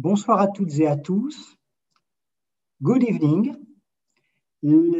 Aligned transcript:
Bonsoir 0.00 0.38
à 0.38 0.46
toutes 0.46 0.78
et 0.78 0.86
à 0.86 0.96
tous. 0.96 1.58
Good 2.80 3.02
evening. 3.02 3.56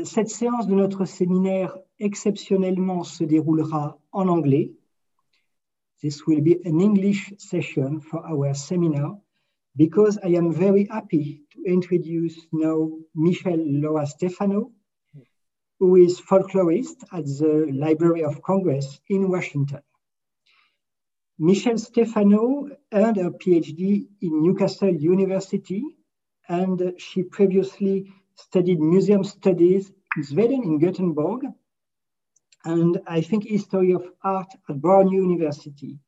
Cette 0.03 0.29
séance 0.29 0.67
de 0.67 0.75
notre 0.75 1.05
séminaire 1.05 1.79
exceptionnellement 2.01 3.05
se 3.05 3.23
déroulera 3.23 3.97
en 4.11 4.27
anglais. 4.27 4.73
This 6.01 6.27
will 6.27 6.41
be 6.41 6.57
an 6.67 6.81
English 6.81 7.33
session 7.39 8.01
for 8.01 8.27
our 8.27 8.53
seminar 8.57 9.21
because 9.77 10.19
I 10.25 10.37
am 10.37 10.53
very 10.53 10.89
happy 10.91 11.45
to 11.53 11.63
introduce 11.65 12.49
now 12.51 12.91
Michel 13.15 13.61
Loa 13.81 14.05
Stefano, 14.05 14.73
who 15.79 15.95
is 15.95 16.21
folklorist 16.21 17.05
at 17.13 17.25
the 17.25 17.71
Library 17.73 18.25
of 18.25 18.43
Congress 18.43 19.01
in 19.09 19.29
Washington. 19.31 19.81
Michelle 21.39 21.79
Stefano 21.79 22.69
earned 22.93 23.17
her 23.17 23.31
PhD 23.31 24.09
in 24.21 24.43
Newcastle 24.43 24.95
University, 24.95 25.85
and 26.49 26.95
she 26.99 27.23
previously 27.23 28.13
studied 28.35 28.81
museum 28.81 29.23
studies 29.23 29.93
in 30.17 30.25
Sweden, 30.25 30.65
in 30.65 30.79
Gothenburg, 30.79 31.43
and 32.65 33.01
I 33.07 33.21
think 33.21 33.45
history 33.45 33.93
of 33.93 34.05
art 34.23 34.49
at 34.69 34.81
Brown 34.81 35.11
University. 35.11 35.99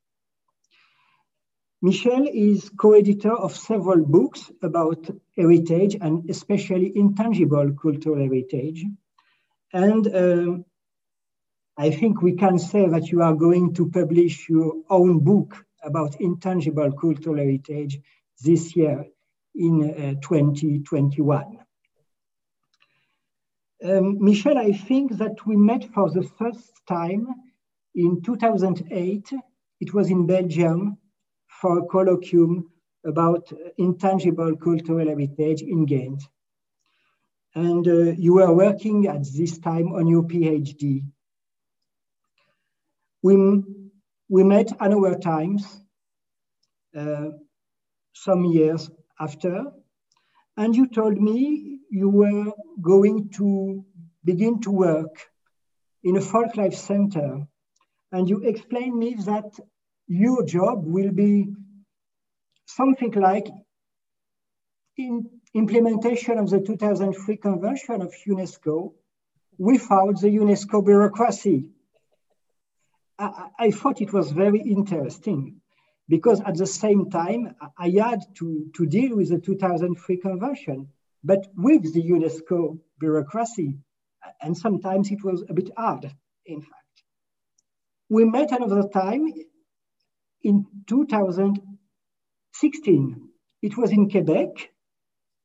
Michelle 1.83 2.27
is 2.27 2.69
co-editor 2.77 3.33
of 3.33 3.57
several 3.57 4.05
books 4.05 4.51
about 4.63 5.09
heritage 5.37 5.97
and 6.01 6.29
especially 6.29 6.93
intangible 6.95 7.73
cultural 7.81 8.19
heritage. 8.19 8.85
And 9.73 10.07
um, 10.15 10.65
I 11.81 11.91
think 11.91 12.21
we 12.21 12.33
can 12.33 12.59
say 12.59 12.87
that 12.87 13.09
you 13.11 13.23
are 13.23 13.35
going 13.35 13.73
to 13.77 13.89
publish 13.89 14.51
your 14.51 14.75
own 14.91 15.21
book 15.21 15.65
about 15.83 16.21
intangible 16.21 16.93
cultural 16.93 17.39
heritage 17.39 17.99
this 18.45 18.77
year 18.77 19.07
in 19.55 19.75
uh, 19.91 20.21
2021. 20.21 21.59
Um, 23.83 24.23
Michelle, 24.23 24.59
I 24.59 24.73
think 24.73 25.17
that 25.17 25.47
we 25.47 25.57
met 25.57 25.85
for 25.95 26.11
the 26.11 26.23
first 26.23 26.71
time 26.87 27.29
in 27.95 28.21
2008. 28.21 29.33
It 29.81 29.95
was 29.95 30.11
in 30.11 30.27
Belgium 30.27 30.99
for 31.63 31.79
a 31.79 31.87
colloquium 31.87 32.65
about 33.07 33.51
intangible 33.79 34.55
cultural 34.55 35.09
heritage 35.09 35.63
in 35.63 35.87
Ghent. 35.87 36.23
And 37.55 37.89
uh, 37.89 38.13
you 38.19 38.35
were 38.35 38.53
working 38.53 39.07
at 39.07 39.25
this 39.35 39.59
time 39.59 39.95
on 39.95 40.07
your 40.09 40.25
PhD. 40.25 41.05
We, 43.23 43.63
we 44.29 44.45
met 44.45 44.73
another 44.81 45.19
times, 45.19 45.65
uh, 46.97 47.31
some 48.15 48.45
years 48.45 48.91
after, 49.19 49.65
and 50.57 50.75
you 50.75 50.87
told 50.89 51.21
me 51.21 51.79
you 51.91 52.09
were 52.09 52.53
going 52.81 53.31
to 53.31 53.85
begin 54.25 54.61
to 54.61 54.71
work 54.71 55.15
in 56.03 56.17
a 56.17 56.21
folk 56.21 56.57
life 56.57 56.75
center. 56.75 57.47
And 58.13 58.29
you 58.29 58.43
explained 58.43 58.99
me 58.99 59.15
that 59.27 59.59
your 60.07 60.45
job 60.45 60.85
will 60.85 61.13
be 61.13 61.49
something 62.67 63.13
like 63.13 63.49
in 64.97 65.31
implementation 65.55 66.39
of 66.39 66.51
the 66.51 66.61
2003 66.61 67.37
Convention 67.37 68.03
of 68.03 68.13
UNESCO 68.27 68.93
without 69.59 70.21
the 70.21 70.29
UNESCO 70.29 70.85
bureaucracy. 70.85 71.71
I, 73.21 73.51
I, 73.59 73.71
thought 73.71 74.01
it 74.01 74.15
was 74.15 74.33
very 74.33 74.61
interesting 74.61 75.61
because 76.09 76.41
at 76.41 76.57
the 76.57 76.67
same 76.67 77.11
time, 77.11 77.55
I 77.79 77.91
had 77.91 78.23
to, 78.37 78.71
to 78.77 78.87
deal 78.87 79.15
with 79.15 79.29
the 79.29 79.39
2003 79.39 80.17
Convention, 80.17 80.89
but 81.23 81.47
with 81.55 81.93
the 81.93 82.03
UNESCO 82.03 82.79
bureaucracy. 82.99 83.77
And 84.41 84.57
sometimes 84.57 85.11
it 85.11 85.23
was 85.23 85.45
a 85.49 85.53
bit 85.53 85.69
hard, 85.77 86.11
in 86.47 86.63
fact. 86.63 87.03
We 88.09 88.25
met 88.25 88.53
another 88.53 88.89
time 88.89 89.31
in 90.43 90.65
2016. 90.89 93.29
It 93.63 93.77
was 93.77 93.93
in 93.93 94.09
Quebec. 94.11 94.71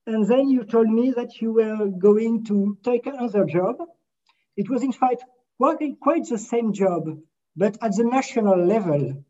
And 0.08 0.26
then 0.26 0.48
you 0.50 0.64
told 0.64 0.88
me 0.88 1.12
that 1.12 1.42
you 1.42 1.52
were 1.52 1.88
going 1.88 2.46
to 2.46 2.78
take 2.84 3.06
another 3.06 3.44
job. 3.44 3.76
It 4.56 4.70
was, 4.70 4.82
in 4.82 4.94
fact, 4.94 5.26
quite, 5.58 6.00
quite 6.00 6.30
the 6.30 6.38
same 6.38 6.72
job 6.72 7.18
but 7.56 7.78
at 7.82 7.96
the 7.96 8.04
national 8.04 8.66
level. 8.66 9.24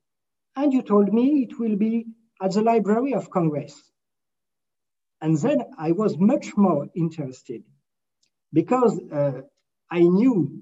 And 0.55 0.73
you 0.73 0.81
told 0.81 1.13
me 1.13 1.43
it 1.43 1.59
will 1.59 1.75
be 1.75 2.05
at 2.41 2.53
the 2.53 2.61
Library 2.61 3.13
of 3.13 3.29
Congress. 3.29 3.75
And 5.21 5.37
then 5.37 5.63
I 5.77 5.91
was 5.91 6.17
much 6.17 6.55
more 6.55 6.87
interested 6.95 7.63
because 8.53 8.99
uh, 9.11 9.41
I 9.91 9.99
knew 9.99 10.61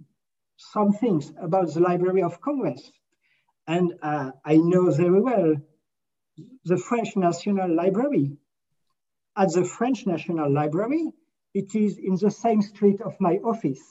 some 0.57 0.93
things 0.93 1.31
about 1.41 1.73
the 1.73 1.79
Library 1.79 2.23
of 2.23 2.41
Congress. 2.41 2.91
And 3.67 3.93
uh, 4.01 4.31
I 4.45 4.57
know 4.57 4.91
very 4.91 5.21
well 5.21 5.55
the 6.65 6.77
French 6.77 7.15
National 7.15 7.73
Library. 7.73 8.37
At 9.35 9.53
the 9.53 9.65
French 9.65 10.05
National 10.05 10.51
Library, 10.51 11.11
it 11.53 11.75
is 11.75 11.97
in 11.97 12.15
the 12.15 12.31
same 12.31 12.61
street 12.61 13.01
of 13.01 13.15
my 13.19 13.37
office. 13.37 13.81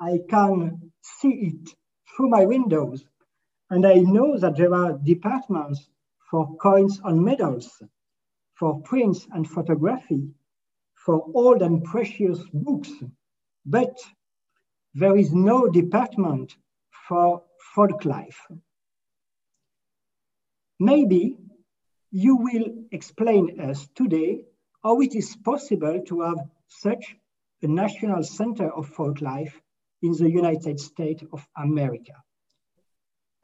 I 0.00 0.18
can 0.28 0.92
see 1.02 1.52
it 1.52 1.70
through 2.16 2.30
my 2.30 2.46
windows. 2.46 3.04
And 3.70 3.86
I 3.86 3.94
know 4.00 4.36
that 4.36 4.56
there 4.56 4.74
are 4.74 4.98
departments 4.98 5.88
for 6.28 6.56
coins 6.56 7.00
and 7.04 7.22
medals, 7.22 7.82
for 8.54 8.80
prints 8.82 9.28
and 9.32 9.48
photography, 9.48 10.34
for 10.94 11.24
old 11.34 11.62
and 11.62 11.84
precious 11.84 12.40
books, 12.52 12.90
but 13.64 13.96
there 14.94 15.16
is 15.16 15.32
no 15.32 15.68
department 15.68 16.56
for 17.08 17.44
folk 17.74 18.04
life. 18.04 18.44
Maybe 20.80 21.36
you 22.10 22.36
will 22.36 22.66
explain 22.90 23.60
us 23.60 23.88
today 23.94 24.46
how 24.82 25.00
it 25.00 25.14
is 25.14 25.36
possible 25.36 26.02
to 26.08 26.22
have 26.22 26.38
such 26.66 27.16
a 27.62 27.68
national 27.68 28.24
center 28.24 28.68
of 28.72 28.88
folk 28.88 29.20
life 29.20 29.60
in 30.02 30.12
the 30.12 30.30
United 30.30 30.80
States 30.80 31.22
of 31.32 31.46
America 31.56 32.14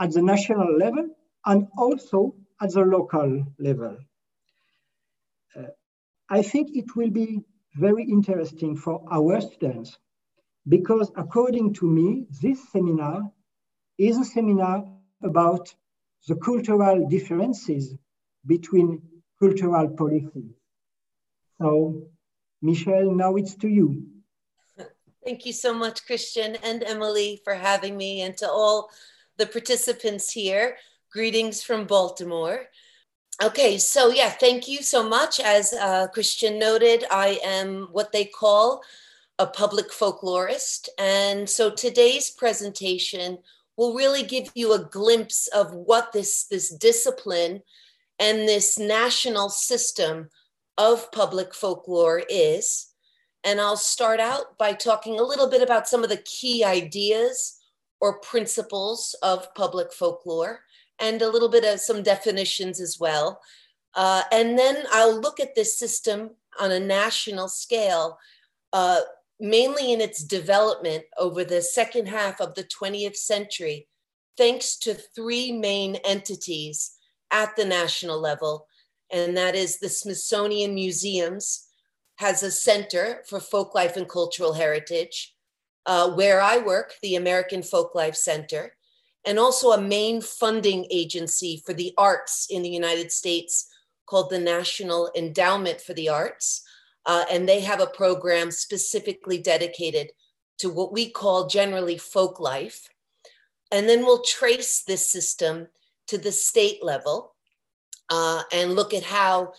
at 0.00 0.12
the 0.12 0.22
national 0.22 0.76
level 0.76 1.08
and 1.46 1.68
also 1.76 2.34
at 2.60 2.72
the 2.72 2.80
local 2.80 3.44
level. 3.58 3.96
Uh, 5.56 5.62
I 6.28 6.42
think 6.42 6.76
it 6.76 6.96
will 6.96 7.10
be 7.10 7.40
very 7.74 8.04
interesting 8.04 8.76
for 8.76 9.02
our 9.10 9.40
students 9.40 9.98
because 10.68 11.10
according 11.16 11.74
to 11.74 11.86
me, 11.86 12.26
this 12.42 12.70
seminar 12.72 13.30
is 13.98 14.18
a 14.18 14.24
seminar 14.24 14.84
about 15.22 15.72
the 16.26 16.36
cultural 16.36 17.08
differences 17.08 17.94
between 18.46 19.02
cultural 19.38 19.88
policies. 19.88 20.52
So, 21.60 22.08
Michelle, 22.62 23.12
now 23.12 23.36
it's 23.36 23.54
to 23.56 23.68
you. 23.68 24.06
Thank 25.24 25.46
you 25.46 25.52
so 25.52 25.74
much, 25.74 26.06
Christian 26.06 26.56
and 26.62 26.82
Emily, 26.84 27.40
for 27.44 27.54
having 27.54 27.96
me, 27.96 28.22
and 28.22 28.36
to 28.38 28.48
all 28.48 28.90
the 29.36 29.46
participants 29.46 30.30
here. 30.30 30.76
Greetings 31.12 31.62
from 31.62 31.86
Baltimore. 31.86 32.66
Okay, 33.42 33.76
so 33.76 34.10
yeah, 34.10 34.30
thank 34.30 34.66
you 34.66 34.82
so 34.82 35.06
much. 35.06 35.40
As 35.40 35.72
uh, 35.74 36.08
Christian 36.08 36.58
noted, 36.58 37.04
I 37.10 37.38
am 37.44 37.88
what 37.92 38.12
they 38.12 38.24
call 38.24 38.82
a 39.38 39.46
public 39.46 39.90
folklorist. 39.90 40.88
And 40.98 41.48
so 41.48 41.70
today's 41.70 42.30
presentation 42.30 43.38
will 43.76 43.94
really 43.94 44.22
give 44.22 44.50
you 44.54 44.72
a 44.72 44.84
glimpse 44.84 45.48
of 45.48 45.74
what 45.74 46.12
this, 46.12 46.44
this 46.44 46.70
discipline 46.74 47.62
and 48.18 48.48
this 48.48 48.78
national 48.78 49.50
system 49.50 50.30
of 50.78 51.12
public 51.12 51.54
folklore 51.54 52.22
is. 52.30 52.86
And 53.44 53.60
I'll 53.60 53.76
start 53.76 54.18
out 54.18 54.56
by 54.56 54.72
talking 54.72 55.20
a 55.20 55.24
little 55.24 55.48
bit 55.48 55.60
about 55.60 55.86
some 55.86 56.02
of 56.02 56.08
the 56.08 56.16
key 56.16 56.64
ideas 56.64 57.55
or 58.00 58.20
principles 58.20 59.14
of 59.22 59.52
public 59.54 59.92
folklore 59.92 60.60
and 60.98 61.22
a 61.22 61.28
little 61.28 61.48
bit 61.48 61.64
of 61.64 61.80
some 61.80 62.02
definitions 62.02 62.80
as 62.80 62.98
well. 62.98 63.40
Uh, 63.94 64.22
and 64.32 64.58
then 64.58 64.84
I'll 64.92 65.18
look 65.18 65.40
at 65.40 65.54
this 65.54 65.78
system 65.78 66.30
on 66.60 66.70
a 66.70 66.80
national 66.80 67.48
scale, 67.48 68.18
uh, 68.72 69.00
mainly 69.40 69.92
in 69.92 70.00
its 70.00 70.22
development 70.22 71.04
over 71.18 71.44
the 71.44 71.62
second 71.62 72.08
half 72.08 72.40
of 72.40 72.54
the 72.54 72.64
20th 72.64 73.16
century, 73.16 73.88
thanks 74.36 74.76
to 74.78 74.94
three 74.94 75.52
main 75.52 75.96
entities 75.96 76.92
at 77.30 77.56
the 77.56 77.64
national 77.64 78.20
level. 78.20 78.66
And 79.10 79.36
that 79.36 79.54
is 79.54 79.78
the 79.78 79.88
Smithsonian 79.88 80.74
Museums 80.74 81.66
has 82.16 82.42
a 82.42 82.50
center 82.50 83.22
for 83.28 83.40
folk 83.40 83.74
life 83.74 83.96
and 83.96 84.08
cultural 84.08 84.54
heritage 84.54 85.35
uh, 85.86 86.10
where 86.10 86.40
I 86.40 86.58
work, 86.58 86.94
the 87.02 87.16
American 87.16 87.62
Folklife 87.62 88.16
Center, 88.16 88.76
and 89.24 89.38
also 89.38 89.72
a 89.72 89.80
main 89.80 90.20
funding 90.20 90.86
agency 90.90 91.62
for 91.64 91.72
the 91.72 91.92
arts 91.96 92.46
in 92.50 92.62
the 92.62 92.68
United 92.68 93.10
States, 93.10 93.68
called 94.06 94.30
the 94.30 94.38
National 94.38 95.10
Endowment 95.16 95.80
for 95.80 95.94
the 95.94 96.08
Arts. 96.08 96.62
Uh, 97.06 97.24
and 97.30 97.48
they 97.48 97.60
have 97.60 97.80
a 97.80 97.86
program 97.86 98.50
specifically 98.50 99.38
dedicated 99.38 100.10
to 100.58 100.70
what 100.70 100.92
we 100.92 101.10
call 101.10 101.46
generally 101.46 101.98
folk 101.98 102.40
life. 102.40 102.88
And 103.70 103.88
then 103.88 104.00
we'll 104.00 104.22
trace 104.22 104.82
this 104.82 105.10
system 105.10 105.68
to 106.08 106.18
the 106.18 106.32
state 106.32 106.84
level 106.84 107.34
uh, 108.08 108.42
and 108.52 108.74
look 108.74 108.94
at 108.94 109.02
how 109.02 109.52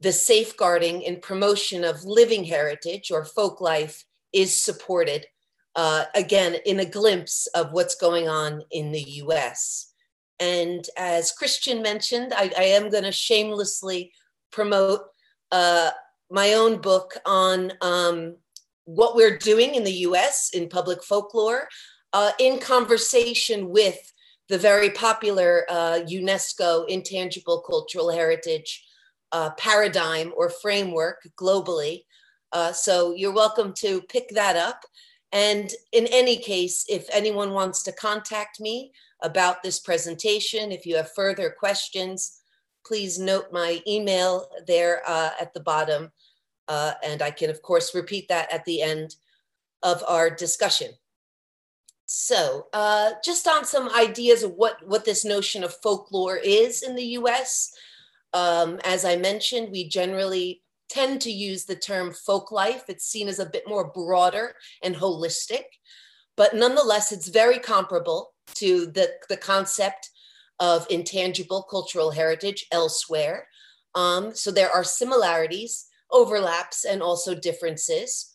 the 0.00 0.12
safeguarding 0.12 1.04
and 1.06 1.20
promotion 1.20 1.84
of 1.84 2.04
living 2.04 2.44
heritage 2.44 3.10
or 3.10 3.24
folk 3.24 3.60
life 3.60 4.04
is 4.32 4.54
supported, 4.54 5.26
uh, 5.76 6.04
again, 6.14 6.56
in 6.66 6.80
a 6.80 6.84
glimpse 6.84 7.46
of 7.48 7.72
what's 7.72 7.94
going 7.94 8.28
on 8.28 8.62
in 8.70 8.92
the 8.92 9.02
US. 9.02 9.92
And 10.38 10.84
as 10.96 11.32
Christian 11.32 11.82
mentioned, 11.82 12.32
I, 12.34 12.50
I 12.56 12.64
am 12.64 12.90
going 12.90 13.04
to 13.04 13.12
shamelessly 13.12 14.12
promote 14.50 15.02
uh, 15.52 15.90
my 16.30 16.54
own 16.54 16.80
book 16.80 17.14
on 17.26 17.72
um, 17.80 18.36
what 18.84 19.14
we're 19.14 19.38
doing 19.38 19.74
in 19.74 19.84
the 19.84 19.98
US 20.08 20.50
in 20.54 20.68
public 20.68 21.04
folklore 21.04 21.68
uh, 22.12 22.32
in 22.38 22.58
conversation 22.58 23.68
with 23.68 23.98
the 24.48 24.58
very 24.58 24.90
popular 24.90 25.64
uh, 25.68 26.00
UNESCO 26.08 26.88
Intangible 26.88 27.60
Cultural 27.60 28.10
Heritage 28.10 28.84
uh, 29.32 29.50
paradigm 29.50 30.32
or 30.36 30.50
framework 30.50 31.20
globally. 31.36 32.02
Uh, 32.52 32.72
so 32.72 33.14
you're 33.14 33.32
welcome 33.32 33.72
to 33.74 34.02
pick 34.02 34.28
that 34.30 34.56
up. 34.56 34.84
And 35.32 35.72
in 35.92 36.06
any 36.08 36.36
case, 36.36 36.84
if 36.88 37.08
anyone 37.12 37.52
wants 37.52 37.82
to 37.84 37.92
contact 37.92 38.60
me 38.60 38.92
about 39.22 39.62
this 39.62 39.78
presentation, 39.78 40.72
if 40.72 40.86
you 40.86 40.96
have 40.96 41.12
further 41.12 41.50
questions, 41.50 42.40
please 42.84 43.18
note 43.18 43.52
my 43.52 43.80
email 43.86 44.48
there 44.66 45.02
uh, 45.06 45.30
at 45.40 45.54
the 45.54 45.60
bottom. 45.60 46.10
Uh, 46.66 46.92
and 47.04 47.22
I 47.22 47.30
can, 47.30 47.50
of 47.50 47.62
course, 47.62 47.94
repeat 47.94 48.28
that 48.28 48.52
at 48.52 48.64
the 48.64 48.82
end 48.82 49.16
of 49.82 50.02
our 50.06 50.30
discussion. 50.30 50.92
So, 52.06 52.66
uh, 52.72 53.12
just 53.24 53.46
on 53.46 53.64
some 53.64 53.88
ideas 53.90 54.42
of 54.42 54.52
what, 54.54 54.84
what 54.86 55.04
this 55.04 55.24
notion 55.24 55.62
of 55.62 55.74
folklore 55.74 56.38
is 56.38 56.82
in 56.82 56.96
the 56.96 57.04
US. 57.18 57.72
Um, 58.32 58.80
as 58.84 59.04
I 59.04 59.16
mentioned, 59.16 59.70
we 59.70 59.88
generally 59.88 60.62
tend 60.90 61.20
to 61.22 61.30
use 61.30 61.64
the 61.64 61.76
term 61.76 62.12
folk 62.12 62.50
life. 62.50 62.84
It's 62.88 63.06
seen 63.06 63.28
as 63.28 63.38
a 63.38 63.46
bit 63.46 63.64
more 63.66 63.92
broader 63.92 64.54
and 64.82 64.94
holistic, 64.94 65.64
but 66.36 66.54
nonetheless, 66.54 67.12
it's 67.12 67.28
very 67.28 67.58
comparable 67.58 68.32
to 68.54 68.86
the, 68.86 69.10
the 69.28 69.36
concept 69.36 70.10
of 70.58 70.86
intangible 70.90 71.62
cultural 71.62 72.10
heritage 72.10 72.66
elsewhere. 72.72 73.46
Um, 73.94 74.34
so 74.34 74.50
there 74.50 74.70
are 74.70 74.84
similarities, 74.84 75.86
overlaps, 76.10 76.84
and 76.84 77.02
also 77.02 77.34
differences 77.34 78.30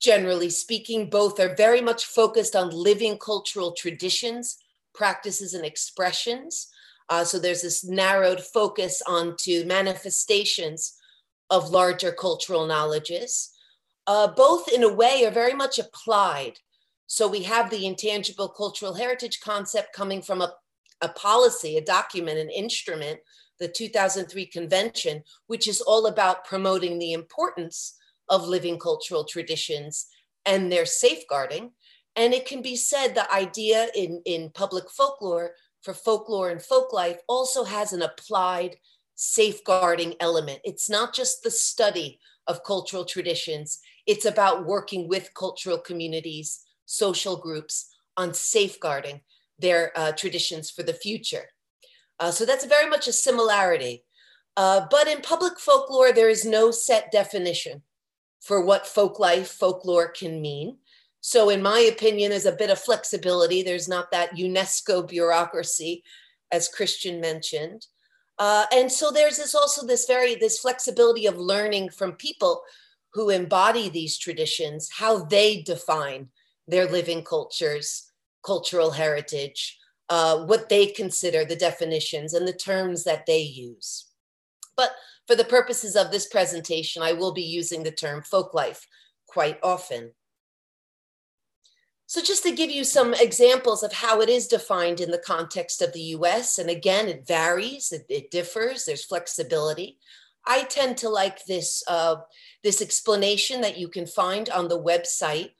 generally 0.00 0.50
speaking, 0.50 1.10
both 1.10 1.38
are 1.38 1.54
very 1.54 1.80
much 1.80 2.06
focused 2.06 2.56
on 2.56 2.70
living 2.70 3.18
cultural 3.18 3.72
traditions, 3.72 4.56
practices, 4.94 5.54
and 5.54 5.64
expressions. 5.64 6.68
Uh, 7.08 7.22
so 7.22 7.38
there's 7.38 7.62
this 7.62 7.84
narrowed 7.84 8.40
focus 8.40 9.02
onto 9.06 9.64
manifestations 9.66 10.96
of 11.50 11.70
larger 11.70 12.12
cultural 12.12 12.66
knowledges. 12.66 13.50
Uh, 14.06 14.28
both, 14.28 14.68
in 14.68 14.82
a 14.82 14.92
way, 14.92 15.24
are 15.24 15.30
very 15.30 15.54
much 15.54 15.78
applied. 15.78 16.54
So 17.06 17.26
we 17.26 17.42
have 17.42 17.70
the 17.70 17.86
intangible 17.86 18.48
cultural 18.48 18.94
heritage 18.94 19.40
concept 19.40 19.92
coming 19.92 20.22
from 20.22 20.40
a, 20.40 20.52
a 21.00 21.08
policy, 21.08 21.76
a 21.76 21.84
document, 21.84 22.38
an 22.38 22.50
instrument, 22.50 23.20
the 23.58 23.68
2003 23.68 24.46
convention, 24.46 25.22
which 25.46 25.68
is 25.68 25.80
all 25.80 26.06
about 26.06 26.44
promoting 26.44 26.98
the 26.98 27.12
importance 27.12 27.96
of 28.28 28.46
living 28.46 28.78
cultural 28.78 29.24
traditions 29.24 30.06
and 30.46 30.70
their 30.70 30.86
safeguarding. 30.86 31.72
And 32.16 32.32
it 32.32 32.46
can 32.46 32.62
be 32.62 32.76
said 32.76 33.14
the 33.14 33.32
idea 33.32 33.88
in, 33.94 34.22
in 34.24 34.50
public 34.50 34.90
folklore 34.90 35.52
for 35.82 35.94
folklore 35.94 36.50
and 36.50 36.62
folk 36.62 36.92
life 36.92 37.18
also 37.28 37.64
has 37.64 37.92
an 37.92 38.02
applied 38.02 38.76
safeguarding 39.22 40.14
element. 40.18 40.60
It's 40.64 40.88
not 40.88 41.14
just 41.14 41.42
the 41.42 41.50
study 41.50 42.18
of 42.46 42.64
cultural 42.64 43.04
traditions, 43.04 43.80
it's 44.06 44.24
about 44.24 44.64
working 44.64 45.08
with 45.08 45.34
cultural 45.34 45.76
communities, 45.76 46.64
social 46.86 47.36
groups 47.36 47.94
on 48.16 48.32
safeguarding 48.32 49.20
their 49.58 49.92
uh, 49.94 50.12
traditions 50.12 50.70
for 50.70 50.82
the 50.82 50.94
future. 50.94 51.50
Uh, 52.18 52.30
so 52.30 52.46
that's 52.46 52.64
very 52.64 52.88
much 52.88 53.08
a 53.08 53.12
similarity. 53.12 54.04
Uh, 54.56 54.86
but 54.90 55.06
in 55.06 55.20
public 55.20 55.60
folklore, 55.60 56.12
there 56.12 56.30
is 56.30 56.46
no 56.46 56.70
set 56.70 57.12
definition 57.12 57.82
for 58.40 58.64
what 58.64 58.86
folk 58.86 59.18
life, 59.18 59.48
folklore 59.48 60.08
can 60.08 60.40
mean. 60.40 60.78
So, 61.20 61.50
in 61.50 61.60
my 61.60 61.80
opinion, 61.80 62.30
there's 62.30 62.46
a 62.46 62.52
bit 62.52 62.70
of 62.70 62.78
flexibility. 62.78 63.62
There's 63.62 63.86
not 63.86 64.10
that 64.12 64.36
UNESCO 64.36 65.06
bureaucracy, 65.06 66.02
as 66.50 66.68
Christian 66.68 67.20
mentioned. 67.20 67.86
Uh, 68.40 68.64
and 68.72 68.90
so 68.90 69.10
there's 69.10 69.36
this 69.36 69.54
also 69.54 69.86
this 69.86 70.06
very 70.06 70.34
this 70.34 70.58
flexibility 70.58 71.26
of 71.26 71.36
learning 71.36 71.90
from 71.90 72.12
people 72.12 72.62
who 73.12 73.28
embody 73.28 73.90
these 73.90 74.16
traditions, 74.16 74.88
how 74.96 75.24
they 75.24 75.60
define 75.60 76.28
their 76.66 76.88
living 76.90 77.22
cultures, 77.22 78.10
cultural 78.42 78.92
heritage, 78.92 79.78
uh, 80.08 80.44
what 80.46 80.70
they 80.70 80.86
consider 80.86 81.44
the 81.44 81.54
definitions 81.54 82.32
and 82.32 82.48
the 82.48 82.52
terms 82.52 83.04
that 83.04 83.26
they 83.26 83.40
use. 83.40 84.06
But 84.74 84.92
for 85.26 85.36
the 85.36 85.44
purposes 85.44 85.94
of 85.94 86.10
this 86.10 86.26
presentation, 86.26 87.02
I 87.02 87.12
will 87.12 87.32
be 87.32 87.42
using 87.42 87.82
the 87.82 87.92
term 87.92 88.22
folklife 88.22 88.80
quite 89.26 89.58
often. 89.62 90.12
So 92.10 92.20
just 92.20 92.42
to 92.42 92.50
give 92.50 92.72
you 92.72 92.82
some 92.82 93.14
examples 93.14 93.84
of 93.84 93.92
how 93.92 94.20
it 94.20 94.28
is 94.28 94.48
defined 94.48 95.00
in 95.00 95.12
the 95.12 95.22
context 95.24 95.80
of 95.80 95.92
the 95.92 96.16
US, 96.16 96.58
and 96.58 96.68
again, 96.68 97.06
it 97.06 97.24
varies, 97.24 97.92
it, 97.92 98.04
it 98.08 98.32
differs, 98.32 98.84
there's 98.84 99.04
flexibility. 99.04 99.96
I 100.44 100.64
tend 100.64 100.96
to 100.98 101.08
like 101.08 101.44
this, 101.44 101.84
uh, 101.86 102.16
this 102.64 102.82
explanation 102.82 103.60
that 103.60 103.78
you 103.78 103.86
can 103.86 104.08
find 104.08 104.50
on 104.50 104.66
the 104.66 104.82
website 104.82 105.50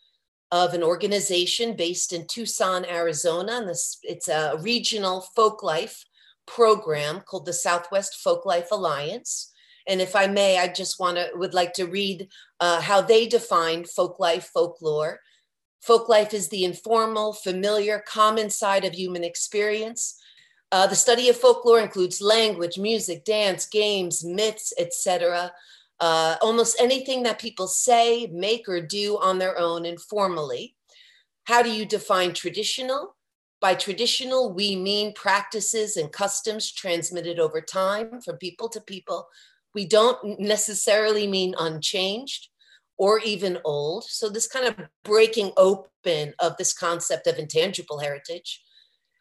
of 0.50 0.74
an 0.74 0.82
organization 0.82 1.76
based 1.76 2.12
in 2.12 2.26
Tucson, 2.26 2.84
Arizona. 2.84 3.58
And 3.58 3.68
this, 3.68 3.98
it's 4.02 4.26
a 4.26 4.58
regional 4.60 5.20
folk 5.36 5.62
life 5.62 6.04
program 6.48 7.20
called 7.20 7.46
the 7.46 7.52
Southwest 7.52 8.16
Folk 8.16 8.44
Life 8.44 8.72
Alliance. 8.72 9.52
And 9.86 10.00
if 10.00 10.16
I 10.16 10.26
may, 10.26 10.58
I 10.58 10.66
just 10.66 10.98
want 10.98 11.16
to 11.16 11.30
would 11.34 11.54
like 11.54 11.74
to 11.74 11.86
read 11.86 12.26
uh, 12.58 12.80
how 12.80 13.02
they 13.02 13.28
define 13.28 13.84
folk 13.84 14.18
life 14.18 14.50
folklore. 14.52 15.20
Folk 15.80 16.08
life 16.08 16.34
is 16.34 16.48
the 16.48 16.64
informal, 16.64 17.32
familiar, 17.32 18.02
common 18.06 18.50
side 18.50 18.84
of 18.84 18.94
human 18.94 19.24
experience. 19.24 20.20
Uh, 20.72 20.86
the 20.86 20.94
study 20.94 21.28
of 21.28 21.36
folklore 21.36 21.80
includes 21.80 22.20
language, 22.20 22.78
music, 22.78 23.24
dance, 23.24 23.66
games, 23.66 24.24
myths, 24.24 24.72
etc. 24.78 25.52
Uh, 25.98 26.36
almost 26.42 26.76
anything 26.80 27.22
that 27.22 27.40
people 27.40 27.66
say, 27.66 28.28
make, 28.32 28.68
or 28.68 28.80
do 28.80 29.18
on 29.20 29.38
their 29.38 29.58
own 29.58 29.84
informally. 29.84 30.76
How 31.44 31.62
do 31.62 31.70
you 31.70 31.84
define 31.84 32.34
traditional? 32.34 33.16
By 33.60 33.74
traditional, 33.74 34.52
we 34.52 34.76
mean 34.76 35.12
practices 35.12 35.96
and 35.96 36.12
customs 36.12 36.70
transmitted 36.72 37.38
over 37.38 37.60
time 37.60 38.20
from 38.20 38.36
people 38.36 38.68
to 38.70 38.80
people 38.80 39.28
we 39.74 39.86
don't 39.86 40.40
necessarily 40.40 41.26
mean 41.26 41.54
unchanged 41.58 42.48
or 43.00 43.18
even 43.20 43.56
old. 43.64 44.04
So, 44.04 44.28
this 44.28 44.46
kind 44.46 44.66
of 44.66 44.76
breaking 45.04 45.52
open 45.56 46.34
of 46.38 46.58
this 46.58 46.74
concept 46.74 47.26
of 47.26 47.38
intangible 47.38 47.98
heritage. 47.98 48.62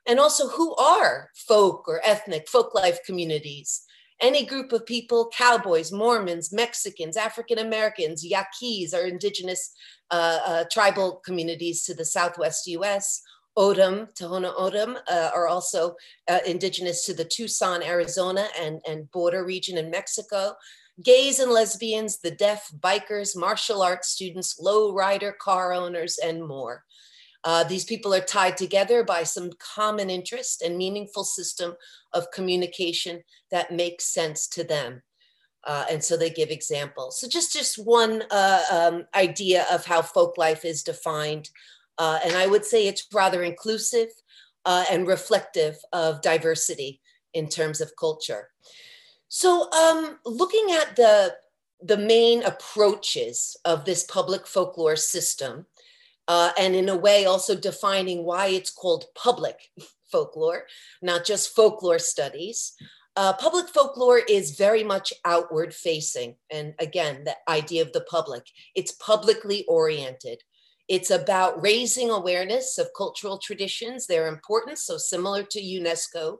And 0.06 0.20
also, 0.20 0.50
who 0.50 0.76
are 0.76 1.30
folk 1.48 1.86
or 1.88 2.02
ethnic 2.04 2.50
folk 2.50 2.76
life 2.76 3.00
communities? 3.06 3.84
Any 4.22 4.46
group 4.46 4.74
of 4.74 4.86
people, 4.86 5.32
cowboys, 5.34 5.94
Mormons, 5.94 6.52
Mexicans, 6.52 7.16
African 7.16 7.58
Americans, 7.58 8.26
Yaquis, 8.26 8.94
or 8.94 9.06
indigenous 9.06 9.74
uh, 10.12 10.40
uh, 10.46 10.64
tribal 10.70 11.22
communities 11.24 11.84
to 11.84 11.94
the 11.94 12.04
Southwest 12.04 12.68
US, 12.68 13.22
O'odham, 13.56 14.08
Tohono 14.20 14.52
O'odham, 14.60 14.98
uh, 15.10 15.30
are 15.34 15.48
also 15.48 15.96
uh, 16.28 16.40
indigenous 16.46 17.06
to 17.06 17.14
the 17.14 17.24
Tucson, 17.24 17.82
Arizona, 17.82 18.48
and, 18.60 18.82
and 18.86 19.10
border 19.12 19.46
region 19.46 19.78
in 19.78 19.90
Mexico. 19.90 20.54
Gays 21.04 21.40
and 21.40 21.52
lesbians, 21.52 22.20
the 22.20 22.32
deaf, 22.32 22.72
bikers, 22.80 23.36
martial 23.36 23.82
arts 23.82 24.10
students, 24.10 24.60
low 24.60 24.94
rider 24.94 25.32
car 25.40 25.74
owners, 25.74 26.18
and 26.18 26.46
more. 26.46 26.84
Uh, 27.44 27.64
these 27.64 27.86
people 27.86 28.14
are 28.14 28.20
tied 28.20 28.58
together 28.58 29.04
by 29.04 29.24
some 29.24 29.52
common 29.76 30.10
interest 30.10 30.62
and 30.62 30.78
meaningful 30.78 31.24
system 31.24 31.74
of 32.14 32.32
communication 32.32 33.22
that 33.50 33.72
makes 33.72 34.06
sense 34.06 34.48
to 34.48 34.64
them. 34.64 35.02
Uh, 35.66 35.86
and 35.90 36.04
so 36.04 36.18
they 36.18 36.30
give 36.30 36.50
examples. 36.50 37.20
So 37.20 37.28
just 37.28 37.54
just 37.54 37.78
one 37.78 38.24
uh, 38.32 38.64
um, 38.72 39.06
idea 39.16 39.66
of 39.72 39.86
how 39.86 40.02
folk 40.02 40.38
life 40.38 40.66
is 40.66 40.84
defined 40.84 41.50
uh, 42.00 42.18
and 42.24 42.36
I 42.36 42.48
would 42.48 42.66
say 42.66 42.88
it's 42.88 43.06
rather 43.14 43.44
inclusive 43.44 44.08
uh, 44.66 44.86
and 44.90 45.06
reflective 45.06 45.78
of 45.92 46.22
diversity 46.22 47.02
in 47.34 47.50
terms 47.50 47.82
of 47.82 47.92
culture. 48.00 48.50
So, 49.30 49.72
um, 49.72 50.18
looking 50.26 50.72
at 50.72 50.96
the 50.96 51.36
the 51.82 51.98
main 51.98 52.44
approaches 52.44 53.56
of 53.64 53.86
this 53.86 54.04
public 54.04 54.46
folklore 54.46 54.98
system, 54.98 55.66
uh, 56.28 56.52
and 56.60 56.76
in 56.76 56.90
a 56.90 56.98
way 56.98 57.26
also 57.26 57.56
defining 57.56 58.26
why 58.26 58.48
it's 58.48 58.72
called 58.72 59.06
public 59.16 59.72
folklore, 60.12 60.64
not 61.02 61.26
just 61.26 61.56
folklore 61.56 62.00
studies. 62.00 62.74
Uh, 63.16 63.34
public 63.34 63.68
folklore 63.70 64.20
is 64.30 64.58
very 64.58 64.84
much 64.84 65.14
outward 65.26 65.74
facing. 65.74 66.36
And 66.50 66.74
again, 66.80 67.24
the 67.24 67.36
idea 67.48 67.82
of 67.82 67.92
the 67.94 68.02
public, 68.02 68.44
it's 68.76 68.94
publicly 68.94 69.66
oriented. 69.68 70.42
It's 70.88 71.12
about 71.12 71.62
raising 71.62 72.10
awareness 72.10 72.78
of 72.78 72.90
cultural 72.98 73.38
traditions, 73.38 74.08
their 74.08 74.28
importance, 74.28 74.86
so 74.86 74.98
similar 74.98 75.44
to 75.44 75.60
UNESCO 75.60 76.38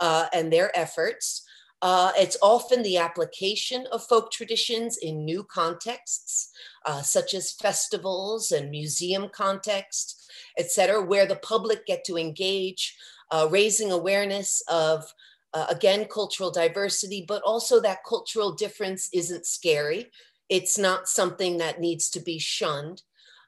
uh, 0.00 0.26
and 0.32 0.52
their 0.52 0.76
efforts. 0.76 1.44
Uh, 1.82 2.12
it's 2.16 2.36
often 2.40 2.82
the 2.82 2.96
application 2.96 3.86
of 3.90 4.06
folk 4.06 4.30
traditions 4.30 4.96
in 4.98 5.24
new 5.24 5.42
contexts, 5.42 6.50
uh, 6.86 7.02
such 7.02 7.34
as 7.34 7.52
festivals 7.52 8.52
and 8.52 8.70
museum 8.70 9.28
contexts, 9.34 10.28
et 10.56 10.70
cetera, 10.70 11.02
where 11.04 11.26
the 11.26 11.36
public 11.36 11.84
get 11.84 12.04
to 12.04 12.16
engage, 12.16 12.96
uh, 13.32 13.48
raising 13.50 13.90
awareness 13.90 14.62
of, 14.68 15.12
uh, 15.54 15.66
again, 15.68 16.04
cultural 16.04 16.52
diversity, 16.52 17.24
but 17.26 17.42
also 17.42 17.80
that 17.80 18.04
cultural 18.08 18.52
difference 18.52 19.08
isn't 19.12 19.44
scary. 19.44 20.08
It's 20.48 20.78
not 20.78 21.08
something 21.08 21.58
that 21.58 21.80
needs 21.80 22.08
to 22.10 22.20
be 22.20 22.38
shunned. 22.38 23.02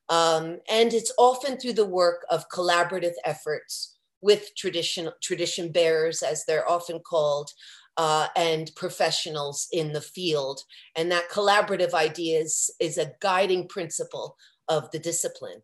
Um, 0.08 0.58
and 0.68 0.92
it's 0.92 1.12
often 1.16 1.56
through 1.56 1.74
the 1.74 1.86
work 1.86 2.26
of 2.30 2.48
collaborative 2.48 3.14
efforts 3.24 3.96
with 4.20 4.54
tradition, 4.56 5.10
tradition 5.22 5.70
bearers, 5.70 6.22
as 6.22 6.44
they're 6.44 6.68
often 6.68 6.98
called, 6.98 7.50
uh, 7.96 8.28
and 8.36 8.70
professionals 8.74 9.68
in 9.72 9.92
the 9.92 10.00
field. 10.00 10.62
And 10.96 11.10
that 11.12 11.30
collaborative 11.30 11.94
idea 11.94 12.40
is, 12.40 12.70
is 12.80 12.98
a 12.98 13.12
guiding 13.20 13.68
principle 13.68 14.36
of 14.68 14.90
the 14.90 14.98
discipline. 14.98 15.62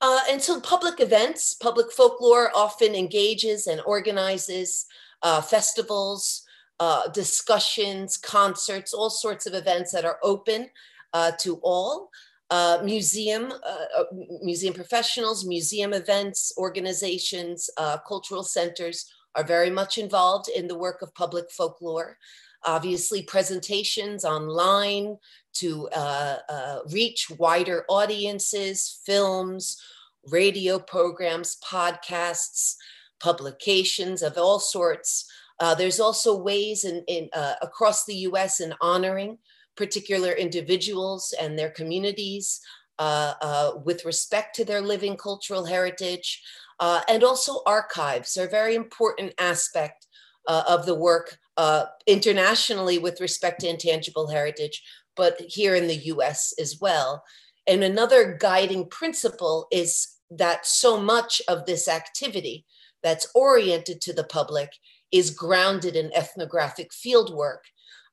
Uh, 0.00 0.20
and 0.30 0.40
so 0.40 0.60
public 0.60 1.00
events, 1.00 1.54
public 1.54 1.90
folklore 1.90 2.52
often 2.54 2.94
engages 2.94 3.66
and 3.66 3.80
organizes 3.84 4.86
uh, 5.22 5.40
festivals, 5.40 6.44
uh, 6.78 7.08
discussions, 7.08 8.16
concerts, 8.16 8.94
all 8.94 9.10
sorts 9.10 9.46
of 9.46 9.54
events 9.54 9.90
that 9.90 10.04
are 10.04 10.18
open 10.22 10.68
uh, 11.12 11.32
to 11.40 11.58
all. 11.62 12.10
Uh, 12.50 12.78
museum, 12.82 13.52
uh, 13.66 14.04
museum 14.42 14.72
professionals, 14.72 15.44
museum 15.44 15.92
events, 15.92 16.52
organizations, 16.56 17.68
cultural 18.06 18.42
centers 18.42 19.12
are 19.38 19.44
very 19.44 19.70
much 19.70 19.98
involved 19.98 20.48
in 20.48 20.66
the 20.66 20.76
work 20.76 21.00
of 21.00 21.14
public 21.14 21.48
folklore. 21.52 22.18
Obviously, 22.64 23.22
presentations 23.22 24.24
online 24.24 25.16
to 25.54 25.88
uh, 25.94 26.38
uh, 26.48 26.78
reach 26.90 27.30
wider 27.38 27.84
audiences, 27.88 29.00
films, 29.06 29.80
radio 30.26 30.80
programs, 30.80 31.56
podcasts, 31.64 32.74
publications 33.20 34.22
of 34.22 34.36
all 34.36 34.58
sorts. 34.58 35.24
Uh, 35.60 35.74
there's 35.74 36.00
also 36.00 36.36
ways 36.36 36.82
in, 36.84 37.04
in 37.06 37.28
uh, 37.32 37.54
across 37.62 38.04
the 38.04 38.16
U.S. 38.30 38.58
in 38.58 38.74
honoring 38.80 39.38
particular 39.76 40.32
individuals 40.32 41.32
and 41.40 41.56
their 41.56 41.70
communities 41.70 42.60
uh, 42.98 43.34
uh, 43.40 43.70
with 43.84 44.04
respect 44.04 44.56
to 44.56 44.64
their 44.64 44.80
living 44.80 45.16
cultural 45.16 45.64
heritage. 45.64 46.42
Uh, 46.80 47.00
and 47.08 47.24
also 47.24 47.60
archives 47.66 48.36
are 48.36 48.46
a 48.46 48.50
very 48.50 48.74
important 48.74 49.32
aspect 49.38 50.06
uh, 50.46 50.62
of 50.68 50.86
the 50.86 50.94
work 50.94 51.38
uh, 51.56 51.86
internationally 52.06 52.98
with 52.98 53.20
respect 53.20 53.60
to 53.60 53.68
intangible 53.68 54.28
heritage, 54.28 54.82
but 55.16 55.38
here 55.40 55.74
in 55.74 55.86
the 55.86 55.96
US 55.96 56.54
as 56.60 56.78
well. 56.80 57.24
And 57.66 57.82
another 57.82 58.36
guiding 58.40 58.88
principle 58.88 59.66
is 59.70 60.08
that 60.30 60.66
so 60.66 61.00
much 61.00 61.42
of 61.48 61.66
this 61.66 61.88
activity 61.88 62.64
that's 63.02 63.28
oriented 63.34 64.00
to 64.02 64.12
the 64.12 64.24
public 64.24 64.70
is 65.12 65.30
grounded 65.30 65.96
in 65.96 66.12
ethnographic 66.14 66.90
fieldwork. 66.92 67.58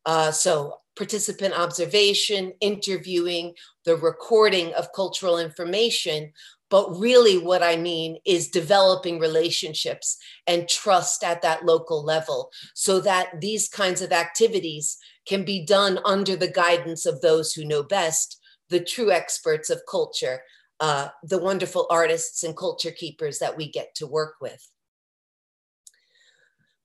Uh, 0.05 0.31
so 0.31 0.77
participant 0.95 1.53
observation, 1.57 2.53
interviewing, 2.62 3.53
the 3.86 3.95
recording 3.98 4.74
of 4.74 4.91
cultural 4.93 5.38
information 5.38 6.31
but 6.69 7.00
really, 7.00 7.38
what 7.38 7.62
I 7.62 7.75
mean 7.75 8.17
is 8.25 8.50
developing 8.50 9.19
relationships 9.19 10.17
and 10.48 10.67
trust 10.67 11.24
at 11.24 11.41
that 11.43 11.65
local 11.65 12.03
level 12.03 12.51
so 12.74 13.00
that 13.01 13.39
these 13.39 13.69
kinds 13.69 14.01
of 14.01 14.12
activities 14.12 14.98
can 15.27 15.43
be 15.43 15.65
done 15.65 16.00
under 16.05 16.36
the 16.36 16.51
guidance 16.51 17.05
of 17.05 17.22
those 17.22 17.53
who 17.53 17.65
know 17.65 17.84
best, 17.84 18.39
the 18.69 18.79
true 18.79 19.12
experts 19.12 19.69
of 19.69 19.81
culture, 19.89 20.41
uh, 20.79 21.10
the 21.24 21.38
wonderful 21.38 21.88
artists 21.89 22.43
and 22.43 22.57
culture 22.57 22.91
keepers 22.91 23.39
that 23.39 23.57
we 23.57 23.69
get 23.69 23.93
to 23.95 24.07
work 24.07 24.36
with. 24.41 24.69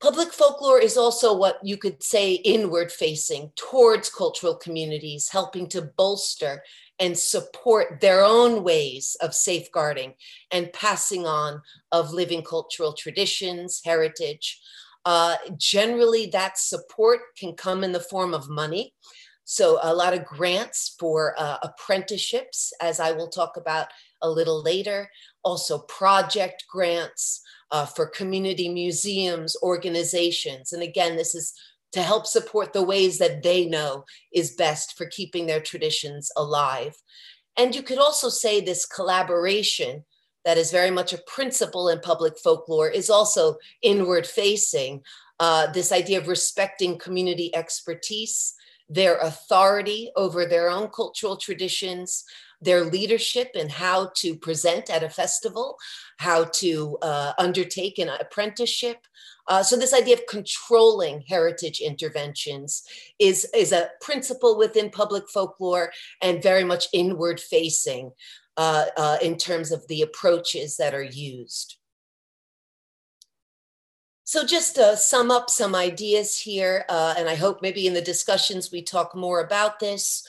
Public 0.01 0.33
folklore 0.33 0.79
is 0.79 0.97
also 0.97 1.35
what 1.35 1.59
you 1.63 1.77
could 1.77 2.01
say 2.01 2.33
inward 2.33 2.91
facing 2.91 3.51
towards 3.55 4.09
cultural 4.09 4.55
communities, 4.55 5.29
helping 5.29 5.67
to 5.67 5.91
bolster 5.95 6.63
and 7.01 7.17
support 7.17 7.99
their 7.99 8.23
own 8.23 8.63
ways 8.63 9.17
of 9.21 9.33
safeguarding 9.33 10.13
and 10.51 10.71
passing 10.71 11.25
on 11.25 11.59
of 11.91 12.13
living 12.13 12.43
cultural 12.43 12.93
traditions, 12.93 13.81
heritage. 13.83 14.61
Uh, 15.03 15.35
generally, 15.57 16.27
that 16.27 16.59
support 16.59 17.21
can 17.35 17.53
come 17.53 17.83
in 17.83 17.91
the 17.91 17.99
form 17.99 18.35
of 18.35 18.49
money. 18.49 18.93
So, 19.45 19.79
a 19.81 19.93
lot 19.93 20.13
of 20.13 20.23
grants 20.23 20.95
for 20.99 21.33
uh, 21.37 21.57
apprenticeships, 21.63 22.71
as 22.79 22.99
I 22.99 23.11
will 23.11 23.29
talk 23.29 23.57
about 23.57 23.87
a 24.21 24.29
little 24.29 24.61
later, 24.61 25.09
also 25.43 25.79
project 25.79 26.65
grants 26.69 27.41
uh, 27.71 27.87
for 27.87 28.05
community 28.05 28.69
museums, 28.69 29.57
organizations. 29.63 30.71
And 30.71 30.83
again, 30.83 31.15
this 31.15 31.33
is 31.33 31.53
to 31.91 32.01
help 32.01 32.25
support 32.25 32.73
the 32.73 32.83
ways 32.83 33.17
that 33.17 33.43
they 33.43 33.65
know 33.65 34.05
is 34.33 34.55
best 34.55 34.97
for 34.97 35.05
keeping 35.05 35.45
their 35.45 35.61
traditions 35.61 36.31
alive. 36.37 36.95
And 37.57 37.75
you 37.75 37.83
could 37.83 37.99
also 37.99 38.29
say 38.29 38.61
this 38.61 38.85
collaboration 38.85 40.03
that 40.45 40.57
is 40.57 40.71
very 40.71 40.91
much 40.91 41.13
a 41.13 41.21
principle 41.27 41.89
in 41.89 41.99
public 41.99 42.37
folklore 42.39 42.89
is 42.89 43.09
also 43.09 43.57
inward 43.81 44.25
facing. 44.25 45.01
Uh, 45.39 45.71
this 45.71 45.91
idea 45.91 46.17
of 46.17 46.27
respecting 46.27 46.97
community 46.97 47.53
expertise, 47.55 48.53
their 48.89 49.17
authority 49.17 50.11
over 50.15 50.45
their 50.45 50.69
own 50.69 50.87
cultural 50.89 51.37
traditions, 51.37 52.23
their 52.61 52.85
leadership 52.85 53.51
in 53.55 53.69
how 53.69 54.11
to 54.15 54.35
present 54.35 54.89
at 54.89 55.03
a 55.03 55.09
festival, 55.09 55.77
how 56.17 56.45
to 56.45 56.97
uh, 57.01 57.33
undertake 57.37 57.97
an 57.97 58.09
apprenticeship, 58.09 59.07
uh, 59.47 59.63
so 59.63 59.75
this 59.75 59.93
idea 59.93 60.15
of 60.15 60.25
controlling 60.27 61.23
heritage 61.27 61.79
interventions 61.79 62.83
is, 63.19 63.47
is 63.55 63.71
a 63.71 63.89
principle 64.01 64.57
within 64.57 64.89
public 64.89 65.29
folklore 65.29 65.91
and 66.21 66.43
very 66.43 66.63
much 66.63 66.87
inward 66.93 67.39
facing 67.39 68.11
uh, 68.57 68.85
uh, 68.97 69.17
in 69.21 69.37
terms 69.37 69.71
of 69.71 69.87
the 69.87 70.01
approaches 70.01 70.77
that 70.77 70.93
are 70.93 71.03
used. 71.03 71.77
So 74.23 74.45
just 74.45 74.75
to 74.75 74.95
sum 74.95 75.29
up 75.29 75.49
some 75.49 75.75
ideas 75.75 76.37
here, 76.39 76.85
uh, 76.87 77.15
and 77.17 77.27
I 77.27 77.35
hope 77.35 77.61
maybe 77.61 77.85
in 77.85 77.93
the 77.93 78.01
discussions 78.01 78.71
we 78.71 78.81
talk 78.81 79.13
more 79.15 79.41
about 79.41 79.79
this. 79.79 80.25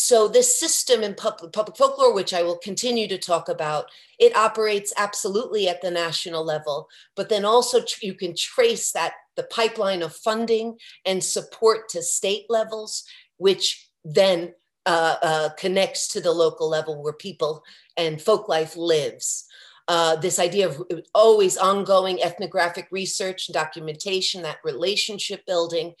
So 0.00 0.28
this 0.28 0.60
system 0.60 1.02
in 1.02 1.16
public, 1.16 1.52
public 1.52 1.76
folklore, 1.76 2.14
which 2.14 2.32
I 2.32 2.44
will 2.44 2.58
continue 2.58 3.08
to 3.08 3.18
talk 3.18 3.48
about, 3.48 3.86
it 4.20 4.34
operates 4.36 4.92
absolutely 4.96 5.68
at 5.68 5.82
the 5.82 5.90
national 5.90 6.44
level, 6.44 6.88
but 7.16 7.28
then 7.28 7.44
also 7.44 7.80
you 8.00 8.14
can 8.14 8.32
trace 8.36 8.92
that 8.92 9.14
the 9.34 9.42
pipeline 9.42 10.02
of 10.02 10.14
funding 10.14 10.76
and 11.04 11.22
support 11.22 11.88
to 11.88 12.00
state 12.00 12.44
levels, 12.48 13.02
which 13.38 13.90
then 14.04 14.54
uh, 14.86 15.16
uh, 15.20 15.48
connects 15.58 16.06
to 16.08 16.20
the 16.20 16.30
local 16.30 16.68
level 16.68 17.02
where 17.02 17.12
people 17.12 17.64
and 17.96 18.22
folk 18.22 18.48
life 18.48 18.76
lives. 18.76 19.46
Uh, 19.88 20.14
this 20.14 20.38
idea 20.38 20.68
of 20.68 20.80
always 21.12 21.56
ongoing 21.56 22.22
ethnographic 22.22 22.86
research 22.92 23.48
and 23.48 23.54
documentation, 23.54 24.42
that 24.42 24.58
relationship 24.62 25.44
building. 25.44 25.92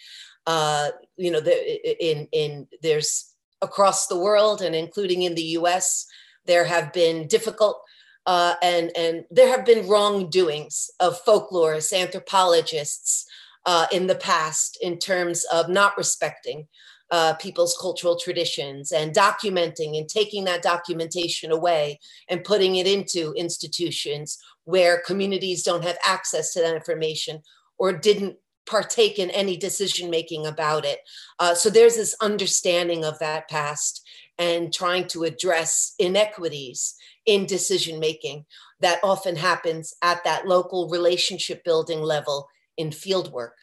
Uh, 0.46 0.90
you 1.16 1.32
know, 1.32 1.40
the, 1.40 2.08
in 2.08 2.28
in 2.30 2.66
there's 2.80 3.27
across 3.62 4.06
the 4.06 4.18
world 4.18 4.62
and 4.62 4.74
including 4.74 5.22
in 5.22 5.34
the 5.34 5.56
US, 5.58 6.06
there 6.46 6.64
have 6.64 6.92
been 6.92 7.26
difficult 7.26 7.82
uh, 8.26 8.54
and, 8.62 8.90
and 8.94 9.24
there 9.30 9.48
have 9.48 9.64
been 9.64 9.88
wrongdoings 9.88 10.90
of 11.00 11.18
folklorists, 11.24 11.98
anthropologists 11.98 13.24
uh, 13.64 13.86
in 13.90 14.06
the 14.06 14.14
past 14.14 14.76
in 14.82 14.98
terms 14.98 15.44
of 15.50 15.70
not 15.70 15.96
respecting 15.96 16.68
uh, 17.10 17.32
people's 17.34 17.76
cultural 17.80 18.18
traditions 18.18 18.92
and 18.92 19.14
documenting 19.14 19.96
and 19.96 20.10
taking 20.10 20.44
that 20.44 20.62
documentation 20.62 21.50
away 21.50 21.98
and 22.28 22.44
putting 22.44 22.76
it 22.76 22.86
into 22.86 23.32
institutions 23.32 24.38
where 24.64 25.00
communities 25.06 25.62
don't 25.62 25.84
have 25.84 25.96
access 26.04 26.52
to 26.52 26.60
that 26.60 26.74
information 26.74 27.40
or 27.78 27.94
didn't 27.94 28.36
partake 28.68 29.18
in 29.18 29.30
any 29.30 29.56
decision 29.56 30.10
making 30.10 30.46
about 30.46 30.84
it. 30.84 31.00
Uh, 31.38 31.54
so 31.54 31.70
there's 31.70 31.96
this 31.96 32.14
understanding 32.20 33.04
of 33.04 33.18
that 33.18 33.48
past 33.48 34.06
and 34.38 34.72
trying 34.72 35.06
to 35.08 35.24
address 35.24 35.94
inequities 35.98 36.94
in 37.26 37.46
decision 37.46 37.98
making 37.98 38.44
that 38.80 39.00
often 39.02 39.36
happens 39.36 39.94
at 40.02 40.22
that 40.24 40.46
local 40.46 40.88
relationship 40.88 41.64
building 41.64 42.00
level 42.00 42.48
in 42.76 42.90
fieldwork. 42.90 43.56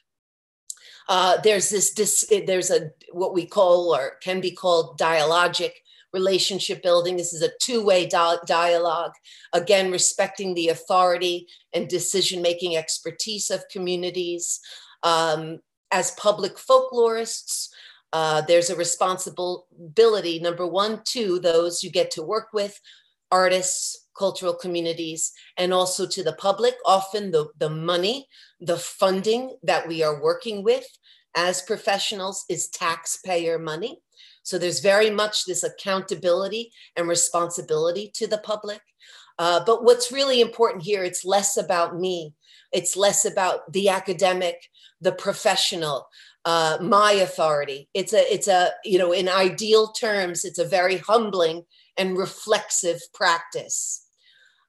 Uh, 1.08 1.38
there's 1.44 1.70
this, 1.70 1.94
this, 1.94 2.26
there's 2.48 2.72
a 2.72 2.90
what 3.12 3.34
we 3.34 3.46
call 3.46 3.96
or 3.96 4.18
can 4.22 4.42
be 4.42 4.52
called 4.52 5.00
dialogic 5.00 5.72
relationship 6.14 6.82
building. 6.82 7.18
This 7.18 7.34
is 7.34 7.42
a 7.42 7.52
two-way 7.62 8.08
di- 8.08 8.38
dialogue. 8.48 9.12
Again, 9.54 9.92
respecting 9.92 10.54
the 10.54 10.70
authority 10.70 11.48
and 11.74 11.88
decision-making 11.88 12.76
expertise 12.76 13.52
of 13.52 13.70
communities. 13.70 14.60
Um, 15.04 15.60
as 15.92 16.12
public 16.12 16.56
folklorists, 16.58 17.70
uh, 18.14 18.42
there's 18.42 18.70
a 18.70 18.76
responsibility, 18.76 20.40
number 20.40 20.66
one, 20.66 21.02
to 21.06 21.40
those 21.40 21.84
you 21.84 21.92
get 21.92 22.12
to 22.12 22.24
work 22.24 22.50
with, 22.54 22.80
artists, 23.32 24.08
cultural 24.18 24.54
communities, 24.54 25.32
and 25.58 25.74
also 25.74 26.08
to 26.08 26.24
the 26.24 26.34
public. 26.34 26.76
Often 26.86 27.32
the, 27.32 27.48
the 27.58 27.70
money, 27.70 28.28
the 28.62 28.78
funding 28.78 29.58
that 29.64 29.88
we 29.88 30.04
are 30.04 30.22
working 30.22 30.64
with 30.64 30.88
as 31.36 31.62
professionals 31.62 32.46
is 32.50 32.70
taxpayer 32.70 33.60
money. 33.60 34.00
So 34.44 34.58
there's 34.58 34.80
very 34.80 35.10
much 35.10 35.46
this 35.46 35.64
accountability 35.64 36.72
and 36.96 37.08
responsibility 37.08 38.12
to 38.16 38.28
the 38.28 38.38
public. 38.38 38.82
Uh, 39.38 39.62
but 39.66 39.84
what's 39.84 40.12
really 40.12 40.40
important 40.40 40.84
here, 40.84 41.04
it's 41.04 41.26
less 41.26 41.58
about 41.58 42.00
me. 42.00 42.34
It's 42.76 42.98
less 42.98 43.24
about 43.24 43.72
the 43.72 43.90
academic, 43.90 44.70
the 45.00 45.14
professional, 45.14 46.08
uh, 46.44 46.78
my 46.82 47.14
authority. 47.14 47.90
It's 47.94 48.14
a, 48.14 48.34
it's 48.34 48.50
a, 48.50 48.72
you 48.84 49.00
know, 49.00 49.14
in 49.14 49.30
ideal 49.30 49.94
terms, 49.94 50.44
it's 50.44 50.60
a 50.60 50.68
very 50.68 50.98
humbling 50.98 51.64
and 51.98 52.18
reflexive 52.18 53.00
practice. 53.14 54.06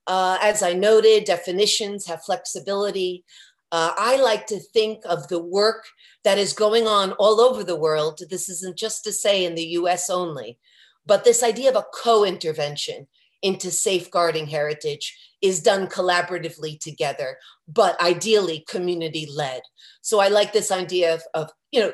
Uh, 0.07 0.39
as 0.41 0.63
I 0.63 0.73
noted, 0.73 1.25
definitions 1.25 2.07
have 2.07 2.25
flexibility. 2.25 3.25
Uh, 3.73 3.91
I 3.97 4.17
like 4.17 4.47
to 4.47 4.61
think 4.61 5.01
of 5.05 5.27
the 5.27 5.43
work 5.43 5.85
that 6.23 6.39
is 6.39 6.53
going 6.53 6.87
on 6.87 7.13
all 7.13 7.41
over 7.41 7.65
the 7.65 7.77
world. 7.77 8.21
This 8.31 8.49
isn't 8.49 8.79
just 8.79 9.03
to 9.05 9.13
say 9.13 9.45
in 9.45 9.57
the 9.57 9.67
US 9.81 10.09
only, 10.09 10.59
but 11.05 11.25
this 11.25 11.43
idea 11.43 11.71
of 11.71 11.77
a 11.77 11.87
co 11.93 12.25
intervention 12.25 13.09
into 13.43 13.71
safeguarding 13.71 14.47
heritage 14.47 15.17
is 15.43 15.61
done 15.61 15.87
collaboratively 15.87 16.81
together, 16.81 17.39
but 17.69 18.01
ideally 18.01 18.65
community 18.69 19.29
led. 19.31 19.63
So 20.01 20.21
I 20.21 20.29
like 20.29 20.53
this 20.53 20.71
idea 20.71 21.15
of, 21.15 21.23
of 21.35 21.51
you 21.71 21.81
know, 21.81 21.93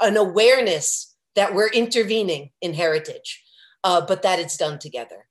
an 0.00 0.16
awareness 0.16 1.14
that 1.34 1.54
we're 1.54 1.68
intervening 1.68 2.50
in 2.60 2.74
heritage, 2.74 3.42
uh, 3.84 4.00
but 4.00 4.22
that 4.22 4.38
it's 4.38 4.56
done 4.56 4.78
together. 4.78 5.26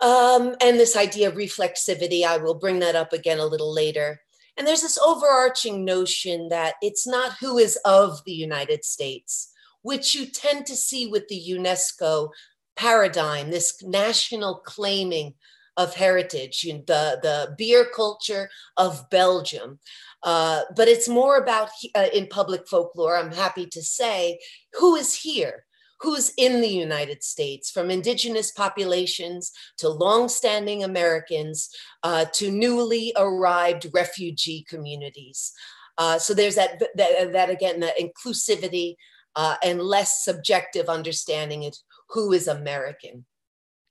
Um, 0.00 0.56
and 0.60 0.78
this 0.78 0.96
idea 0.96 1.28
of 1.28 1.34
reflexivity, 1.34 2.24
I 2.24 2.38
will 2.38 2.54
bring 2.54 2.80
that 2.80 2.96
up 2.96 3.12
again 3.12 3.38
a 3.38 3.46
little 3.46 3.72
later. 3.72 4.20
And 4.56 4.66
there's 4.66 4.82
this 4.82 4.98
overarching 4.98 5.84
notion 5.84 6.48
that 6.48 6.74
it's 6.82 7.06
not 7.06 7.36
who 7.40 7.58
is 7.58 7.78
of 7.84 8.22
the 8.24 8.32
United 8.32 8.84
States, 8.84 9.52
which 9.82 10.14
you 10.14 10.26
tend 10.26 10.66
to 10.66 10.76
see 10.76 11.06
with 11.06 11.28
the 11.28 11.42
UNESCO 11.50 12.30
paradigm, 12.76 13.50
this 13.50 13.82
national 13.82 14.56
claiming 14.56 15.34
of 15.76 15.94
heritage, 15.94 16.62
you 16.64 16.74
know, 16.74 16.84
the, 16.86 17.18
the 17.22 17.54
beer 17.56 17.86
culture 17.94 18.48
of 18.76 19.08
Belgium. 19.10 19.78
Uh, 20.22 20.62
but 20.76 20.88
it's 20.88 21.08
more 21.08 21.36
about 21.36 21.68
uh, 21.94 22.06
in 22.14 22.26
public 22.28 22.66
folklore, 22.68 23.16
I'm 23.16 23.32
happy 23.32 23.66
to 23.66 23.82
say, 23.82 24.38
who 24.74 24.96
is 24.96 25.14
here? 25.14 25.64
Who's 26.00 26.32
in 26.36 26.60
the 26.60 26.68
United 26.68 27.22
States, 27.22 27.70
from 27.70 27.90
indigenous 27.90 28.50
populations 28.52 29.52
to 29.78 29.88
longstanding 29.88 30.84
Americans 30.84 31.70
uh, 32.02 32.26
to 32.34 32.50
newly 32.50 33.12
arrived 33.16 33.88
refugee 33.94 34.64
communities. 34.68 35.52
Uh, 35.96 36.18
so 36.18 36.34
there's 36.34 36.56
that, 36.56 36.82
that, 36.96 37.32
that 37.32 37.50
again, 37.50 37.80
the 37.80 37.92
inclusivity 38.00 38.96
uh, 39.36 39.56
and 39.62 39.80
less 39.80 40.24
subjective 40.24 40.88
understanding 40.88 41.64
of 41.64 41.74
who 42.10 42.32
is 42.32 42.48
American, 42.48 43.24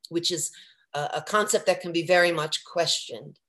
which 0.09 0.31
is 0.31 0.51
a, 0.93 1.09
a 1.15 1.23
concept 1.27 1.65
that 1.65 1.81
can 1.81 1.91
be 1.91 2.05
very 2.05 2.31
much 2.31 2.63
questioned. 2.65 3.39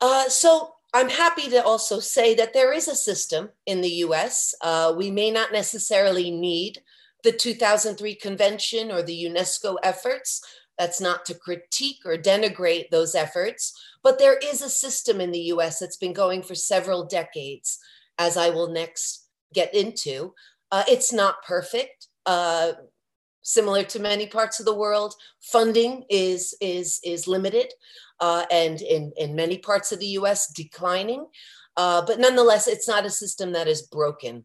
Uh, 0.00 0.28
so 0.28 0.74
I'm 0.92 1.08
happy 1.08 1.48
to 1.50 1.64
also 1.64 2.00
say 2.00 2.34
that 2.34 2.52
there 2.52 2.72
is 2.72 2.88
a 2.88 2.94
system 2.94 3.50
in 3.66 3.80
the 3.80 4.02
US. 4.06 4.54
Uh, 4.60 4.92
we 4.96 5.10
may 5.10 5.30
not 5.30 5.52
necessarily 5.52 6.30
need 6.30 6.82
the 7.24 7.32
2003 7.32 8.14
convention 8.16 8.90
or 8.90 9.02
the 9.02 9.24
UNESCO 9.24 9.76
efforts. 9.82 10.42
That's 10.78 11.00
not 11.00 11.24
to 11.26 11.34
critique 11.34 12.00
or 12.04 12.16
denigrate 12.16 12.90
those 12.90 13.14
efforts, 13.14 13.72
but 14.02 14.18
there 14.18 14.38
is 14.38 14.60
a 14.60 14.68
system 14.68 15.20
in 15.20 15.30
the 15.30 15.52
US 15.54 15.78
that's 15.78 15.96
been 15.96 16.12
going 16.12 16.42
for 16.42 16.54
several 16.54 17.04
decades, 17.04 17.78
as 18.18 18.36
I 18.36 18.50
will 18.50 18.68
next 18.68 19.28
get 19.54 19.74
into. 19.74 20.34
Uh, 20.70 20.82
it's 20.88 21.12
not 21.12 21.44
perfect. 21.44 22.08
Uh, 22.26 22.72
similar 23.42 23.82
to 23.82 23.98
many 23.98 24.26
parts 24.26 24.60
of 24.60 24.66
the 24.66 24.74
world, 24.74 25.14
funding 25.40 26.04
is 26.08 26.54
is 26.60 27.00
is 27.04 27.26
limited, 27.26 27.72
uh, 28.20 28.44
and 28.50 28.80
in 28.82 29.12
in 29.16 29.34
many 29.34 29.58
parts 29.58 29.92
of 29.92 29.98
the 29.98 30.14
U.S. 30.18 30.52
declining. 30.52 31.26
Uh, 31.76 32.02
but 32.06 32.20
nonetheless, 32.20 32.68
it's 32.68 32.88
not 32.88 33.06
a 33.06 33.10
system 33.10 33.52
that 33.52 33.66
is 33.66 33.82
broken. 33.82 34.44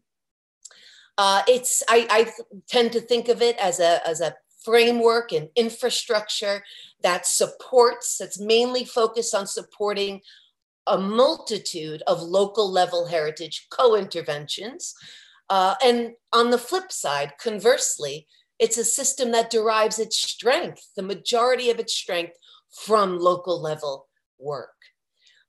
Uh, 1.18 1.42
it's 1.48 1.82
I, 1.88 2.06
I 2.10 2.32
tend 2.68 2.92
to 2.92 3.00
think 3.00 3.28
of 3.28 3.42
it 3.42 3.56
as 3.58 3.80
a 3.80 4.06
as 4.06 4.20
a 4.20 4.34
framework 4.64 5.32
and 5.32 5.48
infrastructure 5.56 6.62
that 7.02 7.26
supports 7.26 8.18
that's 8.18 8.40
mainly 8.40 8.84
focused 8.84 9.34
on 9.34 9.46
supporting 9.46 10.20
a 10.86 10.98
multitude 10.98 12.02
of 12.06 12.20
local 12.20 12.70
level 12.70 13.06
heritage 13.06 13.66
co-interventions 13.70 14.94
uh, 15.50 15.74
and 15.84 16.12
on 16.32 16.50
the 16.50 16.58
flip 16.58 16.92
side 16.92 17.32
conversely 17.40 18.26
it's 18.58 18.78
a 18.78 18.84
system 18.84 19.30
that 19.32 19.50
derives 19.50 19.98
its 19.98 20.16
strength, 20.16 20.90
the 20.96 21.02
majority 21.02 21.70
of 21.70 21.78
its 21.78 21.94
strength, 21.94 22.36
from 22.84 23.18
local 23.18 23.60
level 23.60 24.08
work. 24.38 24.74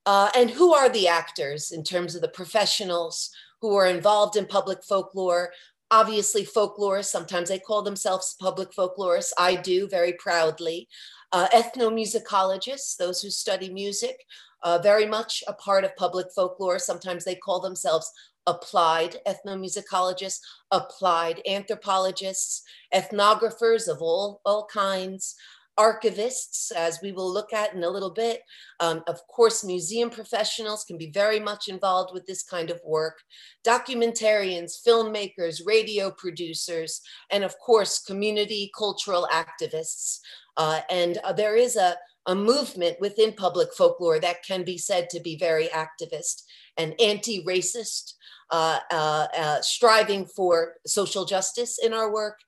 Uh, 0.06 0.30
and 0.36 0.50
who 0.50 0.74
are 0.74 0.90
the 0.90 1.08
actors 1.08 1.72
in 1.72 1.84
terms 1.84 2.16
of 2.16 2.22
the 2.22 2.30
professionals 2.30 3.30
who 3.62 3.76
are 3.76 3.88
involved 3.88 4.36
in 4.36 4.46
public 4.46 4.84
folklore? 4.84 5.52
Obviously, 5.92 6.46
folklorists, 6.46 7.06
sometimes 7.06 7.50
they 7.50 7.60
call 7.60 7.82
themselves 7.82 8.36
public 8.40 8.70
folklorists. 8.72 9.32
I 9.38 9.56
do 9.56 9.88
very 9.88 10.14
proudly. 10.14 10.88
Uh, 11.32 11.48
ethnomusicologists, 11.50 12.96
those 12.98 13.22
who 13.22 13.30
study 13.30 13.72
music, 13.72 14.24
uh, 14.64 14.80
very 14.80 15.06
much 15.06 15.44
a 15.48 15.54
part 15.54 15.84
of 15.84 15.96
public 15.96 16.28
folklore. 16.36 16.80
Sometimes 16.80 17.26
they 17.26 17.36
call 17.36 17.60
themselves 17.60 18.12
applied 18.48 19.18
ethnomusicologists, 19.28 20.40
applied 20.72 21.42
anthropologists, 21.48 22.64
ethnographers 22.94 23.88
of 23.88 24.02
all, 24.02 24.42
all 24.46 24.66
kinds, 24.72 25.36
archivists, 25.80 26.74
as 26.74 27.00
we 27.02 27.14
will 27.14 27.32
look 27.32 27.54
at 27.54 27.74
in 27.74 27.84
a 27.86 27.90
little 27.90 28.12
bit. 28.12 28.42
Um, 28.82 29.02
of 29.08 29.26
course, 29.28 29.64
museum 29.64 30.10
professionals 30.10 30.84
can 30.84 30.98
be 30.98 31.10
very 31.10 31.40
much 31.40 31.70
involved 31.70 32.14
with 32.14 32.26
this 32.26 32.44
kind 32.44 32.70
of 32.70 32.82
work. 32.84 33.22
Documentarians, 33.66 34.86
filmmakers, 34.86 35.66
radio 35.66 36.12
producers, 36.12 37.02
and 37.32 37.46
of 37.46 37.58
course, 37.60 38.04
community 38.04 38.70
cultural 38.78 39.28
activists. 39.32 40.20
Uh, 40.58 40.82
and 40.90 41.18
uh, 41.24 41.32
there 41.32 41.56
is 41.56 41.78
a, 41.78 41.96
a 42.26 42.36
movement 42.36 42.98
within 43.00 43.32
public 43.32 43.74
folklore 43.74 44.20
that 44.20 44.44
can 44.44 44.64
be 44.66 44.78
said 44.78 45.10
to 45.10 45.22
be 45.22 45.38
very 45.38 45.70
activist 45.70 46.44
and 46.80 47.00
anti-racist 47.00 48.14
uh, 48.50 48.80
uh, 48.92 49.28
uh, 49.38 49.62
striving 49.62 50.26
for 50.26 50.74
social 50.88 51.24
justice 51.26 51.78
in 51.84 51.94
our 51.94 52.12
work 52.12 52.40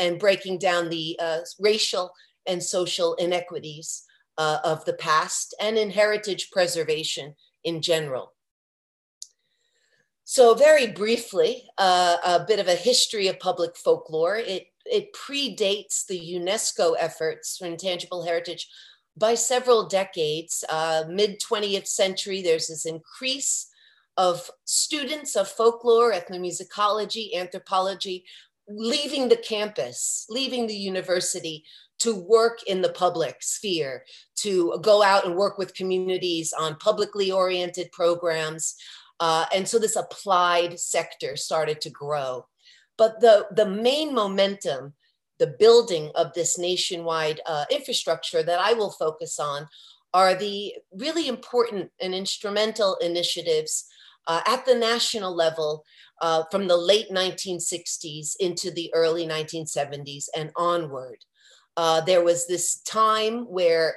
and 0.00 0.18
breaking 0.18 0.58
down 0.58 0.88
the 0.88 1.16
racial 1.60 2.10
and 2.48 2.60
social 2.60 3.14
inequities 3.14 4.02
of 4.38 4.84
the 4.84 4.94
past 4.94 5.54
and 5.60 5.78
in 5.78 5.90
heritage 5.90 6.50
preservation 6.50 7.36
in 7.62 7.80
general. 7.80 8.32
So 10.24 10.54
very 10.54 10.86
briefly, 10.86 11.68
uh, 11.78 12.16
a 12.24 12.44
bit 12.46 12.58
of 12.58 12.66
a 12.66 12.74
history 12.74 13.28
of 13.28 13.38
public 13.38 13.76
folklore. 13.76 14.36
It, 14.36 14.68
it 14.86 15.12
predates 15.12 16.06
the 16.06 16.18
UNESCO 16.18 16.94
efforts 16.98 17.58
for 17.58 17.66
intangible 17.66 18.24
heritage 18.24 18.66
by 19.16 19.34
several 19.34 19.86
decades. 19.86 20.64
Uh, 20.68 21.04
Mid 21.08 21.40
20th 21.40 21.86
century, 21.86 22.42
there's 22.42 22.68
this 22.68 22.86
increase 22.86 23.68
of 24.16 24.50
students 24.64 25.36
of 25.36 25.48
folklore, 25.48 26.12
ethnomusicology, 26.12 27.34
anthropology, 27.34 28.24
leaving 28.68 29.28
the 29.28 29.36
campus, 29.36 30.26
leaving 30.28 30.66
the 30.66 30.76
university 30.76 31.64
to 31.98 32.14
work 32.14 32.58
in 32.66 32.82
the 32.82 32.90
public 32.90 33.36
sphere, 33.40 34.04
to 34.36 34.76
go 34.82 35.02
out 35.02 35.24
and 35.24 35.36
work 35.36 35.56
with 35.56 35.74
communities 35.74 36.52
on 36.52 36.76
publicly 36.76 37.30
oriented 37.30 37.90
programs. 37.92 38.74
Uh, 39.20 39.46
and 39.54 39.66
so 39.68 39.78
this 39.78 39.96
applied 39.96 40.78
sector 40.78 41.36
started 41.36 41.80
to 41.80 41.90
grow. 41.90 42.44
But 42.98 43.20
the, 43.20 43.46
the 43.54 43.66
main 43.66 44.14
momentum, 44.14 44.94
the 45.42 45.56
building 45.58 46.08
of 46.14 46.32
this 46.34 46.56
nationwide 46.56 47.40
uh, 47.46 47.64
infrastructure 47.68 48.44
that 48.44 48.60
I 48.60 48.74
will 48.74 48.92
focus 48.92 49.40
on 49.40 49.66
are 50.14 50.36
the 50.36 50.72
really 50.92 51.26
important 51.26 51.90
and 52.00 52.14
instrumental 52.14 52.94
initiatives 53.00 53.86
uh, 54.28 54.40
at 54.46 54.64
the 54.66 54.76
national 54.76 55.34
level 55.34 55.84
uh, 56.20 56.44
from 56.52 56.68
the 56.68 56.76
late 56.76 57.10
1960s 57.10 58.36
into 58.38 58.70
the 58.70 58.88
early 58.94 59.26
1970s 59.26 60.26
and 60.36 60.52
onward. 60.54 61.18
Uh, 61.76 62.00
there 62.02 62.22
was 62.22 62.46
this 62.46 62.80
time 62.82 63.40
where 63.46 63.96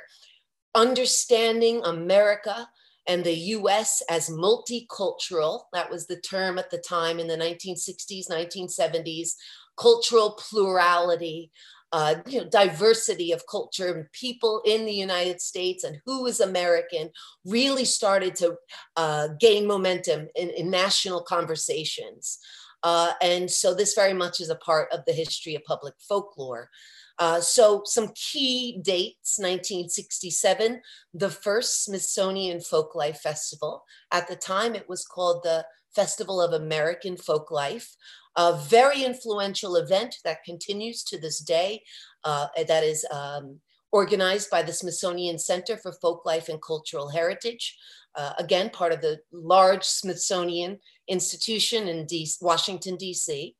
understanding 0.74 1.80
America 1.84 2.68
and 3.08 3.24
the 3.24 3.38
US 3.58 4.02
as 4.10 4.32
multicultural, 4.32 5.66
that 5.74 5.92
was 5.92 6.08
the 6.08 6.20
term 6.22 6.58
at 6.58 6.72
the 6.72 6.80
time 6.80 7.20
in 7.20 7.28
the 7.28 7.38
1960s, 7.38 8.32
1970s, 8.32 9.36
cultural 9.78 10.32
plurality, 10.32 11.52
uh, 11.92 12.16
you 12.28 12.42
know, 12.42 12.50
diversity 12.50 13.32
of 13.32 13.48
culture 13.50 13.94
and 13.94 14.12
people 14.12 14.62
in 14.66 14.86
the 14.86 14.94
United 14.94 15.40
States 15.40 15.84
and 15.84 15.98
who 16.06 16.26
is 16.26 16.40
American 16.40 17.10
really 17.46 17.86
started 17.86 18.36
to 18.36 18.56
uh, 18.98 19.30
gain 19.40 19.66
momentum 19.66 20.28
in, 20.36 20.50
in 20.50 20.70
national 20.70 21.22
conversations. 21.22 22.40
Uh, 22.84 23.14
and 23.22 23.50
so 23.50 23.74
this 23.74 23.94
very 23.94 24.14
much 24.14 24.40
is 24.40 24.50
a 24.50 24.56
part 24.56 24.92
of 24.92 25.06
the 25.06 25.14
history 25.14 25.56
of 25.56 25.64
public 25.64 25.94
folklore. 26.00 26.70
Uh, 27.18 27.40
so 27.40 27.82
some 27.86 28.10
key 28.14 28.80
dates, 28.84 29.40
1967, 29.40 30.82
the 31.14 31.30
first 31.30 31.86
Smithsonian 31.86 32.60
Folklife 32.60 33.18
Festival. 33.18 33.86
At 34.12 34.28
the 34.28 34.36
time, 34.36 34.76
it 34.76 34.90
was 34.90 35.06
called 35.06 35.44
the 35.44 35.66
Festival 35.96 36.42
of 36.42 36.52
American 36.52 37.16
Folklife, 37.16 37.96
a 38.38 38.58
very 38.68 39.04
influential 39.04 39.76
event 39.78 40.18
that 40.24 40.44
continues 40.44 41.04
to 41.04 41.20
this 41.20 41.40
day, 41.40 41.82
uh, 42.24 42.48
that 42.68 42.84
is 42.84 43.06
um, 43.12 43.60
organized 43.92 44.50
by 44.50 44.62
the 44.62 44.74
Smithsonian 44.74 45.40
Center 45.40 45.78
for 45.78 45.94
Folklife 46.04 46.50
and 46.50 46.62
Cultural 46.62 47.10
Heritage. 47.10 47.78
Uh, 48.16 48.34
again, 48.38 48.70
part 48.70 48.92
of 48.92 49.02
the 49.02 49.20
large 49.32 49.84
Smithsonian 49.84 50.80
institution 51.08 51.88
in 51.88 52.06
D 52.06 52.28
Washington, 52.42 52.96
D.C. 52.96 53.56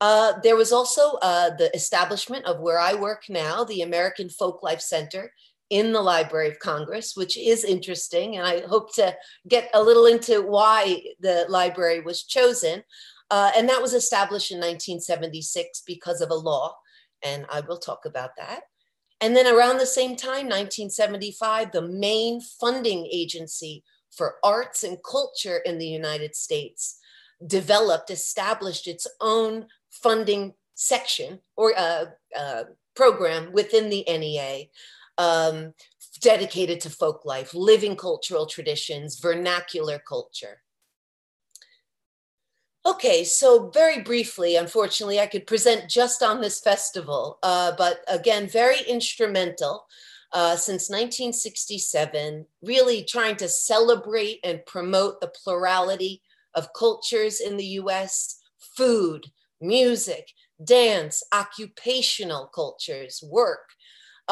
Uh, 0.00 0.32
there 0.42 0.56
was 0.56 0.72
also 0.72 1.12
uh, 1.22 1.50
the 1.56 1.74
establishment 1.74 2.44
of 2.44 2.60
where 2.60 2.78
I 2.78 2.94
work 2.94 3.24
now, 3.28 3.64
the 3.64 3.82
American 3.82 4.28
Folklife 4.28 4.80
Center 4.80 5.32
in 5.70 5.92
the 5.92 6.02
Library 6.02 6.48
of 6.48 6.58
Congress, 6.58 7.16
which 7.16 7.38
is 7.38 7.64
interesting. 7.64 8.36
And 8.36 8.46
I 8.46 8.66
hope 8.66 8.94
to 8.96 9.16
get 9.48 9.70
a 9.72 9.82
little 9.82 10.06
into 10.06 10.42
why 10.42 11.02
the 11.20 11.46
library 11.48 12.00
was 12.00 12.24
chosen. 12.24 12.82
Uh, 13.30 13.50
and 13.56 13.68
that 13.68 13.82
was 13.82 13.94
established 13.94 14.50
in 14.50 14.58
1976 14.58 15.82
because 15.86 16.20
of 16.20 16.30
a 16.30 16.34
law. 16.34 16.74
And 17.24 17.46
I 17.50 17.60
will 17.60 17.78
talk 17.78 18.04
about 18.04 18.30
that. 18.36 18.62
And 19.20 19.36
then 19.36 19.46
around 19.46 19.78
the 19.78 19.86
same 19.86 20.16
time, 20.16 20.46
1975, 20.48 21.70
the 21.72 21.88
main 21.88 22.40
funding 22.40 23.08
agency 23.10 23.84
for 24.10 24.34
arts 24.42 24.82
and 24.82 24.98
culture 25.08 25.58
in 25.58 25.78
the 25.78 25.86
United 25.86 26.34
States 26.34 26.98
developed, 27.46 28.10
established 28.10 28.86
its 28.86 29.06
own 29.20 29.66
funding 29.90 30.54
section 30.74 31.38
or 31.56 31.72
uh, 31.76 32.06
uh, 32.36 32.64
program 32.94 33.52
within 33.52 33.88
the 33.88 34.04
NEA 34.08 34.64
um, 35.18 35.72
dedicated 36.20 36.80
to 36.80 36.90
folk 36.90 37.24
life, 37.24 37.54
living 37.54 37.96
cultural 37.96 38.46
traditions, 38.46 39.18
vernacular 39.18 40.00
culture. 40.06 40.62
Okay, 42.84 43.22
so 43.22 43.70
very 43.70 44.02
briefly, 44.02 44.56
unfortunately, 44.56 45.20
I 45.20 45.26
could 45.26 45.46
present 45.46 45.88
just 45.88 46.20
on 46.20 46.40
this 46.40 46.60
festival, 46.60 47.38
uh, 47.44 47.72
but 47.78 48.00
again, 48.08 48.48
very 48.48 48.80
instrumental 48.88 49.86
uh, 50.32 50.56
since 50.56 50.90
1967, 50.90 52.44
really 52.60 53.04
trying 53.04 53.36
to 53.36 53.48
celebrate 53.48 54.40
and 54.42 54.66
promote 54.66 55.20
the 55.20 55.32
plurality 55.44 56.22
of 56.54 56.72
cultures 56.72 57.40
in 57.40 57.56
the 57.56 57.66
US, 57.82 58.40
food, 58.58 59.26
music, 59.60 60.32
dance, 60.64 61.22
occupational 61.32 62.50
cultures, 62.52 63.22
work. 63.30 63.70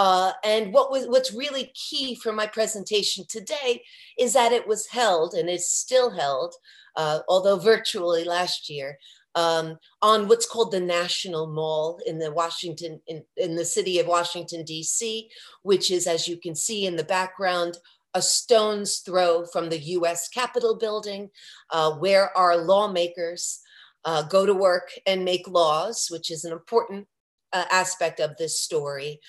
Uh, 0.01 0.33
and 0.45 0.73
what 0.73 0.91
was 0.91 1.07
what's 1.09 1.35
really 1.35 1.71
key 1.75 2.15
for 2.15 2.33
my 2.33 2.47
presentation 2.47 3.23
today 3.29 3.83
is 4.19 4.33
that 4.33 4.51
it 4.51 4.67
was 4.67 4.87
held 4.87 5.35
and 5.35 5.51
is 5.51 5.69
still 5.69 6.09
held, 6.09 6.55
uh, 6.97 7.19
although 7.29 7.59
virtually 7.59 8.25
last 8.25 8.71
year, 8.71 8.97
um, 9.35 9.79
on 10.01 10.27
what's 10.27 10.47
called 10.47 10.73
the 10.73 10.81
National 10.81 11.47
Mall 11.49 12.01
in 12.07 12.19
the 12.19 12.33
Washington 12.33 12.99
in, 13.09 13.23
in 13.37 13.57
the 13.57 13.65
city 13.67 13.99
of 13.99 14.07
Washington 14.07 14.65
D.C., 14.65 15.29
which 15.65 15.91
is, 15.91 16.07
as 16.07 16.27
you 16.27 16.39
can 16.39 16.55
see 16.55 16.87
in 16.87 16.97
the 16.97 17.05
background, 17.05 17.77
a 18.15 18.23
stone's 18.23 19.01
throw 19.01 19.45
from 19.45 19.69
the 19.69 19.81
U.S. 19.81 20.31
Capitol 20.31 20.79
building, 20.79 21.29
uh, 21.69 21.93
where 21.93 22.35
our 22.39 22.57
lawmakers 22.57 23.61
uh, 24.07 24.23
go 24.23 24.47
to 24.47 24.55
work 24.55 24.93
and 25.07 25.27
make 25.27 25.47
laws, 25.47 26.09
which 26.11 26.31
is 26.31 26.47
an 26.47 26.53
important 26.53 27.07
uh, 27.53 27.65
aspect 27.71 28.21
of 28.21 28.37
this 28.39 28.59
story. 28.59 29.21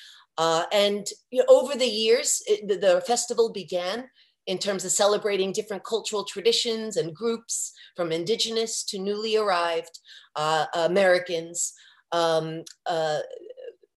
Uh, 0.42 0.64
and 0.72 1.06
you 1.30 1.38
know, 1.38 1.46
over 1.48 1.78
the 1.78 1.86
years, 1.86 2.42
it, 2.48 2.68
the, 2.68 2.76
the, 2.76 3.02
festival 3.02 3.52
began 3.52 4.06
in 4.48 4.58
terms 4.58 4.84
of 4.84 4.90
celebrating 4.90 5.52
different 5.52 5.84
cultural 5.84 6.24
traditions 6.24 6.98
and 6.98 7.14
groups 7.14 7.74
from 7.96 8.12
indigenous 8.12 8.84
to 8.84 8.98
newly 8.98 9.38
arrived 9.38 10.00
uh, 10.36 10.66
Americans 10.74 11.74
um, 12.12 12.64
uh, 12.88 13.20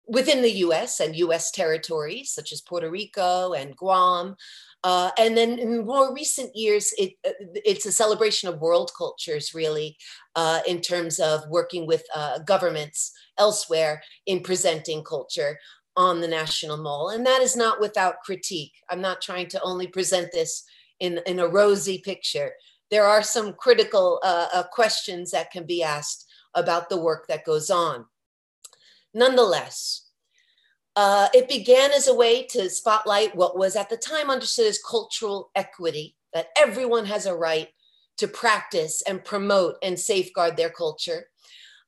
within 0.06 0.42
the 0.42 0.56
US 0.66 1.00
and 1.00 1.16
US 1.16 1.50
territories, 1.50 2.32
such 2.34 2.52
as 2.52 2.60
Puerto 2.60 2.90
Rico 2.90 3.54
and 3.54 3.74
Guam. 3.74 4.36
Uh, 4.82 5.12
and 5.18 5.34
then 5.34 5.58
in 5.58 5.86
more 5.86 6.14
recent 6.14 6.54
years, 6.54 6.92
it, 6.98 7.14
uh, 7.26 7.30
it's 7.64 7.86
a 7.86 7.92
celebration 7.92 8.50
of 8.50 8.60
world 8.60 8.90
cultures, 8.98 9.54
really, 9.54 9.96
uh, 10.36 10.60
in 10.68 10.82
terms 10.82 11.18
of 11.18 11.40
working 11.48 11.86
with 11.86 12.02
uh, 12.14 12.38
governments 12.40 13.12
elsewhere 13.38 14.02
in 14.26 14.40
presenting 14.40 15.02
culture 15.02 15.58
on 15.96 16.20
the 16.20 16.28
National 16.28 16.76
Mall. 16.76 17.10
And 17.10 17.24
that 17.26 17.40
is 17.40 17.56
not 17.56 17.80
without 17.80 18.22
critique. 18.22 18.72
I'm 18.90 19.00
not 19.00 19.22
trying 19.22 19.48
to 19.48 19.62
only 19.62 19.86
present 19.86 20.30
this 20.32 20.64
in, 21.00 21.20
in 21.26 21.38
a 21.38 21.48
rosy 21.48 21.98
picture. 21.98 22.52
There 22.90 23.04
are 23.04 23.22
some 23.22 23.54
critical 23.54 24.20
uh, 24.22 24.48
uh, 24.52 24.62
questions 24.64 25.30
that 25.30 25.50
can 25.50 25.66
be 25.66 25.82
asked 25.82 26.26
about 26.54 26.88
the 26.88 27.00
work 27.00 27.26
that 27.28 27.44
goes 27.44 27.70
on. 27.70 28.06
Nonetheless, 29.12 30.08
uh, 30.96 31.28
it 31.34 31.48
began 31.48 31.90
as 31.92 32.06
a 32.06 32.14
way 32.14 32.44
to 32.46 32.70
spotlight 32.70 33.34
what 33.34 33.58
was 33.58 33.74
at 33.74 33.90
the 33.90 33.96
time 33.96 34.30
understood 34.30 34.66
as 34.66 34.78
cultural 34.78 35.50
equity, 35.54 36.16
that 36.32 36.48
everyone 36.56 37.04
has 37.04 37.26
a 37.26 37.34
right 37.34 37.68
to 38.16 38.28
practice 38.28 39.02
and 39.02 39.24
promote 39.24 39.76
and 39.82 39.98
safeguard 39.98 40.56
their 40.56 40.70
culture. 40.70 41.26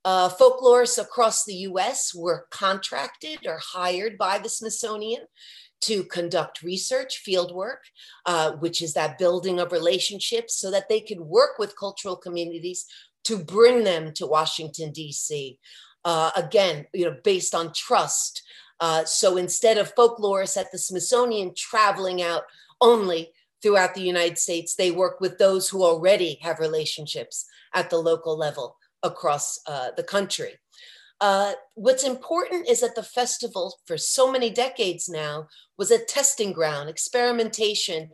Uh, 0.06 0.28
folklorists 0.28 1.02
across 1.02 1.44
the 1.44 1.66
US 1.70 2.14
were 2.14 2.46
contracted 2.52 3.40
or 3.44 3.58
hired 3.60 4.16
by 4.16 4.38
the 4.38 4.48
Smithsonian 4.48 5.22
to 5.80 6.04
conduct 6.04 6.62
research, 6.62 7.18
field 7.18 7.52
work, 7.52 7.82
uh, 8.24 8.52
which 8.52 8.82
is 8.82 8.94
that 8.94 9.18
building 9.18 9.58
of 9.58 9.72
relationships 9.72 10.54
so 10.54 10.70
that 10.70 10.88
they 10.88 11.00
could 11.00 11.18
work 11.18 11.58
with 11.58 11.76
cultural 11.76 12.14
communities 12.14 12.86
to 13.24 13.36
bring 13.36 13.82
them 13.82 14.12
to 14.12 14.28
Washington, 14.28 14.92
D.C. 14.92 15.58
Uh, 16.04 16.30
again, 16.36 16.86
you 16.94 17.04
know, 17.04 17.16
based 17.24 17.52
on 17.52 17.72
trust, 17.72 18.44
uh, 18.78 19.04
so 19.04 19.36
instead 19.36 19.76
of 19.76 19.92
folklorists 19.96 20.56
at 20.56 20.70
the 20.70 20.78
Smithsonian 20.78 21.52
traveling 21.56 22.22
out 22.22 22.44
only 22.80 23.32
throughout 23.60 23.96
the 23.96 24.02
United 24.02 24.38
States, 24.38 24.76
they 24.76 24.92
work 24.92 25.20
with 25.20 25.36
those 25.38 25.68
who 25.68 25.82
already 25.82 26.38
have 26.42 26.60
relationships 26.60 27.44
at 27.74 27.90
the 27.90 27.98
local 27.98 28.38
level 28.38 28.76
across 29.06 29.58
uh, 29.66 29.88
the 29.96 30.02
country. 30.02 30.54
Uh, 31.20 31.52
what's 31.74 32.04
important 32.04 32.68
is 32.68 32.80
that 32.80 32.94
the 32.94 33.02
festival, 33.02 33.78
for 33.86 33.96
so 33.96 34.30
many 34.30 34.50
decades 34.50 35.08
now, 35.08 35.46
was 35.78 35.90
a 35.90 36.04
testing 36.04 36.52
ground, 36.52 36.90
experimentation 36.90 38.10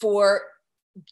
for 0.00 0.42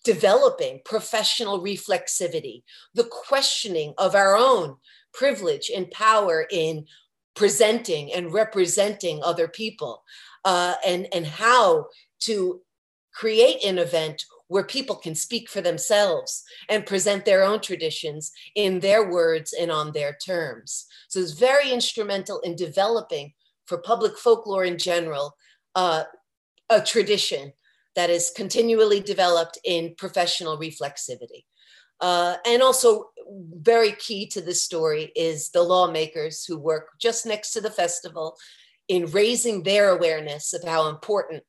developing 0.05 0.81
professional 0.85 1.61
reflexivity, 1.61 2.62
the 2.95 3.09
questioning 3.11 3.92
of 3.99 4.14
our 4.14 4.37
own 4.37 4.77
privilege 5.12 5.71
and 5.75 5.90
power 5.90 6.47
in 6.51 6.85
presenting 7.35 8.12
and 8.12 8.33
representing 8.33 9.21
other 9.23 9.49
people 9.49 10.03
uh, 10.45 10.75
and, 10.87 11.09
and 11.12 11.27
how 11.27 11.87
to 12.21 12.61
create 13.12 13.64
an 13.64 13.79
event 13.79 14.25
where 14.53 14.65
people 14.65 14.97
can 14.97 15.15
speak 15.15 15.49
for 15.49 15.62
themselves 15.62 16.45
and 16.69 16.85
present 16.85 17.25
their 17.25 17.43
own 17.43 17.59
traditions 17.59 18.31
in 18.55 18.81
their 18.81 19.11
words 19.11 19.55
and 19.55 19.71
on 19.73 19.93
their 19.93 20.17
terms. 20.25 20.87
So 21.09 21.21
it's 21.21 21.33
very 21.33 21.71
instrumental 21.71 22.38
in 22.41 22.55
developing 22.55 23.33
for 23.65 23.79
public 23.79 24.19
folklore 24.19 24.65
in 24.65 24.77
general 24.77 25.35
uh, 25.75 26.05
a 26.69 26.83
tradition 26.83 27.55
that 27.97 28.11
is 28.11 28.31
continually 28.37 29.01
developed 29.01 29.59
in 29.65 29.95
professional 29.97 30.59
reflexivity. 30.59 31.45
Uh, 32.01 32.37
and 32.47 32.62
also, 32.62 33.07
very 33.55 33.93
key 33.93 34.27
to 34.27 34.43
this 34.43 34.62
story 34.62 35.12
is 35.17 35.51
the 35.51 35.62
lawmakers 35.62 36.45
who 36.45 36.59
work 36.59 36.88
just 37.01 37.25
next 37.25 37.53
to 37.53 37.61
the 37.62 37.71
festival 37.71 38.37
in 38.88 39.07
raising 39.07 39.62
their 39.62 39.91
awareness 39.91 40.53
of 40.53 40.62
how 40.65 40.88
important 40.88 41.43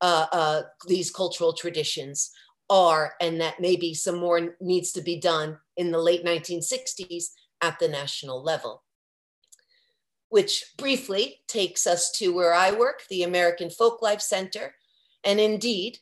uh, 0.00 0.26
uh, 0.32 0.62
these 0.86 1.10
cultural 1.10 1.52
traditions 1.52 2.30
are, 2.70 3.14
and 3.20 3.40
that 3.40 3.60
maybe 3.60 3.94
some 3.94 4.18
more 4.18 4.56
needs 4.60 4.92
to 4.92 5.00
be 5.00 5.18
done 5.18 5.58
in 5.76 5.90
the 5.90 5.98
late 5.98 6.24
1960s 6.24 7.26
at 7.62 7.78
the 7.78 7.88
national 7.88 8.42
level. 8.42 8.82
Which 10.28 10.64
briefly 10.76 11.40
takes 11.48 11.86
us 11.86 12.10
to 12.12 12.34
where 12.34 12.52
I 12.52 12.72
work, 12.72 13.02
the 13.08 13.22
American 13.22 13.68
Folklife 13.68 14.20
Center. 14.20 14.74
And 15.24 15.40
indeed, 15.40 15.98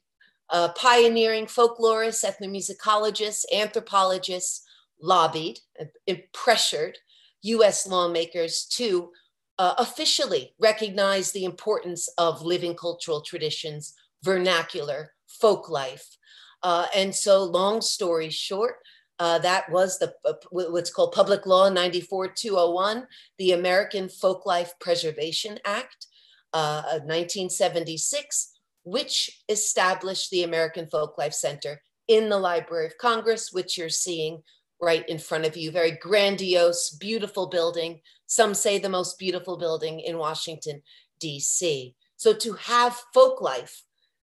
uh, 0.51 0.69
pioneering 0.73 1.47
folklorists, 1.47 2.25
ethnomusicologists, 2.25 3.45
anthropologists 3.53 4.63
lobbied 5.01 5.61
and 6.07 6.23
pressured 6.33 6.99
US 7.43 7.87
lawmakers 7.87 8.65
to 8.73 9.11
uh, 9.59 9.75
officially 9.79 10.55
recognize 10.59 11.33
the 11.33 11.45
importance 11.45 12.09
of 12.19 12.43
living 12.43 12.75
cultural 12.75 13.21
traditions, 13.23 13.95
vernacular, 14.23 15.13
folk 15.27 15.69
life. 15.69 16.17
Uh, 16.63 16.87
and 16.95 17.15
so, 17.15 17.45
long 17.45 17.81
story 17.81 18.31
short, 18.31 18.77
uh, 19.19 19.39
that 19.39 19.71
was 19.71 19.99
the 19.99 20.13
uh, 20.25 20.35
what's 20.51 20.91
called 20.91 21.13
Public 21.13 21.47
Law 21.47 21.69
94201, 21.69 23.07
the 23.39 23.53
American 23.53 24.09
Folklife 24.09 24.71
Preservation 24.81 25.59
Act 25.65 26.07
uh, 26.53 26.83
of 26.87 27.03
1976, 27.03 28.53
which 28.85 29.43
established 29.49 30.31
the 30.31 30.43
American 30.43 30.87
Folklife 30.87 31.35
Center 31.35 31.81
in 32.09 32.29
the 32.29 32.39
Library 32.39 32.87
of 32.87 32.99
Congress, 32.99 33.53
which 33.53 33.79
you're 33.79 33.89
seeing 33.89 34.43
right 34.81 35.09
in 35.09 35.19
front 35.19 35.47
of 35.47 35.57
you. 35.57 35.71
Very 35.71 35.93
grandiose, 35.93 36.91
beautiful 36.91 37.47
building. 37.47 38.01
Some 38.27 38.55
say 38.55 38.79
the 38.79 38.89
most 38.89 39.19
beautiful 39.19 39.57
building 39.57 40.01
in 40.01 40.19
Washington, 40.19 40.83
D.C. 41.21 41.95
So 42.17 42.35
to 42.35 42.53
have 42.55 43.01
folk 43.15 43.41
life, 43.41 43.83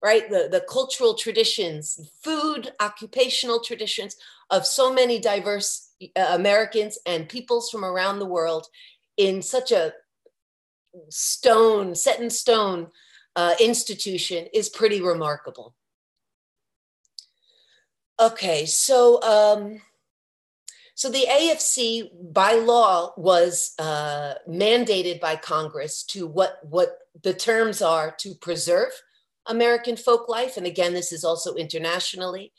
right, 0.02 0.30
the, 0.30 0.48
the 0.52 0.64
cultural 0.70 1.16
traditions, 1.16 2.00
food, 2.22 2.72
occupational 2.80 3.62
traditions 3.62 4.16
of 4.50 4.66
so 4.66 4.94
many 4.94 5.20
diverse 5.20 5.92
uh, 6.16 6.28
Americans 6.32 7.00
and 7.06 7.28
peoples 7.28 7.70
from 7.70 7.84
around 7.84 8.20
the 8.20 8.26
world 8.26 8.68
in 9.18 9.42
such 9.42 9.72
a 9.72 9.94
stone, 11.10 11.96
set 11.96 12.20
in 12.20 12.30
stone 12.30 12.88
uh, 13.36 13.54
institution 13.60 14.48
is 14.54 14.70
pretty 14.70 15.02
remarkable. 15.02 15.76
Okay, 18.20 18.66
so 18.66 19.22
um, 19.22 19.80
so 20.98 21.12
the 21.12 21.28
AFC 21.30 22.10
by 22.34 22.54
law 22.54 23.14
was 23.18 23.76
uh, 23.78 24.34
mandated 24.50 25.20
by 25.20 25.36
Congress 25.36 26.02
to 26.06 26.26
what, 26.26 26.58
what 26.68 26.98
the 27.22 27.36
terms 27.36 27.84
are 27.84 28.16
to 28.18 28.34
preserve 28.34 28.90
American 29.48 29.96
folk 29.96 30.28
life. 30.28 30.58
And 30.58 30.66
again, 30.66 30.94
this 30.94 31.12
is 31.12 31.24
also 31.24 31.56
internationally, 31.56 32.54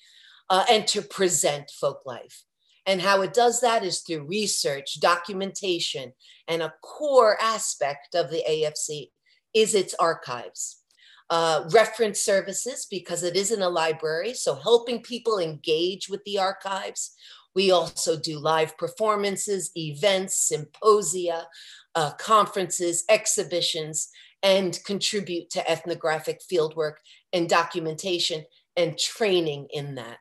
uh, 0.51 0.65
and 0.71 0.87
to 0.89 1.03
present 1.03 1.71
folk 1.71 2.01
life. 2.07 2.45
And 2.87 3.03
how 3.03 3.21
it 3.21 3.35
does 3.35 3.61
that 3.61 3.85
is 3.85 4.01
through 4.01 4.27
research, 4.27 4.99
documentation, 5.01 6.13
and 6.47 6.63
a 6.63 6.73
core 6.83 7.37
aspect 7.41 8.15
of 8.15 8.31
the 8.31 8.43
AFC 8.49 9.11
is 9.55 9.75
its 9.75 9.95
archives. 10.01 10.83
Uh, 11.31 11.69
reference 11.73 12.21
services, 12.21 12.87
because 12.91 13.23
it 13.23 13.37
isn't 13.37 13.61
a 13.61 13.69
library, 13.69 14.33
so 14.33 14.55
helping 14.55 15.03
people 15.03 15.39
engage 15.39 16.09
with 16.09 16.25
the 16.25 16.39
archives, 16.39 17.15
we 17.55 17.71
also 17.71 18.19
do 18.19 18.39
live 18.39 18.79
performances, 18.79 19.71
events, 19.77 20.49
symposia, 20.49 21.47
uh, 21.95 22.13
conferences, 22.13 23.05
exhibitions, 23.11 24.09
and 24.43 24.79
contribute 24.85 25.51
to 25.51 25.71
ethnographic 25.71 26.41
fieldwork 26.41 26.95
and 27.33 27.49
documentation 27.49 28.45
and 28.77 28.99
training 28.99 29.67
in 29.73 29.97
that. 29.97 30.19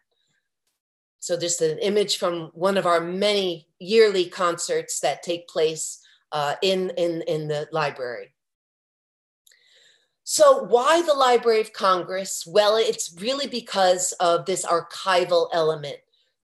So 1.19 1.37
just 1.37 1.61
an 1.61 1.77
image 1.79 2.17
from 2.17 2.51
one 2.53 2.77
of 2.77 2.85
our 2.85 3.01
many 3.01 3.67
yearly 3.79 4.25
concerts 4.25 4.99
that 5.01 5.23
take 5.23 5.47
place 5.47 5.99
uh, 6.31 6.55
in, 6.61 6.91
in, 6.97 7.21
in 7.23 7.47
the 7.47 7.67
library. 7.71 8.33
So 10.23 10.63
why 10.63 11.01
the 11.03 11.13
Library 11.13 11.61
of 11.61 11.71
Congress? 11.71 12.45
Well, 12.45 12.75
it's 12.75 13.15
really 13.17 13.47
because 13.47 14.11
of 14.19 14.45
this 14.45 14.65
archival 14.65 15.47
element 15.53 15.97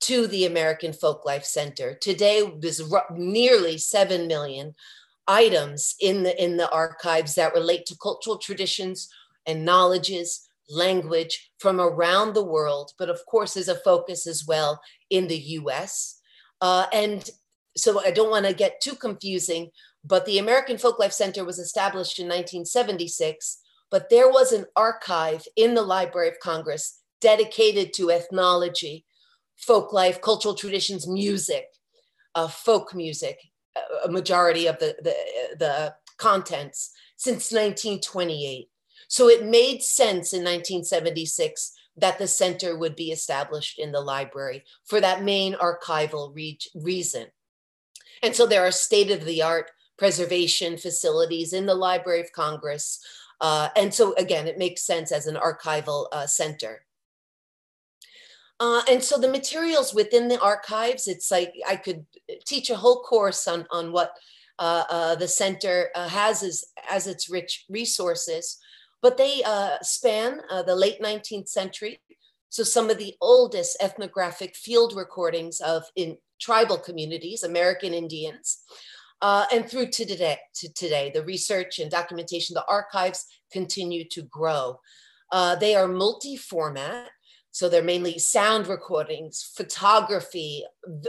to 0.00 0.26
the 0.26 0.46
American 0.46 0.92
Folklife 0.92 1.44
Center. 1.44 1.94
Today, 1.94 2.42
there's 2.58 2.82
nearly 3.14 3.78
7 3.78 4.26
million 4.26 4.74
items 5.28 5.94
in 6.00 6.22
the, 6.22 6.42
in 6.42 6.56
the 6.56 6.70
archives 6.70 7.34
that 7.34 7.54
relate 7.54 7.86
to 7.86 7.96
cultural 8.02 8.38
traditions 8.38 9.08
and 9.46 9.64
knowledges, 9.64 10.48
language 10.70 11.50
from 11.58 11.80
around 11.80 12.34
the 12.34 12.44
world, 12.44 12.92
but 12.98 13.08
of 13.08 13.24
course, 13.26 13.54
there's 13.54 13.68
a 13.68 13.74
focus 13.76 14.26
as 14.26 14.46
well 14.46 14.80
in 15.10 15.28
the 15.28 15.38
US. 15.38 16.20
Uh, 16.60 16.86
and 16.92 17.30
so 17.76 18.04
I 18.04 18.10
don't 18.10 18.30
want 18.30 18.46
to 18.46 18.52
get 18.52 18.80
too 18.80 18.94
confusing, 18.94 19.70
but 20.04 20.26
the 20.26 20.38
American 20.38 20.76
Folklife 20.76 21.12
Center 21.12 21.44
was 21.44 21.58
established 21.58 22.18
in 22.18 22.26
1976, 22.26 23.58
but 23.90 24.10
there 24.10 24.28
was 24.28 24.52
an 24.52 24.66
archive 24.76 25.44
in 25.56 25.74
the 25.74 25.82
Library 25.82 26.28
of 26.28 26.40
Congress 26.40 27.00
dedicated 27.20 27.92
to 27.94 28.10
ethnology 28.10 29.04
folk 29.56 29.92
life, 29.92 30.20
cultural 30.20 30.54
traditions, 30.54 31.06
music, 31.08 31.66
uh, 32.34 32.48
folk 32.48 32.94
music, 32.94 33.38
a 34.04 34.08
majority 34.08 34.66
of 34.66 34.78
the, 34.78 34.96
the, 35.02 35.14
the 35.58 35.94
contents 36.16 36.92
since 37.16 37.52
1928. 37.52 38.68
So 39.08 39.28
it 39.28 39.44
made 39.44 39.82
sense 39.82 40.32
in 40.32 40.40
1976 40.40 41.74
that 41.96 42.18
the 42.18 42.28
center 42.28 42.76
would 42.76 42.94
be 42.94 43.10
established 43.10 43.78
in 43.78 43.92
the 43.92 44.00
library 44.00 44.64
for 44.84 45.00
that 45.00 45.22
main 45.22 45.54
archival 45.54 46.34
re- 46.34 46.58
reason. 46.74 47.26
And 48.22 48.34
so 48.34 48.46
there 48.46 48.66
are 48.66 48.70
state 48.70 49.10
of 49.10 49.24
the 49.24 49.42
art 49.42 49.70
preservation 49.96 50.76
facilities 50.76 51.52
in 51.52 51.66
the 51.66 51.74
Library 51.74 52.20
of 52.20 52.32
Congress. 52.32 53.04
Uh, 53.40 53.68
and 53.76 53.92
so, 53.92 54.14
again, 54.14 54.46
it 54.46 54.58
makes 54.58 54.82
sense 54.82 55.12
as 55.12 55.26
an 55.26 55.36
archival 55.36 56.06
uh, 56.12 56.26
center. 56.26 56.84
Uh, 58.60 58.82
and 58.90 59.02
so 59.02 59.18
the 59.18 59.30
materials 59.30 59.94
within 59.94 60.28
the 60.28 60.40
archives, 60.40 61.06
it's 61.06 61.30
like 61.30 61.54
I 61.66 61.76
could 61.76 62.04
teach 62.44 62.70
a 62.70 62.76
whole 62.76 63.02
course 63.02 63.46
on, 63.46 63.66
on 63.70 63.92
what 63.92 64.12
uh, 64.58 64.84
uh, 64.90 65.14
the 65.14 65.28
center 65.28 65.90
uh, 65.94 66.08
has 66.08 66.42
as, 66.42 66.64
as 66.90 67.06
its 67.06 67.30
rich 67.30 67.64
resources, 67.68 68.58
but 69.00 69.16
they 69.16 69.42
uh, 69.46 69.76
span 69.82 70.40
uh, 70.50 70.62
the 70.62 70.74
late 70.74 71.00
19th 71.00 71.48
century. 71.48 72.00
So 72.48 72.64
some 72.64 72.90
of 72.90 72.98
the 72.98 73.14
oldest 73.20 73.76
ethnographic 73.80 74.56
field 74.56 74.94
recordings 74.96 75.60
of 75.60 75.84
in 75.94 76.16
tribal 76.40 76.78
communities, 76.78 77.44
American 77.44 77.94
Indians, 77.94 78.64
and 79.22 79.68
through 79.68 79.90
to 79.90 80.04
today, 80.04 80.38
to 80.54 80.72
today, 80.72 81.12
the 81.14 81.24
research 81.24 81.78
and 81.78 81.90
documentation, 81.90 82.54
the 82.54 82.64
archives 82.68 83.26
continue 83.52 84.04
to 84.08 84.22
grow. 84.22 84.80
they 85.60 85.76
are 85.76 85.86
multi-format, 85.86 87.10
so 87.58 87.68
they're 87.68 87.82
mainly 87.82 88.20
sound 88.20 88.68
recordings, 88.68 89.50
photography, 89.56 90.64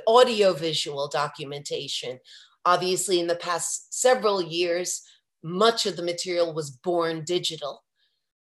audiovisual 0.07 1.07
documentation. 1.07 2.17
Obviously, 2.65 3.19
in 3.19 3.27
the 3.27 3.35
past 3.35 3.93
several 3.93 4.41
years, 4.41 5.03
much 5.43 5.85
of 5.85 5.95
the 5.95 6.01
material 6.01 6.51
was 6.51 6.71
born 6.71 7.23
digital. 7.23 7.83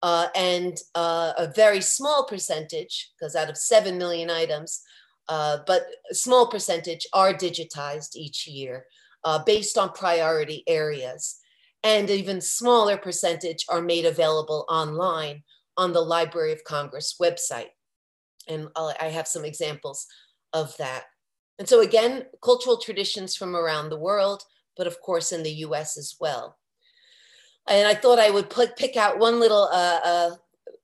Uh, 0.01 0.27
and 0.35 0.79
uh, 0.95 1.31
a 1.37 1.47
very 1.55 1.79
small 1.79 2.25
percentage, 2.25 3.09
because 3.17 3.37
out 3.37 3.49
of 3.49 3.55
7 3.55 3.97
million 3.97 4.29
items, 4.29 4.81
uh, 5.29 5.59
but 5.65 5.83
a 6.11 6.13
small 6.13 6.47
percentage 6.47 7.07
are 7.13 7.33
digitized 7.33 8.17
each 8.17 8.45
year 8.45 8.85
uh, 9.23 9.41
based 9.45 9.77
on 9.77 9.93
priority 9.93 10.65
areas. 10.67 11.37
And 11.83 12.09
even 12.09 12.41
smaller 12.41 12.97
percentage 12.97 13.65
are 13.69 13.81
made 13.81 14.03
available 14.03 14.65
online 14.67 15.43
on 15.77 15.93
the 15.93 16.01
Library 16.01 16.51
of 16.51 16.65
Congress 16.65 17.15
website. 17.17 17.69
And 18.47 18.69
I'll, 18.75 18.93
I 18.99 19.05
have 19.05 19.27
some 19.27 19.45
examples 19.45 20.07
of 20.53 20.75
that. 20.77 21.03
And 21.59 21.67
so 21.67 21.81
again, 21.81 22.25
cultural 22.43 22.77
traditions 22.77 23.35
from 23.35 23.55
around 23.55 23.89
the 23.89 23.99
world, 23.99 24.43
but 24.75 24.87
of 24.87 24.99
course 25.01 25.31
in 25.31 25.43
the 25.43 25.51
US 25.67 25.97
as 25.97 26.15
well. 26.19 26.57
And 27.67 27.87
I 27.87 27.93
thought 27.93 28.19
I 28.19 28.29
would 28.29 28.49
put, 28.49 28.75
pick 28.75 28.97
out 28.97 29.19
one 29.19 29.39
little 29.39 29.69
uh, 29.71 29.99
uh, 30.03 30.31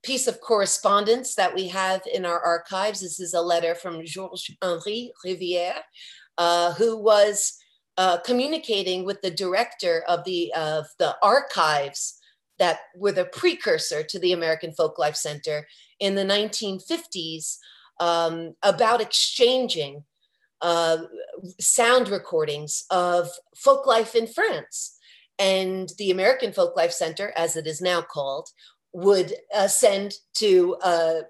piece 0.03 0.27
of 0.27 0.39
correspondence 0.39 1.35
that 1.35 1.53
we 1.53 1.67
have 1.67 2.01
in 2.11 2.25
our 2.25 2.39
archives. 2.39 3.01
This 3.01 3.19
is 3.19 3.33
a 3.33 3.41
letter 3.41 3.75
from 3.75 4.05
Georges 4.05 4.49
Henri 4.61 5.11
Rivière, 5.25 5.81
uh, 6.37 6.73
who 6.73 6.97
was 6.97 7.57
uh, 7.97 8.17
communicating 8.19 9.03
with 9.03 9.21
the 9.21 9.31
director 9.31 10.03
of 10.07 10.23
the, 10.23 10.53
of 10.53 10.85
the 10.99 11.15
archives 11.21 12.17
that 12.59 12.79
were 12.95 13.11
the 13.11 13.25
precursor 13.25 14.03
to 14.03 14.19
the 14.19 14.31
American 14.31 14.71
Folklife 14.71 15.17
Center 15.17 15.67
in 15.99 16.15
the 16.15 16.23
1950s 16.23 17.57
um, 17.99 18.55
about 18.63 19.01
exchanging 19.01 20.03
uh, 20.61 20.97
sound 21.59 22.09
recordings 22.09 22.85
of 22.89 23.29
folk 23.55 23.85
life 23.85 24.15
in 24.15 24.27
France. 24.27 24.97
And 25.37 25.89
the 25.97 26.11
American 26.11 26.51
Folk 26.51 26.75
Life 26.75 26.91
Center, 26.91 27.31
as 27.37 27.55
it 27.55 27.65
is 27.65 27.79
now 27.79 28.01
called, 28.01 28.49
would 28.91 29.33
uh, 29.55 29.67
send 29.67 30.13
to 30.35 30.75
uh, 30.81 31.21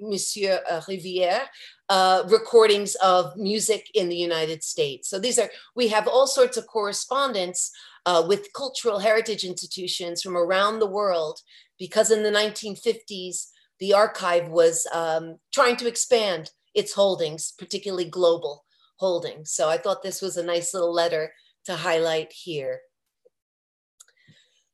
Monsieur 0.00 0.60
Rivière 0.88 1.42
uh, 1.88 2.22
recordings 2.28 2.94
of 2.96 3.36
music 3.36 3.88
in 3.94 4.08
the 4.08 4.16
United 4.16 4.64
States. 4.64 5.08
So 5.08 5.18
these 5.18 5.38
are, 5.38 5.50
we 5.76 5.88
have 5.88 6.08
all 6.08 6.26
sorts 6.26 6.56
of 6.56 6.66
correspondence 6.66 7.70
uh, 8.06 8.24
with 8.26 8.52
cultural 8.54 8.98
heritage 8.98 9.44
institutions 9.44 10.22
from 10.22 10.36
around 10.36 10.78
the 10.78 10.86
world 10.86 11.40
because 11.78 12.10
in 12.10 12.22
the 12.22 12.30
1950s, 12.30 13.48
the 13.80 13.94
archive 13.94 14.48
was 14.48 14.86
um, 14.92 15.38
trying 15.52 15.76
to 15.76 15.88
expand 15.88 16.50
its 16.74 16.92
holdings, 16.92 17.52
particularly 17.58 18.04
global 18.04 18.64
holdings. 18.96 19.52
So 19.52 19.68
I 19.68 19.78
thought 19.78 20.02
this 20.02 20.22
was 20.22 20.36
a 20.36 20.44
nice 20.44 20.74
little 20.74 20.92
letter 20.92 21.32
to 21.66 21.76
highlight 21.76 22.32
here. 22.32 22.80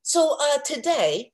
So 0.02 0.36
uh, 0.40 0.58
today, 0.64 1.32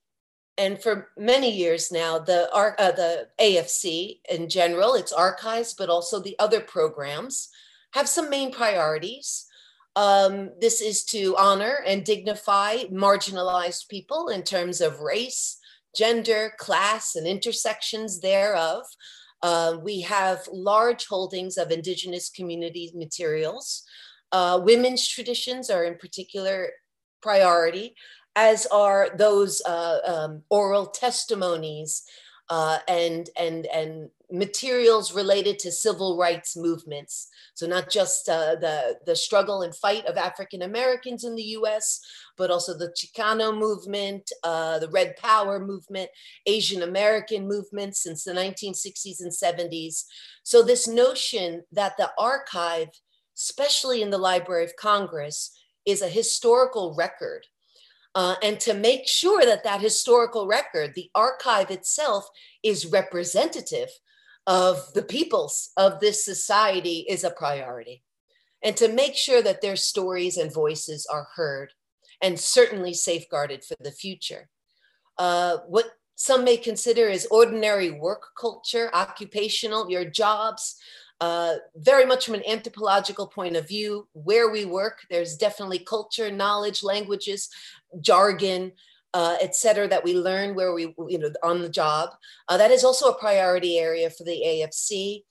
and 0.58 0.82
for 0.82 1.08
many 1.16 1.50
years 1.50 1.92
now, 1.92 2.18
the, 2.18 2.50
uh, 2.52 2.92
the 2.92 3.28
AFC 3.40 4.20
in 4.30 4.48
general, 4.48 4.94
its 4.94 5.12
archives, 5.12 5.74
but 5.74 5.88
also 5.88 6.20
the 6.20 6.36
other 6.38 6.60
programs, 6.60 7.48
have 7.92 8.08
some 8.08 8.30
main 8.30 8.52
priorities. 8.52 9.46
Um, 9.94 10.50
this 10.60 10.80
is 10.80 11.04
to 11.06 11.36
honor 11.36 11.82
and 11.86 12.04
dignify 12.04 12.84
marginalized 12.92 13.88
people 13.88 14.28
in 14.28 14.42
terms 14.42 14.80
of 14.80 15.00
race, 15.00 15.58
gender, 15.96 16.52
class, 16.58 17.16
and 17.16 17.26
intersections 17.26 18.20
thereof. 18.20 18.84
Uh, 19.42 19.76
we 19.82 20.00
have 20.00 20.48
large 20.52 21.06
holdings 21.06 21.56
of 21.56 21.70
indigenous 21.70 22.30
community 22.30 22.92
materials. 22.94 23.82
Uh, 24.32 24.60
women's 24.62 25.06
traditions 25.06 25.70
are 25.70 25.84
in 25.84 25.96
particular 25.96 26.70
priority, 27.22 27.94
as 28.34 28.66
are 28.66 29.10
those 29.16 29.62
uh, 29.62 29.98
um, 30.06 30.42
oral 30.50 30.86
testimonies 30.86 32.02
uh, 32.48 32.78
and, 32.88 33.28
and, 33.36 33.66
and 33.66 34.10
materials 34.30 35.12
related 35.12 35.58
to 35.60 35.72
civil 35.72 36.16
rights 36.16 36.56
movements. 36.56 37.28
So 37.54 37.66
not 37.66 37.90
just 37.90 38.28
uh, 38.28 38.56
the, 38.56 38.96
the 39.06 39.16
struggle 39.16 39.62
and 39.62 39.74
fight 39.74 40.06
of 40.06 40.16
African 40.16 40.62
Americans 40.62 41.24
in 41.24 41.34
the 41.34 41.42
US, 41.42 42.00
but 42.36 42.50
also 42.50 42.76
the 42.76 42.94
Chicano 42.96 43.56
movement, 43.56 44.30
uh, 44.42 44.78
the 44.78 44.88
Red 44.88 45.16
Power 45.16 45.58
movement, 45.58 46.10
Asian 46.46 46.82
American 46.82 47.46
movement 47.46 47.96
since 47.96 48.24
the 48.24 48.32
1960s 48.32 49.20
and 49.20 49.32
70s. 49.32 50.04
So 50.42 50.62
this 50.62 50.86
notion 50.88 51.62
that 51.72 51.96
the 51.96 52.10
archive, 52.18 52.88
especially 53.36 54.02
in 54.02 54.10
the 54.10 54.18
Library 54.18 54.64
of 54.64 54.76
Congress, 54.76 55.56
is 55.84 56.02
a 56.02 56.08
historical 56.08 56.94
record 56.96 57.46
uh, 58.16 58.34
and 58.42 58.58
to 58.58 58.72
make 58.72 59.06
sure 59.06 59.44
that 59.44 59.62
that 59.62 59.82
historical 59.82 60.46
record, 60.46 60.94
the 60.94 61.10
archive 61.14 61.70
itself, 61.70 62.26
is 62.62 62.86
representative 62.86 63.90
of 64.46 64.90
the 64.94 65.02
peoples 65.02 65.70
of 65.76 66.00
this 66.00 66.24
society 66.24 67.04
is 67.10 67.24
a 67.24 67.30
priority. 67.30 68.02
And 68.64 68.74
to 68.78 68.88
make 68.88 69.16
sure 69.16 69.42
that 69.42 69.60
their 69.60 69.76
stories 69.76 70.38
and 70.38 70.52
voices 70.52 71.06
are 71.12 71.28
heard 71.36 71.74
and 72.22 72.40
certainly 72.40 72.94
safeguarded 72.94 73.62
for 73.62 73.76
the 73.80 73.92
future. 73.92 74.48
Uh, 75.18 75.58
what 75.68 75.90
some 76.14 76.42
may 76.42 76.56
consider 76.56 77.10
as 77.10 77.26
ordinary 77.30 77.90
work 77.90 78.28
culture, 78.40 78.90
occupational, 78.94 79.90
your 79.90 80.06
jobs, 80.06 80.76
uh, 81.20 81.54
very 81.76 82.04
much 82.04 82.26
from 82.26 82.34
an 82.34 82.46
anthropological 82.46 83.26
point 83.26 83.56
of 83.56 83.66
view, 83.66 84.06
where 84.12 84.50
we 84.50 84.64
work, 84.64 85.00
there's 85.10 85.36
definitely 85.36 85.78
culture, 85.78 86.30
knowledge, 86.30 86.82
languages, 86.82 87.48
jargon, 88.00 88.72
uh, 89.14 89.36
et 89.40 89.56
cetera, 89.56 89.88
that 89.88 90.04
we 90.04 90.14
learn 90.14 90.54
where 90.54 90.74
we, 90.74 90.94
you 91.08 91.18
know, 91.18 91.30
on 91.42 91.62
the 91.62 91.70
job. 91.70 92.10
Uh, 92.48 92.56
that 92.58 92.70
is 92.70 92.84
also 92.84 93.08
a 93.08 93.18
priority 93.18 93.78
area 93.78 94.10
for 94.10 94.24
the 94.24 94.42
AFC. 94.44 95.22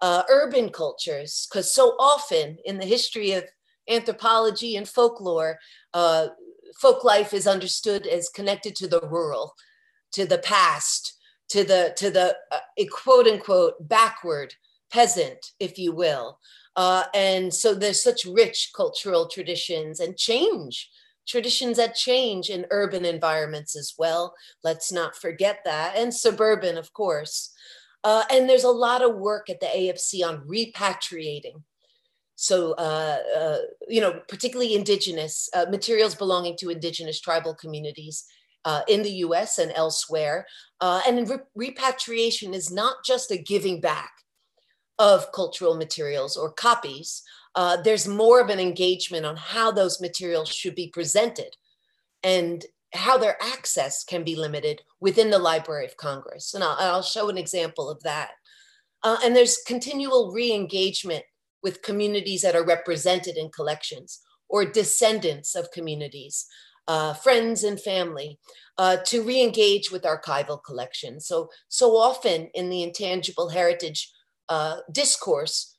Uh, 0.00 0.22
urban 0.28 0.68
cultures, 0.68 1.46
because 1.48 1.72
so 1.72 1.96
often 1.98 2.56
in 2.64 2.78
the 2.78 2.86
history 2.86 3.32
of 3.32 3.44
anthropology 3.88 4.76
and 4.76 4.88
folklore, 4.88 5.58
uh, 5.94 6.28
folk 6.80 7.04
life 7.04 7.32
is 7.32 7.46
understood 7.46 8.06
as 8.06 8.28
connected 8.28 8.74
to 8.76 8.86
the 8.86 9.00
rural, 9.02 9.54
to 10.12 10.24
the 10.24 10.38
past, 10.38 11.18
to 11.48 11.64
the 11.64 11.92
to 11.96 12.10
the 12.10 12.36
uh, 12.50 12.58
quote 12.90 13.26
unquote 13.26 13.74
backward 13.88 14.54
peasant, 14.92 15.52
if 15.58 15.78
you 15.78 15.92
will. 15.92 16.38
Uh, 16.76 17.04
and 17.14 17.52
so 17.52 17.74
there's 17.74 18.02
such 18.02 18.24
rich 18.24 18.70
cultural 18.74 19.28
traditions 19.28 20.00
and 20.00 20.16
change, 20.16 20.90
traditions 21.26 21.76
that 21.76 21.94
change 21.94 22.48
in 22.48 22.66
urban 22.70 23.04
environments 23.04 23.76
as 23.76 23.94
well. 23.98 24.34
Let's 24.62 24.92
not 24.92 25.16
forget 25.16 25.60
that. 25.64 25.96
And 25.96 26.14
suburban, 26.14 26.78
of 26.78 26.92
course. 26.92 27.52
Uh, 28.04 28.24
and 28.30 28.48
there's 28.48 28.64
a 28.64 28.70
lot 28.70 29.02
of 29.02 29.16
work 29.16 29.48
at 29.48 29.60
the 29.60 29.66
AFC 29.66 30.26
on 30.26 30.46
repatriating. 30.46 31.62
So, 32.34 32.72
uh, 32.72 33.18
uh, 33.36 33.58
you 33.88 34.00
know, 34.00 34.20
particularly 34.28 34.74
indigenous 34.74 35.48
uh, 35.54 35.66
materials 35.70 36.14
belonging 36.14 36.56
to 36.58 36.70
indigenous 36.70 37.20
tribal 37.20 37.54
communities 37.54 38.24
uh, 38.64 38.80
in 38.88 39.02
the 39.02 39.12
US 39.26 39.58
and 39.58 39.70
elsewhere. 39.76 40.46
Uh, 40.80 41.02
and 41.06 41.28
re- 41.28 41.36
repatriation 41.54 42.54
is 42.54 42.72
not 42.72 42.96
just 43.04 43.30
a 43.30 43.36
giving 43.36 43.80
back 43.80 44.10
of 44.98 45.32
cultural 45.32 45.76
materials 45.76 46.36
or 46.36 46.52
copies, 46.52 47.22
uh, 47.54 47.76
there's 47.82 48.08
more 48.08 48.40
of 48.40 48.48
an 48.48 48.60
engagement 48.60 49.26
on 49.26 49.36
how 49.36 49.70
those 49.70 50.00
materials 50.00 50.48
should 50.48 50.74
be 50.74 50.88
presented 50.88 51.56
and 52.22 52.64
how 52.94 53.16
their 53.18 53.36
access 53.42 54.04
can 54.04 54.22
be 54.22 54.36
limited 54.36 54.82
within 55.00 55.30
the 55.30 55.38
Library 55.38 55.86
of 55.86 55.96
Congress. 55.96 56.54
And 56.54 56.62
I'll, 56.62 56.76
I'll 56.78 57.02
show 57.02 57.28
an 57.28 57.38
example 57.38 57.90
of 57.90 58.02
that. 58.02 58.30
Uh, 59.02 59.16
and 59.24 59.34
there's 59.34 59.58
continual 59.66 60.32
re 60.32 60.52
engagement 60.52 61.24
with 61.62 61.82
communities 61.82 62.42
that 62.42 62.56
are 62.56 62.64
represented 62.64 63.36
in 63.36 63.50
collections 63.50 64.20
or 64.48 64.64
descendants 64.64 65.54
of 65.54 65.70
communities, 65.72 66.46
uh, 66.88 67.14
friends 67.14 67.64
and 67.64 67.80
family, 67.80 68.38
uh, 68.78 68.98
to 68.98 69.22
re 69.22 69.42
engage 69.42 69.90
with 69.90 70.02
archival 70.02 70.62
collections. 70.64 71.26
So, 71.26 71.48
so 71.68 71.96
often 71.96 72.50
in 72.54 72.68
the 72.68 72.82
intangible 72.82 73.48
heritage 73.48 74.12
uh, 74.48 74.78
discourse, 74.90 75.76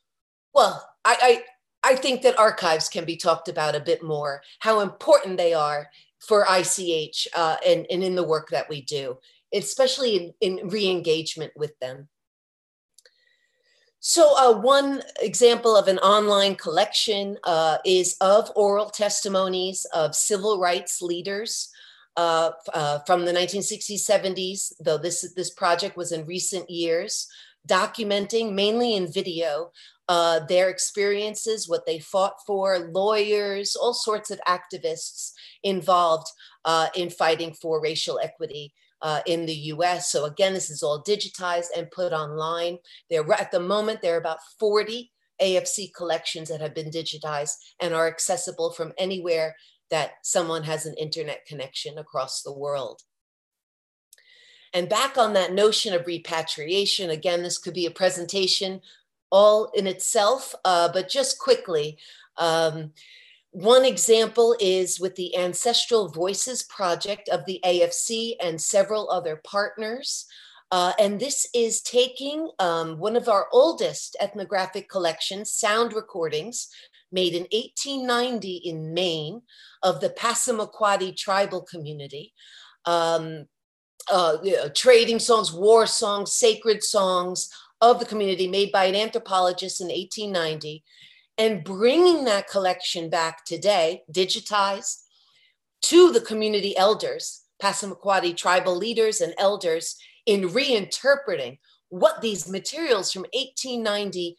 well, 0.54 0.88
I, 1.04 1.42
I, 1.84 1.92
I 1.92 1.96
think 1.96 2.22
that 2.22 2.38
archives 2.38 2.88
can 2.88 3.04
be 3.04 3.16
talked 3.16 3.48
about 3.48 3.74
a 3.74 3.80
bit 3.80 4.02
more, 4.02 4.42
how 4.60 4.80
important 4.80 5.36
they 5.36 5.52
are 5.52 5.90
for 6.20 6.46
ICH 6.48 7.28
uh, 7.34 7.56
and, 7.66 7.86
and 7.90 8.02
in 8.02 8.14
the 8.14 8.24
work 8.24 8.48
that 8.50 8.68
we 8.68 8.80
do, 8.82 9.18
especially 9.52 10.16
in, 10.40 10.58
in 10.58 10.68
re 10.68 10.88
engagement 10.88 11.52
with 11.56 11.78
them. 11.80 12.08
So, 14.00 14.36
uh, 14.36 14.60
one 14.60 15.02
example 15.22 15.74
of 15.74 15.88
an 15.88 15.98
online 15.98 16.56
collection 16.56 17.38
uh, 17.44 17.78
is 17.86 18.16
of 18.20 18.50
oral 18.54 18.90
testimonies 18.90 19.86
of 19.94 20.14
civil 20.14 20.60
rights 20.60 21.00
leaders 21.00 21.70
uh, 22.16 22.50
uh 22.72 22.98
from 23.06 23.24
the 23.24 23.32
1960s, 23.32 24.08
70s, 24.08 24.72
though 24.78 24.98
this, 24.98 25.32
this 25.34 25.50
project 25.50 25.96
was 25.96 26.12
in 26.12 26.26
recent 26.26 26.68
years 26.68 27.28
documenting 27.68 28.52
mainly 28.52 28.94
in 28.94 29.10
video 29.10 29.70
uh, 30.08 30.40
their 30.48 30.68
experiences, 30.68 31.68
what 31.68 31.86
they 31.86 31.98
fought 31.98 32.34
for, 32.46 32.90
lawyers, 32.92 33.74
all 33.74 33.94
sorts 33.94 34.30
of 34.30 34.40
activists 34.46 35.32
involved 35.62 36.26
uh, 36.64 36.88
in 36.94 37.08
fighting 37.08 37.54
for 37.54 37.80
racial 37.80 38.20
equity 38.22 38.74
uh, 39.02 39.20
in 39.26 39.46
the 39.46 39.54
US. 39.54 40.10
So 40.10 40.24
again, 40.24 40.52
this 40.52 40.70
is 40.70 40.82
all 40.82 41.02
digitized 41.02 41.68
and 41.76 41.90
put 41.90 42.12
online. 42.12 42.78
There 43.08 43.30
at 43.32 43.50
the 43.50 43.60
moment, 43.60 44.02
there 44.02 44.14
are 44.14 44.20
about 44.20 44.38
40 44.58 45.10
AFC 45.40 45.92
collections 45.94 46.48
that 46.48 46.60
have 46.60 46.74
been 46.74 46.90
digitized 46.90 47.54
and 47.80 47.94
are 47.94 48.06
accessible 48.06 48.72
from 48.72 48.92
anywhere 48.98 49.56
that 49.90 50.12
someone 50.22 50.62
has 50.64 50.86
an 50.86 50.94
internet 50.94 51.44
connection 51.46 51.98
across 51.98 52.42
the 52.42 52.52
world. 52.52 53.02
And 54.74 54.88
back 54.88 55.16
on 55.16 55.32
that 55.34 55.52
notion 55.52 55.94
of 55.94 56.06
repatriation, 56.06 57.10
again, 57.10 57.42
this 57.42 57.58
could 57.58 57.74
be 57.74 57.86
a 57.86 57.92
presentation 57.92 58.80
all 59.30 59.70
in 59.74 59.86
itself, 59.86 60.54
uh, 60.64 60.90
but 60.92 61.08
just 61.08 61.38
quickly. 61.38 61.96
Um, 62.36 62.92
one 63.50 63.84
example 63.84 64.56
is 64.58 64.98
with 64.98 65.14
the 65.14 65.36
Ancestral 65.36 66.08
Voices 66.08 66.64
Project 66.64 67.28
of 67.28 67.44
the 67.46 67.60
AFC 67.64 68.34
and 68.42 68.60
several 68.60 69.08
other 69.10 69.40
partners. 69.44 70.26
Uh, 70.72 70.92
and 70.98 71.20
this 71.20 71.48
is 71.54 71.80
taking 71.80 72.50
um, 72.58 72.98
one 72.98 73.14
of 73.14 73.28
our 73.28 73.46
oldest 73.52 74.16
ethnographic 74.20 74.88
collections, 74.88 75.52
sound 75.52 75.92
recordings, 75.92 76.68
made 77.12 77.32
in 77.32 77.46
1890 77.52 78.56
in 78.56 78.92
Maine 78.92 79.42
of 79.84 80.00
the 80.00 80.10
Passamaquoddy 80.10 81.16
tribal 81.16 81.62
community. 81.62 82.32
Um, 82.86 83.46
uh, 84.10 84.38
trading 84.74 85.18
songs, 85.18 85.52
war 85.52 85.86
songs, 85.86 86.32
sacred 86.32 86.82
songs 86.82 87.50
of 87.80 87.98
the 87.98 88.06
community 88.06 88.48
made 88.48 88.72
by 88.72 88.84
an 88.84 88.94
anthropologist 88.94 89.80
in 89.80 89.88
1890 89.88 90.82
and 91.36 91.64
bringing 91.64 92.24
that 92.24 92.48
collection 92.48 93.10
back 93.10 93.44
today, 93.44 94.02
digitized, 94.12 95.02
to 95.82 96.12
the 96.12 96.20
community 96.20 96.76
elders, 96.76 97.42
Passamaquoddy 97.62 98.36
tribal 98.36 98.76
leaders 98.76 99.20
and 99.20 99.34
elders, 99.38 99.96
in 100.26 100.48
reinterpreting 100.48 101.58
what 101.88 102.22
these 102.22 102.48
materials 102.48 103.12
from 103.12 103.22
1890 103.34 104.36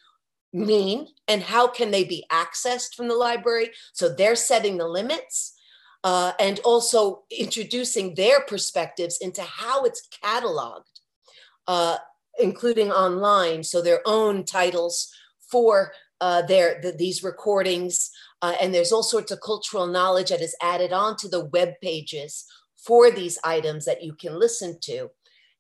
mean 0.53 1.07
and 1.27 1.43
how 1.43 1.67
can 1.67 1.91
they 1.91 2.03
be 2.03 2.25
accessed 2.31 2.95
from 2.95 3.07
the 3.07 3.15
library. 3.15 3.69
So 3.93 4.09
they're 4.09 4.35
setting 4.35 4.77
the 4.77 4.87
limits. 4.87 5.54
Uh, 6.05 6.33
and 6.39 6.59
also 6.59 7.23
introducing 7.35 8.13
their 8.13 8.41
perspectives 8.41 9.17
into 9.21 9.41
how 9.41 9.83
it's 9.85 10.07
cataloged, 10.23 10.99
uh, 11.65 11.97
including 12.37 12.91
online. 12.91 13.63
So 13.63 13.81
their 13.81 14.01
own 14.05 14.43
titles 14.43 15.11
for 15.49 15.93
uh, 16.21 16.43
their 16.43 16.79
the, 16.79 16.91
these 16.91 17.23
recordings, 17.23 18.11
uh, 18.43 18.53
and 18.61 18.71
there's 18.71 18.91
all 18.91 19.01
sorts 19.01 19.31
of 19.31 19.41
cultural 19.41 19.87
knowledge 19.87 20.29
that 20.29 20.41
is 20.41 20.55
added 20.61 20.93
onto 20.93 21.27
the 21.27 21.45
web 21.45 21.69
pages 21.81 22.45
for 22.77 23.09
these 23.09 23.39
items 23.43 23.83
that 23.85 24.03
you 24.03 24.13
can 24.13 24.37
listen 24.39 24.77
to. 24.81 25.09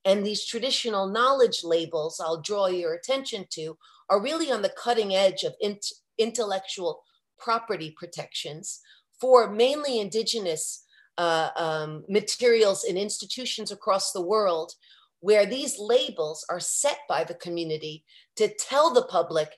And 0.05 0.23
these 0.23 0.45
traditional 0.45 1.07
knowledge 1.07 1.63
labels, 1.63 2.21
I'll 2.23 2.41
draw 2.41 2.67
your 2.67 2.93
attention 2.93 3.47
to, 3.57 3.79
are 4.11 4.21
really 4.21 4.51
on 4.51 4.61
the 4.61 4.75
cutting 4.77 5.15
edge 5.15 5.41
of 5.41 5.55
int- 5.59 5.93
intellectual 6.19 7.01
property 7.39 7.95
protections 7.97 8.81
for 9.19 9.49
mainly 9.49 9.99
indigenous 9.99 10.83
uh, 11.17 11.49
um, 11.55 12.03
materials 12.09 12.83
in 12.83 12.97
institutions 12.97 13.71
across 13.71 14.11
the 14.11 14.21
world, 14.21 14.73
where 15.19 15.45
these 15.45 15.79
labels 15.79 16.45
are 16.49 16.59
set 16.59 16.99
by 17.07 17.23
the 17.23 17.33
community 17.33 18.03
to 18.35 18.53
tell 18.59 18.93
the 18.93 19.05
public 19.05 19.49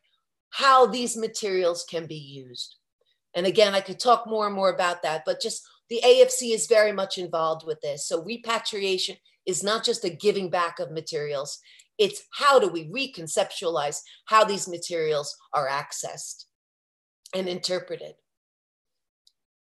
how 0.52 0.86
these 0.86 1.18
materials 1.18 1.86
can 1.90 2.06
be 2.06 2.16
used. 2.16 2.76
And 3.34 3.46
again, 3.46 3.76
I 3.76 3.82
could 3.82 4.00
talk 4.00 4.26
more 4.28 4.48
and 4.48 4.56
more 4.56 4.70
about 4.70 5.04
that, 5.04 5.24
but 5.26 5.42
just 5.42 5.68
the 5.90 6.02
AFC 6.04 6.54
is 6.54 6.68
very 6.68 6.92
much 6.92 7.18
involved 7.18 7.66
with 7.66 7.82
this. 7.82 8.08
So 8.08 8.24
repatriation 8.24 9.18
is 9.46 9.64
not 9.64 9.84
just 9.84 10.04
a 10.06 10.10
giving 10.10 10.50
back 10.50 10.80
of 10.80 10.92
materials, 10.92 11.60
it's 11.98 12.24
how 12.34 12.60
do 12.60 12.68
we 12.68 12.90
reconceptualize 12.90 14.02
how 14.26 14.44
these 14.44 14.68
materials 14.68 15.36
are 15.54 15.68
accessed 15.68 16.46
and 17.34 17.48
interpreted. 17.48 18.14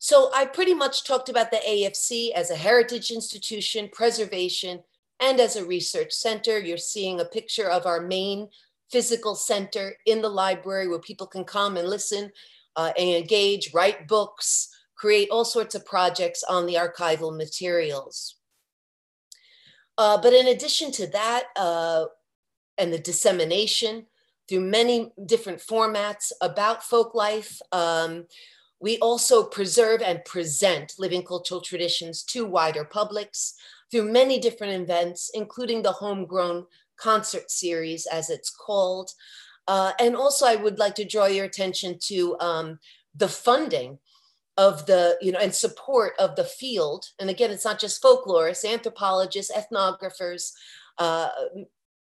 So 0.04 0.30
I 0.36 0.43
pretty 0.43 0.74
much 0.74 1.06
talked 1.06 1.30
about 1.30 1.49
the 1.49 1.62
AFC 1.66 2.34
as 2.34 2.51
a 2.51 2.58
heritage 2.58 3.10
institution, 3.10 3.88
preservation, 3.89 4.84
and 5.22 5.39
as 5.39 5.56
a 5.56 5.64
research 5.64 6.12
center. 6.12 6.60
You're 6.60 6.76
seeing 6.76 7.22
a 7.22 7.26
picture 7.26 7.70
of 7.70 7.86
our 7.86 8.01
main 8.01 8.49
physical 8.91 9.34
center 9.34 9.95
in 10.06 10.22
the 10.22 10.28
library 10.28 10.89
where 10.89 10.99
people 10.99 11.26
can 11.26 11.45
come 11.45 11.78
and 11.78 11.88
listen 11.88 12.34
uh, 12.76 12.91
and 12.99 13.12
engage, 13.12 13.74
write 13.74 14.10
books, 14.10 14.68
create 14.97 15.30
all 15.32 15.45
sorts 15.45 15.74
of 15.74 15.86
projects 15.86 16.43
on 16.43 16.66
the 16.66 16.74
archival 16.76 17.34
materials. 17.34 18.36
Uh, 19.97 20.22
but 20.22 20.34
in 20.34 20.47
addition 20.49 20.91
to 20.91 21.08
that, 21.08 21.45
uh, 21.56 22.08
and 22.78 22.91
the 22.91 22.99
dissemination 22.99 24.08
through 24.49 24.60
many 24.60 25.14
different 25.26 25.60
formats 25.60 26.34
about 26.41 26.84
folk 26.84 27.16
life, 27.16 27.62
um, 27.72 28.26
we 28.84 28.97
also 28.97 29.45
preserve 29.45 30.01
and 30.01 30.25
present 30.25 30.95
living 30.99 31.23
cultural 31.23 31.61
traditions 31.61 32.21
to 32.21 32.45
wider 32.45 32.84
publics 32.84 33.53
through 33.89 34.11
many 34.11 34.41
different 34.41 34.73
events, 34.73 35.31
including 35.34 35.81
the 35.81 35.93
homegrown 35.93 36.65
concert 36.97 37.49
series, 37.49 38.05
as 38.05 38.29
it's 38.29 38.49
called. 38.49 39.11
Uh, 39.69 39.93
and 40.01 40.17
also, 40.17 40.45
I 40.45 40.57
would 40.57 40.79
like 40.79 40.95
to 40.95 41.05
draw 41.05 41.27
your 41.27 41.45
attention 41.45 41.97
to 42.07 42.38
um, 42.41 42.79
the 43.15 43.29
funding 43.29 43.99
of 44.57 44.86
the, 44.86 45.17
you 45.21 45.31
know, 45.31 45.39
and 45.39 45.55
support 45.55 46.11
of 46.19 46.36
the 46.36 46.43
field. 46.43 47.05
And 47.19 47.29
again, 47.29 47.51
it's 47.51 47.63
not 47.63 47.79
just 47.79 48.03
folklorists, 48.03 48.69
anthropologists, 48.69 49.55
ethnographers, 49.55 50.51
uh, 50.97 51.29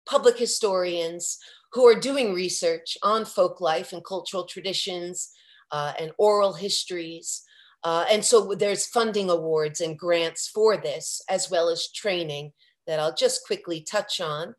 public 0.05 0.37
historians 0.37 1.39
who 1.73 1.87
are 1.87 1.99
doing 1.99 2.35
research 2.35 2.99
on 3.01 3.25
folk 3.25 3.59
life 3.61 3.93
and 3.93 4.05
cultural 4.05 4.45
traditions 4.45 5.31
uh, 5.71 5.93
and 5.99 6.11
oral 6.17 6.53
histories. 6.53 7.43
Uh, 7.83 8.05
and 8.11 8.23
so 8.23 8.55
there's 8.55 8.87
funding 8.87 9.29
awards 9.29 9.79
and 9.81 9.97
grants 9.97 10.47
for 10.47 10.77
this, 10.77 11.21
as 11.29 11.49
well 11.49 11.69
as 11.69 11.91
training 11.91 12.51
that 12.85 12.99
I'll 12.99 13.15
just 13.15 13.45
quickly 13.45 13.81
touch 13.81 14.19
on. 14.19 14.55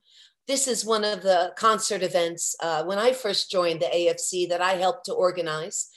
This 0.46 0.66
is 0.66 0.84
one 0.84 1.04
of 1.04 1.22
the 1.22 1.52
concert 1.56 2.02
events 2.02 2.56
uh, 2.62 2.84
when 2.84 2.98
I 2.98 3.12
first 3.12 3.50
joined 3.50 3.80
the 3.80 3.86
AFC 3.86 4.48
that 4.48 4.62
I 4.62 4.74
helped 4.74 5.06
to 5.06 5.12
organize. 5.12 5.90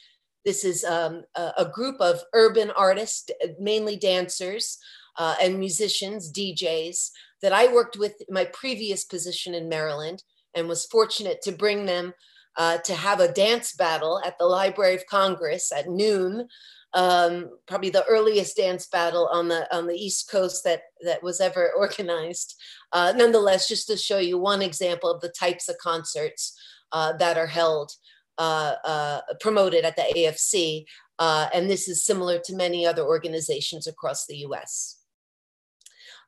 This 0.44 0.66
is 0.66 0.84
um, 0.84 1.24
a, 1.36 1.70
group 1.72 2.02
of 2.02 2.20
urban 2.34 2.72
artists, 2.72 3.30
mainly 3.60 3.96
dancers 3.96 4.80
uh, 5.18 5.36
and 5.42 5.60
musicians, 5.60 6.32
DJs, 6.34 7.12
that 7.42 7.54
I 7.54 7.72
worked 7.72 7.98
with 7.98 8.16
in 8.28 8.34
my 8.34 8.46
previous 8.46 9.06
position 9.06 9.54
in 9.54 9.70
Maryland 9.70 10.24
and 10.56 10.68
was 10.68 10.86
fortunate 10.86 11.42
to 11.44 11.52
bring 11.52 11.86
them 11.86 12.14
uh, 12.58 12.78
to 12.80 12.94
have 12.94 13.20
a 13.20 13.32
dance 13.32 13.74
battle 13.74 14.22
at 14.26 14.38
the 14.38 14.46
Library 14.46 14.96
of 14.96 15.06
Congress 15.08 15.72
at 15.72 15.90
noon. 15.90 16.48
Um, 16.94 17.52
probably 17.68 17.90
the 17.90 18.04
earliest 18.06 18.58
dance 18.58 18.88
battle 18.88 19.30
on 19.32 19.48
the 19.48 19.74
on 19.76 19.88
the 19.88 19.96
East 19.96 20.30
Coast 20.30 20.66
that 20.66 20.82
that 21.06 21.24
was 21.24 21.40
ever 21.40 21.72
organized. 21.78 22.56
Uh, 22.92 23.14
nonetheless, 23.16 23.68
just 23.68 23.88
to 23.88 23.96
show 23.96 24.18
you 24.18 24.38
one 24.38 24.62
example 24.62 25.10
of 25.10 25.22
the 25.22 25.30
types 25.30 25.70
of 25.70 25.78
concerts 25.78 26.60
uh, 26.92 27.14
that 27.14 27.38
are 27.38 27.48
held 27.48 27.94
uh, 28.38 28.76
uh, 28.84 29.22
promoted 29.40 29.86
at 29.86 29.96
the 29.96 30.14
AFC, 30.16 30.86
uh, 31.20 31.48
and 31.54 31.70
this 31.70 31.88
is 31.88 32.04
similar 32.04 32.40
to 32.40 32.56
many 32.56 32.86
other 32.86 33.04
organizations 33.04 33.88
across 33.88 34.26
the 34.26 34.38
U.S. 34.38 35.00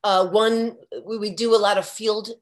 one, 0.04 0.78
we, 1.06 1.18
we 1.18 1.32
do 1.32 1.54
a 1.54 1.58
lot 1.58 1.78
of 1.78 1.86
field 1.86 2.30
uh, 2.30 2.34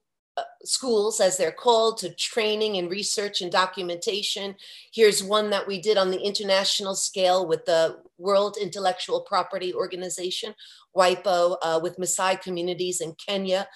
schools, 0.63 1.19
as 1.19 1.37
they're 1.37 1.51
called, 1.51 1.97
to 1.99 2.13
training 2.13 2.77
and 2.77 2.89
research 2.89 3.41
and 3.41 3.51
documentation. 3.51 4.55
Here's 4.93 5.23
one 5.23 5.49
that 5.49 5.67
we 5.67 5.81
did 5.81 5.97
on 5.97 6.11
the 6.11 6.21
international 6.21 6.95
scale 6.95 7.47
with 7.47 7.65
the 7.65 7.97
World 8.17 8.57
Intellectual 8.61 9.21
Property 9.21 9.73
Organization, 9.73 10.53
WIPO, 10.95 11.57
uh, 11.61 11.79
with 11.81 11.97
Maasai 11.97 12.41
communities 12.41 13.01
in 13.01 13.15
Kenya. 13.15 13.67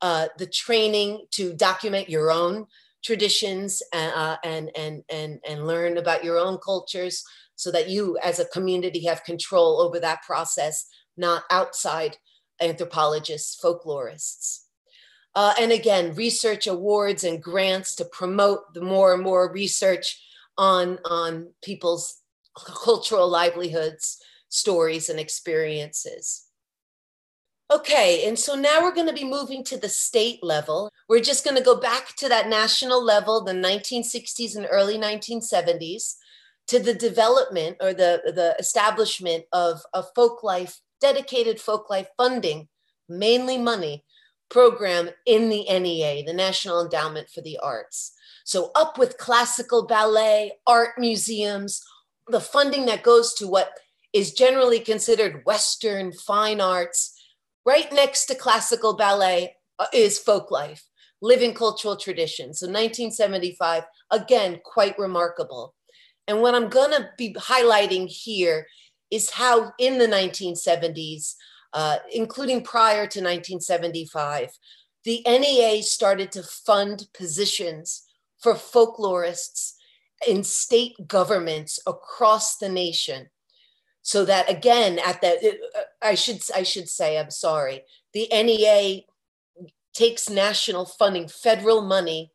Uh, 0.00 0.28
the 0.38 0.46
training 0.46 1.24
to 1.30 1.54
document 1.54 2.10
your 2.10 2.30
own 2.30 2.66
traditions 3.02 3.82
uh, 3.92 4.36
and, 4.44 4.70
and, 4.76 5.02
and, 5.10 5.38
and 5.48 5.66
learn 5.66 5.98
about 5.98 6.24
your 6.24 6.38
own 6.38 6.58
cultures 6.58 7.24
so 7.56 7.70
that 7.70 7.88
you 7.88 8.18
as 8.22 8.38
a 8.38 8.46
community 8.46 9.04
have 9.06 9.24
control 9.24 9.80
over 9.80 10.00
that 10.00 10.22
process, 10.22 10.86
not 11.16 11.44
outside 11.50 12.18
anthropologists, 12.60 13.58
folklorists. 13.62 14.63
Uh, 15.34 15.54
and 15.60 15.72
again, 15.72 16.14
research 16.14 16.66
awards 16.66 17.24
and 17.24 17.42
grants 17.42 17.96
to 17.96 18.04
promote 18.04 18.72
the 18.72 18.80
more 18.80 19.12
and 19.14 19.22
more 19.22 19.52
research 19.52 20.22
on, 20.56 20.98
on 21.04 21.48
people's 21.62 22.20
cultural 22.56 23.28
livelihoods, 23.28 24.18
stories, 24.48 25.08
and 25.08 25.18
experiences. 25.18 26.46
Okay, 27.72 28.28
and 28.28 28.38
so 28.38 28.54
now 28.54 28.82
we're 28.82 28.94
going 28.94 29.08
to 29.08 29.12
be 29.12 29.24
moving 29.24 29.64
to 29.64 29.78
the 29.78 29.88
state 29.88 30.44
level. 30.44 30.90
We're 31.08 31.20
just 31.20 31.44
going 31.44 31.56
to 31.56 31.62
go 31.62 31.80
back 31.80 32.14
to 32.16 32.28
that 32.28 32.48
national 32.48 33.02
level, 33.02 33.42
the 33.42 33.52
1960s 33.52 34.54
and 34.54 34.68
early 34.70 34.98
1970s, 34.98 36.14
to 36.68 36.78
the 36.78 36.94
development 36.94 37.78
or 37.80 37.92
the, 37.92 38.20
the 38.26 38.54
establishment 38.58 39.46
of, 39.52 39.80
a 39.94 40.04
folk 40.14 40.44
life, 40.44 40.78
dedicated 41.00 41.60
folk 41.60 41.90
life 41.90 42.08
funding, 42.16 42.68
mainly 43.08 43.58
money 43.58 44.04
program 44.54 45.10
in 45.26 45.48
the 45.48 45.64
NEA, 45.64 46.22
the 46.24 46.32
National 46.32 46.80
Endowment 46.80 47.28
for 47.28 47.40
the 47.40 47.58
Arts. 47.60 48.12
So, 48.44 48.70
up 48.76 48.98
with 48.98 49.18
classical 49.18 49.84
ballet, 49.84 50.52
art 50.64 50.90
museums, 50.96 51.82
the 52.28 52.40
funding 52.40 52.86
that 52.86 53.02
goes 53.02 53.34
to 53.34 53.48
what 53.48 53.72
is 54.12 54.32
generally 54.32 54.78
considered 54.78 55.42
Western 55.44 56.12
fine 56.12 56.60
arts. 56.60 57.20
Right 57.66 57.92
next 57.92 58.26
to 58.26 58.36
classical 58.36 58.94
ballet 58.96 59.56
uh, 59.80 59.86
is 59.92 60.20
folk 60.20 60.52
life, 60.52 60.84
living 61.20 61.52
cultural 61.52 61.96
traditions. 61.96 62.60
So, 62.60 62.66
1975, 62.66 63.82
again, 64.12 64.60
quite 64.64 64.96
remarkable. 65.00 65.74
And 66.28 66.40
what 66.40 66.54
I'm 66.54 66.68
going 66.68 66.92
to 66.92 67.10
be 67.18 67.34
highlighting 67.34 68.06
here 68.06 68.68
is 69.10 69.30
how 69.30 69.72
in 69.80 69.98
the 69.98 70.06
1970s, 70.06 71.34
uh, 71.74 71.98
including 72.12 72.62
prior 72.62 73.06
to 73.06 73.20
1975, 73.20 74.50
the 75.04 75.22
NEA 75.26 75.82
started 75.82 76.32
to 76.32 76.42
fund 76.42 77.08
positions 77.12 78.04
for 78.38 78.54
folklorists 78.54 79.72
in 80.26 80.44
state 80.44 80.94
governments 81.06 81.78
across 81.86 82.56
the 82.56 82.68
nation. 82.68 83.28
So 84.02 84.24
that 84.24 84.48
again, 84.48 84.98
at 84.98 85.20
that, 85.22 85.38
uh, 85.44 85.80
I 86.00 86.14
should 86.14 86.40
I 86.54 86.62
should 86.62 86.88
say, 86.88 87.18
I'm 87.18 87.30
sorry, 87.30 87.82
the 88.12 88.28
NEA 88.30 89.02
takes 89.94 90.30
national 90.30 90.86
funding, 90.86 91.28
federal 91.28 91.82
money, 91.82 92.30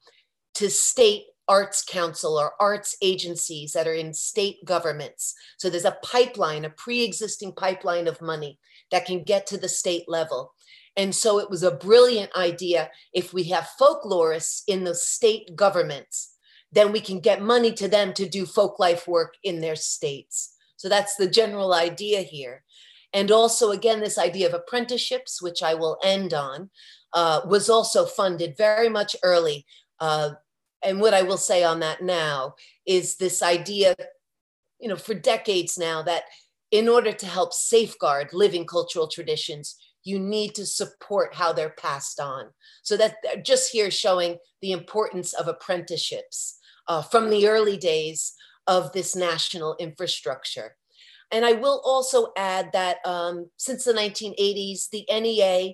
to 0.56 0.70
state 0.70 1.24
arts 1.50 1.84
council 1.84 2.40
or 2.40 2.54
arts 2.62 2.96
agencies 3.02 3.74
that 3.74 3.88
are 3.88 3.94
in 3.94 4.14
state 4.14 4.64
governments. 4.64 5.34
So 5.58 5.70
there's 5.70 5.84
a 5.84 5.98
pipeline, 6.04 6.64
a 6.64 6.70
pre 6.70 7.04
existing 7.04 7.54
pipeline 7.54 8.08
of 8.08 8.22
money 8.22 8.60
that 8.92 9.06
can 9.06 9.24
get 9.24 9.48
to 9.48 9.58
the 9.58 9.68
state 9.68 10.06
level. 10.08 10.54
And 10.96 11.14
so 11.14 11.40
it 11.40 11.50
was 11.50 11.64
a 11.64 11.72
brilliant 11.72 12.36
idea. 12.36 12.92
If 13.14 13.34
we 13.34 13.46
have 13.46 13.70
folklorists 13.80 14.62
in 14.68 14.84
the 14.84 14.96
state 14.96 15.56
governments, 15.56 16.36
then 16.72 16.92
we 16.92 17.02
can 17.02 17.20
get 17.20 17.42
money 17.42 17.72
to 17.74 17.88
them 17.88 18.14
to 18.14 18.30
do 18.30 18.46
folk 18.46 18.80
life 18.80 19.08
work 19.08 19.34
in 19.44 19.60
their 19.60 19.76
states. 19.76 20.56
So 20.78 20.88
that's 20.88 21.16
the 21.16 21.30
general 21.30 21.74
idea 21.74 22.22
here. 22.22 22.64
And 23.12 23.32
also, 23.32 23.72
again, 23.72 24.02
this 24.02 24.20
idea 24.20 24.48
of 24.48 24.54
apprenticeships, 24.54 25.42
which 25.42 25.64
I 25.64 25.74
will 25.74 25.98
end 26.04 26.34
on, 26.34 26.70
uh, 27.14 27.42
was 27.46 27.70
also 27.70 28.06
funded 28.06 28.56
very 28.56 28.88
much 28.88 29.16
early. 29.24 29.66
Uh, 30.00 30.32
and 30.84 31.00
what 31.00 31.14
I 31.14 31.24
will 31.24 31.38
say 31.38 31.64
on 31.64 31.80
that 31.82 32.02
now 32.02 32.56
is 32.86 33.18
this 33.18 33.42
idea, 33.42 33.96
you 34.80 34.88
know, 34.88 34.96
for 34.96 35.14
decades 35.14 35.78
now, 35.78 36.02
that 36.04 36.24
in 36.72 36.88
order 36.88 37.12
to 37.12 37.26
help 37.26 37.54
safeguard 37.54 38.30
living 38.34 38.66
cultural 38.66 39.08
traditions, 39.08 39.76
you 40.04 40.20
need 40.20 40.56
to 40.56 40.66
support 40.66 41.36
how 41.36 41.52
they're 41.52 41.76
passed 41.78 42.20
on. 42.20 42.50
So 42.84 42.96
that 42.98 43.16
just 43.44 43.72
here 43.72 43.92
showing 43.92 44.38
the 44.62 44.72
importance 44.72 45.34
of 45.34 45.48
apprenticeships 45.48 46.58
uh, 46.88 47.02
from 47.02 47.30
the 47.30 47.48
early 47.48 47.78
days 47.78 48.34
of 48.68 48.92
this 48.94 49.16
national 49.16 49.76
infrastructure. 49.80 50.76
And 51.32 51.46
I 51.46 51.54
will 51.54 51.82
also 51.86 52.32
add 52.38 52.72
that 52.74 52.98
um, 53.06 53.50
since 53.58 53.84
the 53.84 53.94
1980s, 53.94 54.90
the 54.90 55.06
NEA 55.10 55.74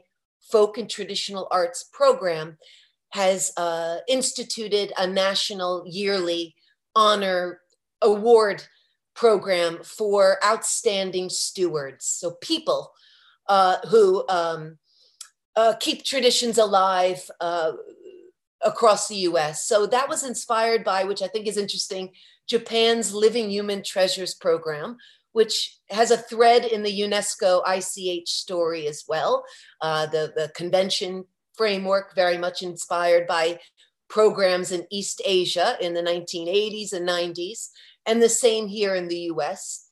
Folk 0.52 0.78
and 0.78 0.90
Traditional 0.90 1.48
Arts 1.52 1.86
Program 1.94 2.58
has 3.10 3.52
uh, 3.58 3.98
instituted 4.08 4.92
a 4.98 5.08
national 5.08 5.86
yearly 5.88 6.56
honor 6.96 7.62
award 8.02 8.64
program 9.16 9.80
for 9.84 10.38
outstanding 10.44 11.30
stewards. 11.30 12.06
So 12.06 12.32
people 12.42 12.92
uh, 13.48 13.78
who 13.90 14.26
um, 14.28 14.78
uh, 15.56 15.74
keep 15.80 16.04
traditions 16.04 16.58
alive 16.58 17.30
uh, 17.40 17.72
across 18.62 19.08
the 19.08 19.16
US. 19.16 19.66
So 19.66 19.86
that 19.86 20.10
was 20.10 20.24
inspired 20.24 20.84
by, 20.84 21.04
which 21.04 21.22
I 21.22 21.28
think 21.28 21.48
is 21.48 21.58
interesting, 21.58 22.12
Japan's 22.48 23.14
Living 23.14 23.50
Human 23.50 23.84
Treasures 23.84 24.36
program, 24.36 24.98
which 25.32 25.78
has 25.90 26.12
a 26.12 26.18
thread 26.18 26.66
in 26.66 26.84
the 26.84 27.02
UNESCO 27.02 27.62
ICH 27.68 28.30
story 28.30 28.88
as 28.88 29.04
well. 29.08 29.44
Uh, 29.82 30.06
the, 30.08 30.34
the 30.36 30.52
convention 30.56 31.26
framework, 31.58 32.16
very 32.16 32.38
much 32.38 32.62
inspired 32.62 33.28
by 33.28 33.60
programs 34.10 34.72
in 34.72 34.86
East 34.92 35.22
Asia 35.26 35.78
in 35.82 35.94
the 35.94 36.02
1980s 36.02 36.94
and 36.94 37.08
90s, 37.08 37.70
and 38.06 38.22
the 38.22 38.30
same 38.30 38.68
here 38.68 38.96
in 38.96 39.08
the 39.08 39.30
US. 39.32 39.90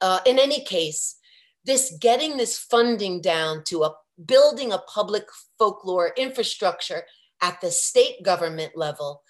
Uh, 0.00 0.20
in 0.26 0.38
any 0.38 0.64
case, 0.64 1.16
this 1.64 1.96
getting 2.00 2.36
this 2.36 2.58
funding 2.58 3.20
down 3.20 3.64
to 3.64 3.84
a 3.84 3.94
building 4.26 4.72
a 4.72 4.78
public 4.78 5.24
folklore 5.58 6.12
infrastructure 6.16 7.02
at 7.42 7.60
the 7.60 7.70
state 7.70 8.22
government 8.22 8.72
level 8.76 9.22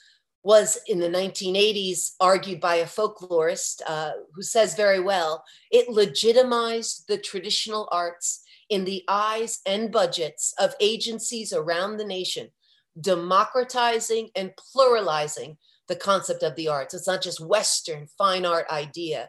was 0.43 0.79
in 0.87 0.99
the 0.99 1.09
1980s 1.09 2.11
argued 2.21 2.61
by 2.61 2.77
a 2.77 2.85
folklorist 2.85 3.81
uh, 3.87 4.13
who 4.35 4.43
says 4.43 4.75
very 4.75 5.01
well 5.01 5.43
it 5.71 5.89
legitimized 5.89 7.05
the 7.09 7.17
traditional 7.17 7.89
arts 7.91 8.44
in 8.71 8.85
the 8.85 9.05
eyes 9.09 9.61
and 9.67 9.93
budgets 9.93 10.55
of 10.59 10.75
agencies 10.81 11.53
around 11.53 11.97
the 11.97 12.05
nation 12.05 12.49
democratizing 13.01 14.29
and 14.37 14.53
pluralizing 14.57 15.57
the 15.89 15.97
concept 15.97 16.43
of 16.43 16.55
the 16.55 16.69
arts 16.69 16.95
it's 16.95 17.07
not 17.07 17.23
just 17.23 17.41
western 17.41 18.07
fine 18.17 18.47
art 18.47 18.67
idea 18.71 19.29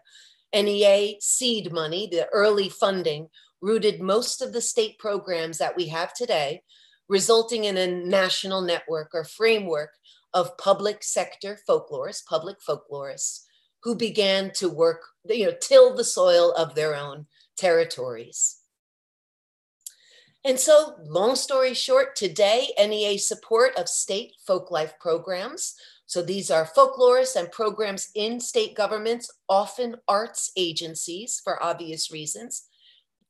NEA 0.56 1.16
seed 1.20 1.72
money, 1.72 2.08
the 2.10 2.28
early 2.32 2.70
funding, 2.70 3.30
rooted 3.62 4.02
most 4.02 4.42
of 4.42 4.54
the 4.54 4.62
state 4.62 4.98
programs 5.00 5.58
that 5.58 5.76
we 5.76 5.88
have 5.88 6.14
today, 6.14 6.62
resulting 7.10 7.66
in 7.66 7.78
a 7.78 7.88
national 7.88 8.62
network 8.62 9.10
or 9.14 9.24
framework 9.24 9.92
of 10.34 10.58
public 10.58 11.04
sector 11.04 11.60
folklorists, 11.68 12.26
public 12.26 12.58
folklorists, 12.68 13.42
who 13.84 13.96
began 13.96 14.52
to 14.52 14.70
work, 14.70 15.02
you 15.26 15.46
know, 15.46 15.54
till 15.62 15.96
the 15.96 16.04
soil 16.04 16.54
of 16.54 16.76
their 16.76 16.96
own 16.96 17.28
territories. 17.58 18.55
And 20.46 20.60
so, 20.60 20.96
long 21.04 21.36
story 21.36 21.74
short, 21.74 22.16
today, 22.16 22.70
NEA 22.78 23.18
support 23.18 23.76
of 23.76 23.90
state 23.90 24.34
folklife 24.48 25.00
programs 25.00 25.76
so 26.08 26.22
these 26.22 26.52
are 26.52 26.66
folklorists 26.66 27.36
and 27.36 27.52
programs 27.52 28.10
in 28.14 28.40
state 28.40 28.76
governments, 28.76 29.32
often 29.50 29.98
arts 30.08 30.52
agencies 30.56 31.42
for 31.44 31.62
obvious 31.62 32.12
reasons. 32.12 32.68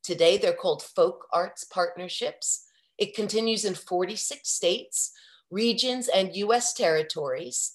Today, 0.02 0.36
they're 0.36 0.52
called 0.52 0.82
folk 0.82 1.26
arts 1.32 1.64
partnerships. 1.64 2.66
It 2.98 3.14
continues 3.14 3.64
in 3.64 3.74
46 3.74 4.48
states, 4.48 5.12
regions, 5.50 6.08
and 6.08 6.36
US 6.36 6.74
territories. 6.74 7.72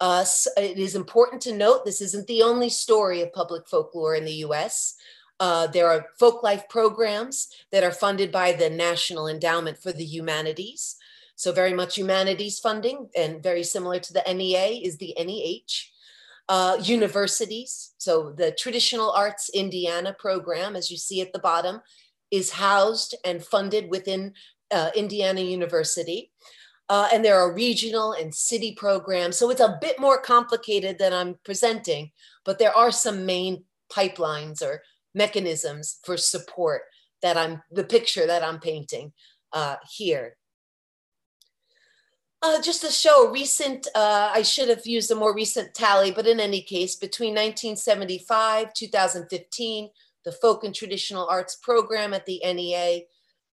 Uh, 0.00 0.24
it 0.56 0.78
is 0.78 0.94
important 0.94 1.42
to 1.42 1.52
note 1.52 1.84
this 1.84 2.00
isn't 2.00 2.26
the 2.26 2.42
only 2.42 2.68
story 2.68 3.20
of 3.20 3.32
public 3.32 3.68
folklore 3.68 4.14
in 4.14 4.24
the 4.24 4.44
US. 4.46 4.94
Uh, 5.40 5.66
there 5.68 5.88
are 5.88 6.06
folk 6.18 6.42
life 6.42 6.68
programs 6.68 7.48
that 7.70 7.84
are 7.84 7.92
funded 7.92 8.32
by 8.32 8.52
the 8.52 8.68
National 8.68 9.28
Endowment 9.28 9.78
for 9.78 9.92
the 9.92 10.04
Humanities. 10.04 10.96
So 11.36 11.52
very 11.52 11.72
much 11.72 11.96
humanities 11.96 12.58
funding 12.58 13.08
and 13.16 13.42
very 13.42 13.62
similar 13.62 14.00
to 14.00 14.12
the 14.12 14.24
NEA 14.26 14.80
is 14.82 14.98
the 14.98 15.14
NEH. 15.16 15.92
Uh, 16.48 16.78
universities, 16.82 17.92
so 17.98 18.32
the 18.32 18.50
Traditional 18.52 19.10
Arts 19.12 19.50
Indiana 19.50 20.16
program, 20.18 20.76
as 20.76 20.90
you 20.90 20.96
see 20.96 21.20
at 21.20 21.30
the 21.34 21.38
bottom, 21.38 21.82
is 22.30 22.50
housed 22.50 23.14
and 23.22 23.44
funded 23.44 23.90
within 23.90 24.32
uh, 24.70 24.90
Indiana 24.96 25.42
University. 25.42 26.32
Uh, 26.88 27.08
and 27.12 27.22
there 27.22 27.38
are 27.38 27.52
regional 27.52 28.12
and 28.12 28.34
city 28.34 28.72
programs. 28.74 29.36
So 29.36 29.50
it's 29.50 29.60
a 29.60 29.78
bit 29.80 30.00
more 30.00 30.20
complicated 30.20 30.98
than 30.98 31.12
I'm 31.12 31.38
presenting, 31.44 32.12
but 32.44 32.58
there 32.58 32.74
are 32.74 32.90
some 32.90 33.26
main 33.26 33.64
pipelines 33.92 34.62
or 34.62 34.82
mechanisms 35.18 35.98
for 36.04 36.16
support 36.16 36.82
that 37.20 37.36
I'm, 37.36 37.60
the 37.70 37.84
picture 37.84 38.26
that 38.26 38.42
I'm 38.42 38.60
painting 38.60 39.12
uh, 39.52 39.76
here. 39.90 40.36
Uh, 42.40 42.62
just 42.62 42.82
to 42.82 42.88
show 42.88 43.26
a 43.26 43.32
recent, 43.32 43.88
uh, 43.96 44.30
I 44.32 44.42
should 44.42 44.68
have 44.68 44.86
used 44.86 45.10
a 45.10 45.16
more 45.16 45.34
recent 45.34 45.74
tally, 45.74 46.12
but 46.12 46.26
in 46.26 46.38
any 46.38 46.62
case, 46.62 46.94
between 46.94 47.34
1975, 47.34 48.72
2015, 48.72 49.90
the 50.24 50.32
Folk 50.32 50.62
and 50.62 50.74
Traditional 50.74 51.26
Arts 51.26 51.56
Program 51.56 52.14
at 52.14 52.26
the 52.26 52.40
NEA 52.44 53.00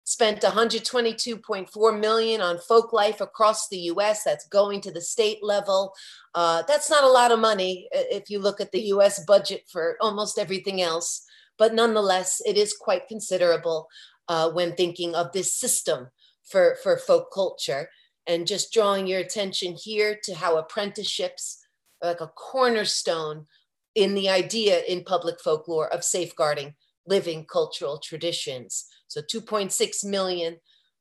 spent 0.05 0.43
122.4 0.43 2.01
million 2.01 2.41
on 2.41 2.59
folk 2.59 2.93
life 2.93 3.21
across 3.21 3.69
the 3.69 3.79
US. 3.93 4.25
That's 4.25 4.49
going 4.49 4.81
to 4.81 4.91
the 4.91 5.01
state 5.01 5.39
level. 5.43 5.95
Uh, 6.35 6.63
that's 6.67 6.91
not 6.91 7.05
a 7.05 7.09
lot 7.09 7.31
of 7.31 7.39
money 7.39 7.89
if 7.93 8.31
you 8.31 8.41
look 8.41 8.61
at 8.61 8.73
the 8.73 8.83
US 8.95 9.25
budget 9.27 9.63
for 9.71 9.97
almost 10.01 10.39
everything 10.39 10.83
else, 10.83 11.25
but 11.59 11.75
nonetheless, 11.75 12.41
it 12.47 12.57
is 12.57 12.75
quite 12.75 13.09
considerable 13.09 13.89
uh, 14.29 14.51
when 14.51 14.75
thinking 14.75 15.15
of 15.15 15.33
this 15.33 15.55
system 15.55 16.09
for, 16.45 16.77
for 16.83 16.97
folk 16.97 17.33
culture 17.33 17.89
and 18.27 18.47
just 18.47 18.73
drawing 18.73 19.07
your 19.07 19.21
attention 19.21 19.75
here 19.75 20.19
to 20.23 20.35
how 20.35 20.57
apprenticeships 20.57 21.65
are 22.03 22.11
like 22.11 22.21
a 22.21 22.29
cornerstone 22.29 23.47
in 23.95 24.15
the 24.15 24.29
idea 24.29 24.83
in 24.89 25.05
public 25.05 25.41
folklore 25.41 25.93
of 25.93 26.05
safeguarding 26.05 26.75
living 27.07 27.45
cultural 27.45 27.99
traditions. 27.99 28.87
So 29.09 29.21
2.6 29.21 30.05
million 30.05 30.57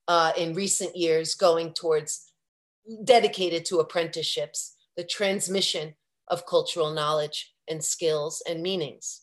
uh, 0.08 0.34
in 0.38 0.54
recent 0.54 0.95
years 0.95 1.36
going 1.36 1.74
towards 1.74 2.32
dedicated 3.04 3.66
to 3.66 3.80
apprenticeships, 3.80 4.76
the 4.97 5.04
transmission 5.04 5.93
of 6.28 6.45
cultural 6.45 6.91
knowledge 6.91 7.54
and 7.70 7.84
skills 7.84 8.41
and 8.47 8.62
meanings. 8.62 9.20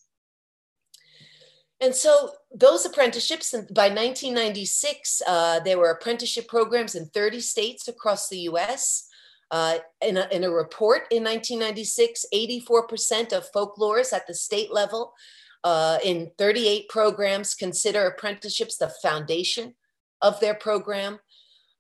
And 1.81 1.95
so 1.95 2.31
those 2.53 2.85
apprenticeships, 2.85 3.53
by 3.53 3.89
1996, 3.89 5.22
uh, 5.26 5.61
there 5.61 5.79
were 5.79 5.91
apprenticeship 5.91 6.49
programs 6.49 6.95
in 6.95 7.07
30 7.07 7.41
states 7.41 7.89
across 7.89 8.29
the 8.29 8.41
US. 8.41 9.05
Uh, 9.51 9.79
in, 10.03 10.18
a, 10.18 10.29
in 10.31 10.45
a 10.45 10.51
report 10.51 11.05
in 11.11 11.24
1996, 11.24 12.26
84% 12.35 13.33
of 13.33 13.51
folklorists 13.51 14.12
at 14.12 14.26
the 14.26 14.35
state 14.35 14.70
level 14.70 15.14
uh, 15.64 15.99
in 16.05 16.31
38 16.37 16.89
programs 16.89 17.55
consider 17.55 18.07
apprenticeships 18.07 18.76
the 18.76 18.93
foundation 19.03 19.74
of 20.20 20.39
their 20.41 20.55
program. 20.55 21.18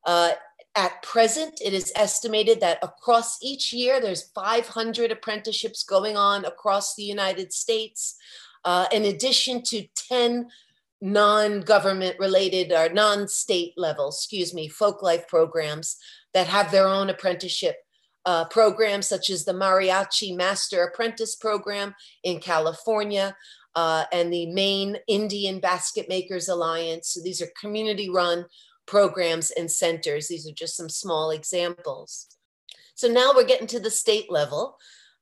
Uh, 0.06 0.30
at 0.74 1.02
present, 1.02 1.60
it 1.62 1.74
is 1.74 1.92
estimated 1.96 2.60
that 2.60 2.78
across 2.82 3.36
each 3.42 3.72
year, 3.72 4.00
there's 4.00 4.30
500 4.30 5.10
apprenticeships 5.10 5.82
going 5.82 6.16
on 6.16 6.44
across 6.44 6.94
the 6.94 7.02
United 7.02 7.52
States 7.52 8.16
uh, 8.64 8.86
in 8.92 9.04
addition 9.04 9.62
to 9.62 9.86
10 10.08 10.48
non-government 11.00 12.16
related 12.18 12.72
or 12.72 12.92
non-state 12.92 13.72
level, 13.76 14.08
excuse 14.08 14.52
me, 14.52 14.68
folk 14.68 15.02
life 15.02 15.28
programs 15.28 15.96
that 16.34 16.46
have 16.46 16.70
their 16.70 16.86
own 16.86 17.08
apprenticeship 17.10 17.76
uh, 18.26 18.44
programs 18.46 19.06
such 19.06 19.30
as 19.30 19.44
the 19.44 19.52
Mariachi 19.52 20.36
Master 20.36 20.84
Apprentice 20.84 21.36
Program 21.36 21.94
in 22.24 22.40
California 22.40 23.34
uh, 23.74 24.04
and 24.12 24.32
the 24.32 24.46
Maine 24.46 24.98
Indian 25.06 25.60
Basket 25.60 26.08
Makers 26.08 26.48
Alliance. 26.48 27.10
So 27.10 27.20
these 27.22 27.40
are 27.40 27.48
community 27.58 28.10
run 28.10 28.44
programs 28.86 29.50
and 29.52 29.70
centers. 29.70 30.28
These 30.28 30.48
are 30.48 30.54
just 30.54 30.76
some 30.76 30.88
small 30.88 31.30
examples. 31.30 32.26
So 32.94 33.06
now 33.06 33.32
we're 33.34 33.44
getting 33.44 33.68
to 33.68 33.80
the 33.80 33.90
state 33.90 34.30
level. 34.30 34.76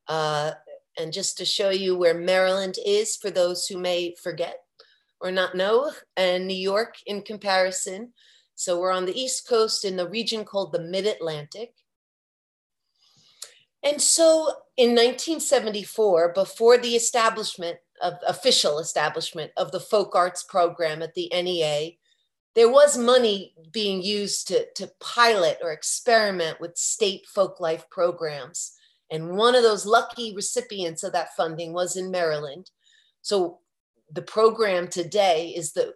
Uh, 0.09 0.53
and 0.99 1.13
just 1.13 1.39
to 1.39 1.45
show 1.45 1.71
you 1.71 1.97
where 1.97 2.15
Maryland 2.15 2.77
is 2.85 3.17
for 3.17 3.31
those 3.31 3.67
who 3.67 3.79
may 3.79 4.15
forget 4.23 4.59
or 5.21 5.31
not 5.31 5.55
know, 5.55 5.93
and 6.17 6.47
New 6.47 6.55
York 6.55 6.97
in 7.07 7.23
comparison. 7.23 8.13
So 8.55 8.81
we're 8.81 8.93
on 8.93 9.07
the 9.07 9.19
East 9.19 9.49
Coast 9.49 9.85
in 9.85 9.97
the 9.97 10.09
region 10.09 10.45
called 10.45 10.73
the 10.73 10.81
Mid 10.81 11.07
Atlantic. 11.07 11.73
And 13.83 14.01
so 14.01 14.49
in 14.77 14.91
1974, 14.91 16.33
before 16.33 16.77
the 16.77 16.97
establishment 16.97 17.79
of 18.03 18.15
official 18.27 18.79
establishment 18.79 19.53
of 19.57 19.73
the 19.73 19.81
folk 19.81 20.15
arts 20.15 20.43
program 20.43 21.03
at 21.03 21.15
the 21.15 21.31
NEA, 21.33 21.93
there 22.55 22.71
was 22.71 22.99
money 22.99 23.55
being 23.71 24.03
used 24.03 24.49
to, 24.49 24.67
to 24.75 24.91
pilot 24.99 25.59
or 25.63 25.73
experiment 25.73 26.61
with 26.61 26.77
state 26.77 27.27
folk 27.27 27.61
life 27.61 27.89
programs. 27.91 28.73
And 29.11 29.37
one 29.37 29.55
of 29.55 29.63
those 29.63 29.87
lucky 29.87 30.35
recipients 30.35 31.03
of 31.03 31.13
that 31.13 31.35
funding 31.37 31.73
was 31.73 31.97
in 31.97 32.11
Maryland. 32.11 32.71
So 33.23 33.61
the 34.11 34.23
program 34.23 34.89
today 34.89 35.53
is 35.57 35.73
the 35.73 35.95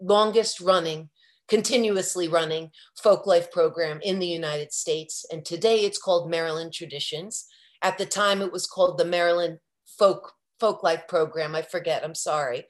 longest 0.00 0.60
running, 0.60 1.10
continuously 1.48 2.28
running 2.28 2.70
folk 3.02 3.26
life 3.26 3.50
program 3.50 4.00
in 4.02 4.18
the 4.18 4.26
United 4.26 4.72
States. 4.72 5.24
And 5.30 5.44
today 5.44 5.80
it's 5.80 5.98
called 5.98 6.30
Maryland 6.30 6.72
Traditions. 6.72 7.46
At 7.82 7.98
the 7.98 8.06
time, 8.06 8.40
it 8.40 8.52
was 8.52 8.66
called 8.66 8.98
the 8.98 9.04
Maryland 9.04 9.58
Folk, 9.98 10.32
folk 10.58 10.82
Life 10.82 11.06
Program. 11.06 11.54
I 11.54 11.62
forget, 11.62 12.02
I'm 12.02 12.14
sorry. 12.14 12.66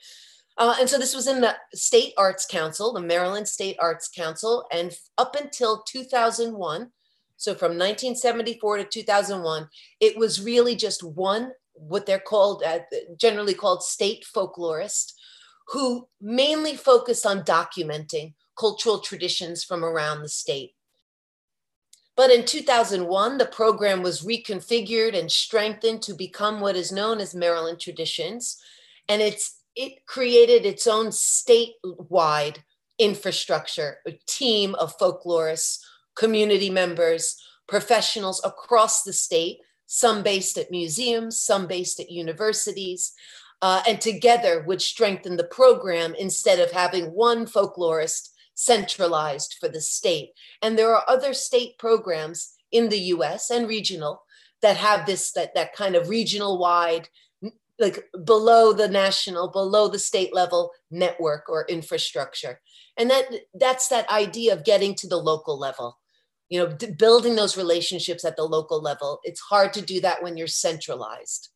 Uh, 0.56 0.76
and 0.78 0.88
so 0.88 0.98
this 0.98 1.14
was 1.14 1.26
in 1.26 1.40
the 1.40 1.54
State 1.74 2.14
Arts 2.16 2.46
Council, 2.46 2.92
the 2.92 3.00
Maryland 3.00 3.48
State 3.48 3.76
Arts 3.80 4.08
Council. 4.08 4.66
And 4.72 4.92
up 5.18 5.36
until 5.36 5.82
2001, 5.86 6.90
so 7.36 7.54
from 7.54 7.72
1974 7.72 8.78
to 8.78 8.84
2001, 8.84 9.68
it 10.00 10.16
was 10.16 10.42
really 10.42 10.76
just 10.76 11.02
one, 11.02 11.52
what 11.74 12.06
they're 12.06 12.18
called, 12.18 12.62
uh, 12.64 12.80
generally 13.16 13.54
called 13.54 13.82
state 13.82 14.24
folklorist, 14.24 15.12
who 15.68 16.08
mainly 16.20 16.76
focused 16.76 17.26
on 17.26 17.42
documenting 17.42 18.34
cultural 18.58 19.00
traditions 19.00 19.64
from 19.64 19.84
around 19.84 20.22
the 20.22 20.28
state. 20.28 20.74
But 22.16 22.30
in 22.30 22.44
2001, 22.44 23.38
the 23.38 23.46
program 23.46 24.02
was 24.02 24.22
reconfigured 24.22 25.18
and 25.18 25.30
strengthened 25.30 26.02
to 26.02 26.14
become 26.14 26.60
what 26.60 26.76
is 26.76 26.92
known 26.92 27.18
as 27.18 27.34
Maryland 27.34 27.80
Traditions. 27.80 28.56
And 29.08 29.20
it's, 29.20 29.60
it 29.74 30.06
created 30.06 30.64
its 30.64 30.86
own 30.86 31.06
statewide 31.06 32.58
infrastructure, 33.00 33.98
a 34.06 34.12
team 34.28 34.76
of 34.76 34.96
folklorists 34.96 35.83
community 36.14 36.70
members, 36.70 37.36
professionals 37.66 38.40
across 38.44 39.02
the 39.02 39.12
state, 39.12 39.58
some 39.86 40.22
based 40.22 40.58
at 40.58 40.70
museums, 40.70 41.40
some 41.40 41.66
based 41.66 42.00
at 42.00 42.10
universities, 42.10 43.12
uh, 43.62 43.82
and 43.88 44.00
together 44.00 44.62
would 44.66 44.82
strengthen 44.82 45.36
the 45.36 45.44
program 45.44 46.14
instead 46.14 46.58
of 46.58 46.70
having 46.70 47.06
one 47.06 47.46
folklorist 47.46 48.30
centralized 48.54 49.56
for 49.60 49.68
the 49.68 49.80
state. 49.80 50.30
And 50.62 50.78
there 50.78 50.94
are 50.94 51.04
other 51.08 51.34
state 51.34 51.78
programs 51.78 52.54
in 52.70 52.88
the 52.88 52.98
US 52.98 53.50
and 53.50 53.68
regional 53.68 54.22
that 54.62 54.76
have 54.76 55.06
this, 55.06 55.32
that, 55.32 55.54
that 55.54 55.74
kind 55.74 55.94
of 55.94 56.08
regional 56.08 56.58
wide, 56.58 57.08
like 57.78 58.04
below 58.24 58.72
the 58.72 58.88
national, 58.88 59.50
below 59.50 59.88
the 59.88 59.98
state 59.98 60.34
level 60.34 60.70
network 60.90 61.48
or 61.48 61.66
infrastructure. 61.68 62.60
And 62.96 63.10
that 63.10 63.24
that's 63.54 63.88
that 63.88 64.08
idea 64.10 64.52
of 64.52 64.64
getting 64.64 64.94
to 64.96 65.08
the 65.08 65.16
local 65.16 65.58
level 65.58 65.98
you 66.48 66.58
know 66.58 66.72
d- 66.72 66.92
building 66.92 67.36
those 67.36 67.56
relationships 67.56 68.24
at 68.24 68.36
the 68.36 68.42
local 68.42 68.80
level 68.80 69.20
it's 69.24 69.40
hard 69.40 69.72
to 69.72 69.82
do 69.82 70.00
that 70.00 70.22
when 70.22 70.36
you're 70.36 70.46
centralized. 70.46 71.50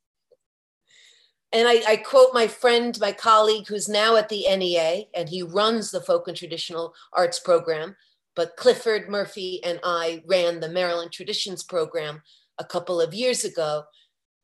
And 1.50 1.66
I, 1.66 1.80
I, 1.88 1.96
quote 1.96 2.34
my 2.34 2.46
friend 2.46 2.98
my 3.00 3.12
colleague 3.12 3.66
who's 3.68 3.88
now 3.88 4.16
at 4.16 4.28
the 4.28 4.44
nea 4.56 5.04
and 5.14 5.28
he 5.28 5.42
runs 5.42 5.90
the 5.90 6.00
folk 6.00 6.28
and 6.28 6.36
traditional 6.36 6.92
arts 7.14 7.40
program 7.40 7.96
but 8.36 8.56
clifford 8.56 9.08
murphy 9.08 9.62
and 9.64 9.80
i 9.82 10.22
ran 10.26 10.60
the 10.60 10.68
maryland 10.68 11.10
traditions 11.10 11.62
program 11.64 12.22
a 12.58 12.64
couple 12.64 13.00
of 13.00 13.14
years 13.14 13.44
ago 13.44 13.82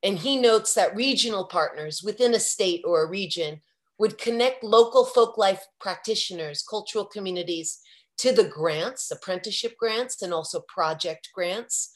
and 0.03 0.19
he 0.19 0.37
notes 0.37 0.75
that 0.75 0.97
regional 0.97 1.45
partners 1.45 2.03
within 2.03 2.35
a 2.35 2.41
state 2.41 2.83
or 2.87 3.05
a 3.05 3.09
region 3.09 3.61
would 3.99 4.19
connect 4.19 4.65
local 4.65 5.05
folk 5.05 5.37
life 5.39 5.67
practitioners 5.81 6.63
cultural 6.63 7.05
communities 7.05 7.81
to 8.19 8.33
the 8.33 8.45
grants, 8.45 9.11
apprenticeship 9.11 9.77
grants, 9.79 10.23
and 10.23 10.33
also 10.33 10.61
project 10.69 11.31
grants. 11.35 11.93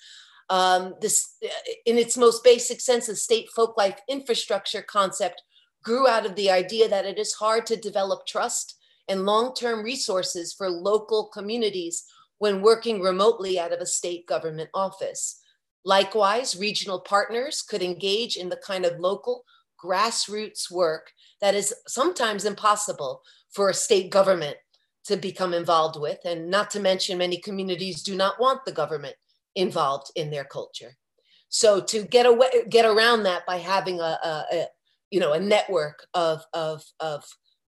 Um, 0.51 0.95
this, 1.01 1.37
in 1.85 1.99
its 1.99 2.17
most 2.17 2.43
basic 2.43 2.81
sense, 2.81 3.07
the 3.07 3.17
state 3.17 3.49
folk 3.55 3.77
life 3.77 4.01
infrastructure 4.09 4.83
concept 4.83 5.43
grew 5.83 6.09
out 6.09 6.27
of 6.27 6.35
the 6.35 6.51
idea 6.51 6.89
that 6.89 7.05
it 7.05 7.19
is 7.19 7.35
hard 7.35 7.67
to 7.67 7.77
develop 7.77 8.27
trust 8.27 8.77
and 9.09 9.27
long-term 9.27 9.83
resources 9.83 10.53
for 10.53 10.71
local 10.71 11.29
communities 11.29 12.05
when 12.39 12.63
working 12.63 13.01
remotely 13.01 13.59
out 13.59 13.73
of 13.73 13.81
a 13.81 13.87
state 13.87 14.27
government 14.27 14.71
office. 14.75 15.41
Likewise, 15.85 16.59
regional 16.59 17.01
partners 17.01 17.63
could 17.63 17.83
engage 17.83 18.37
in 18.37 18.49
the 18.49 18.57
kind 18.57 18.85
of 18.85 19.01
local 19.01 19.45
grassroots 19.83 20.71
work 20.71 21.13
that 21.41 21.55
is 21.55 21.75
sometimes 21.87 22.45
impossible 22.45 23.23
for 23.51 23.69
a 23.69 23.75
state 23.75 24.11
government 24.11 24.57
to 25.09 25.17
become 25.17 25.55
involved 25.55 25.99
with. 25.99 26.19
And 26.25 26.51
not 26.51 26.71
to 26.71 26.81
mention, 26.81 27.19
many 27.19 27.39
communities 27.39 28.03
do 28.03 28.15
not 28.15 28.39
want 28.39 28.65
the 28.65 28.73
government 28.73 29.17
involved 29.55 30.13
in 30.15 30.31
their 30.31 30.45
culture. 30.45 30.97
So 31.49 31.81
to 31.81 32.03
get 32.03 32.27
away, 32.27 32.49
get 32.69 32.85
around 32.85 33.23
that 33.23 33.47
by 33.47 33.57
having 33.57 34.01
a, 34.01 34.19
a, 34.23 34.45
a 34.53 34.67
you 35.11 35.19
know, 35.19 35.33
a 35.33 35.41
network 35.41 36.07
of, 36.13 36.43
of, 36.53 36.85
of 37.01 37.25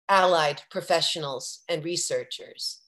allied 0.10 0.64
professionals 0.72 1.62
and 1.70 1.86
researchers. 1.86 2.82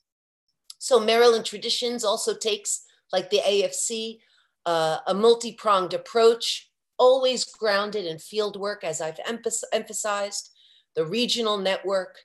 So 0.80 1.00
Maryland 1.00 1.46
Traditions 1.46 2.04
also 2.04 2.36
takes, 2.36 2.82
like 3.14 3.30
the 3.30 3.42
AFC, 3.46 4.18
uh, 4.66 4.98
a 5.06 5.14
multi-pronged 5.14 5.94
approach, 5.94 6.72
always 6.98 7.46
grounded 7.46 8.06
in 8.08 8.18
field 8.18 8.60
work, 8.60 8.84
as 8.84 9.02
I've 9.02 9.20
emphasized, 9.72 10.50
the 10.96 11.06
regional 11.06 11.60
network, 11.60 12.18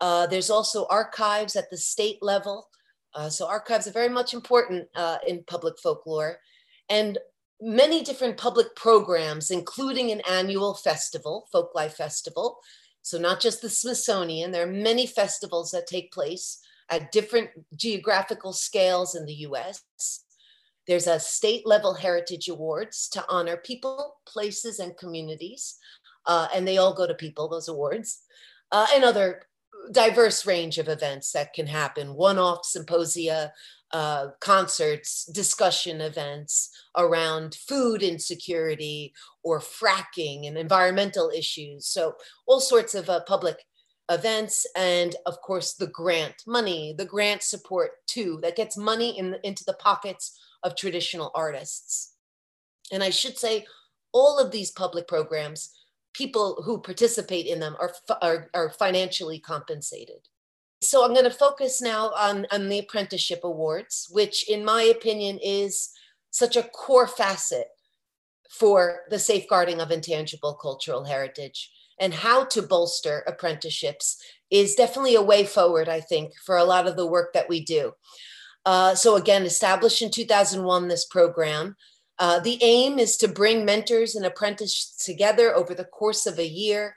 uh, 0.00 0.26
there's 0.26 0.50
also 0.50 0.86
archives 0.90 1.56
at 1.56 1.70
the 1.70 1.76
state 1.76 2.18
level. 2.22 2.68
Uh, 3.14 3.28
so 3.28 3.46
archives 3.46 3.86
are 3.86 3.92
very 3.92 4.08
much 4.08 4.34
important 4.34 4.88
uh, 4.94 5.18
in 5.26 5.44
public 5.46 5.74
folklore. 5.82 6.38
And 6.88 7.18
many 7.60 8.02
different 8.02 8.36
public 8.36 8.74
programs, 8.74 9.50
including 9.50 10.10
an 10.10 10.20
annual 10.28 10.74
festival, 10.74 11.48
Folklife 11.54 11.92
Festival. 11.92 12.58
So 13.02 13.18
not 13.18 13.40
just 13.40 13.62
the 13.62 13.70
Smithsonian, 13.70 14.50
there 14.50 14.68
are 14.68 14.72
many 14.72 15.06
festivals 15.06 15.70
that 15.70 15.86
take 15.86 16.12
place 16.12 16.60
at 16.90 17.12
different 17.12 17.50
geographical 17.74 18.52
scales 18.52 19.14
in 19.14 19.24
the 19.26 19.34
US. 19.48 19.82
There's 20.86 21.06
a 21.06 21.20
state 21.20 21.66
level 21.66 21.94
heritage 21.94 22.48
awards 22.48 23.08
to 23.10 23.24
honor 23.28 23.56
people, 23.56 24.16
places, 24.26 24.78
and 24.78 24.96
communities. 24.96 25.76
Uh, 26.26 26.48
and 26.54 26.66
they 26.66 26.78
all 26.78 26.94
go 26.94 27.06
to 27.06 27.14
people, 27.14 27.48
those 27.48 27.68
awards, 27.68 28.22
uh, 28.72 28.86
and 28.94 29.04
other 29.04 29.42
diverse 29.92 30.46
range 30.46 30.78
of 30.78 30.88
events 30.88 31.32
that 31.32 31.52
can 31.52 31.66
happen. 31.66 32.14
One-off 32.14 32.64
symposia 32.64 33.52
uh, 33.92 34.28
concerts 34.40 35.24
discussion 35.26 36.00
events 36.00 36.70
around 36.96 37.54
food 37.54 38.02
insecurity 38.02 39.14
or 39.44 39.60
fracking 39.60 40.48
and 40.48 40.58
environmental 40.58 41.30
issues. 41.30 41.86
So 41.86 42.14
all 42.46 42.60
sorts 42.60 42.94
of 42.94 43.08
uh, 43.08 43.20
public 43.20 43.64
events 44.10 44.66
and 44.76 45.16
of 45.24 45.40
course 45.40 45.74
the 45.74 45.86
grant 45.86 46.34
money 46.46 46.94
the 46.98 47.06
grant 47.06 47.42
support 47.42 47.92
too 48.06 48.38
that 48.42 48.54
gets 48.54 48.76
money 48.76 49.18
in, 49.18 49.34
into 49.44 49.64
the 49.64 49.72
pockets 49.74 50.38
of 50.62 50.76
traditional 50.76 51.30
artists. 51.34 52.14
And 52.92 53.02
i 53.02 53.10
should 53.10 53.38
say 53.38 53.64
all 54.12 54.38
of 54.38 54.50
these 54.50 54.70
public 54.70 55.08
programs 55.08 55.70
people 56.14 56.62
who 56.64 56.80
participate 56.80 57.46
in 57.46 57.60
them 57.60 57.76
are, 57.78 57.92
are, 58.22 58.50
are 58.54 58.70
financially 58.70 59.38
compensated. 59.38 60.28
So 60.80 61.04
I'm 61.04 61.12
going 61.12 61.24
to 61.24 61.30
focus 61.30 61.82
now 61.82 62.10
on, 62.10 62.46
on 62.50 62.68
the 62.68 62.78
apprenticeship 62.78 63.40
awards, 63.42 64.08
which 64.10 64.48
in 64.48 64.64
my 64.64 64.82
opinion 64.82 65.38
is 65.42 65.90
such 66.30 66.56
a 66.56 66.62
core 66.62 67.06
facet 67.06 67.66
for 68.50 69.00
the 69.10 69.18
safeguarding 69.18 69.80
of 69.80 69.90
intangible 69.90 70.54
cultural 70.54 71.04
heritage 71.04 71.70
and 71.98 72.12
how 72.12 72.44
to 72.44 72.62
bolster 72.62 73.24
apprenticeships 73.26 74.22
is 74.50 74.74
definitely 74.74 75.14
a 75.14 75.22
way 75.22 75.44
forward, 75.44 75.88
I 75.88 76.00
think, 76.00 76.32
for 76.44 76.56
a 76.56 76.64
lot 76.64 76.86
of 76.86 76.96
the 76.96 77.06
work 77.06 77.32
that 77.32 77.48
we 77.48 77.64
do. 77.64 77.92
Uh, 78.66 78.94
so 78.94 79.16
again, 79.16 79.44
established 79.44 80.02
in 80.02 80.10
2001, 80.10 80.88
this 80.88 81.06
program 81.06 81.76
Uh, 82.18 82.38
the 82.40 82.58
aim 82.62 82.98
is 82.98 83.16
to 83.16 83.28
bring 83.28 83.64
mentors 83.64 84.14
and 84.14 84.24
apprentices 84.24 84.94
together 85.04 85.54
over 85.54 85.74
the 85.74 85.84
course 85.84 86.26
of 86.26 86.38
a 86.38 86.46
year. 86.46 86.96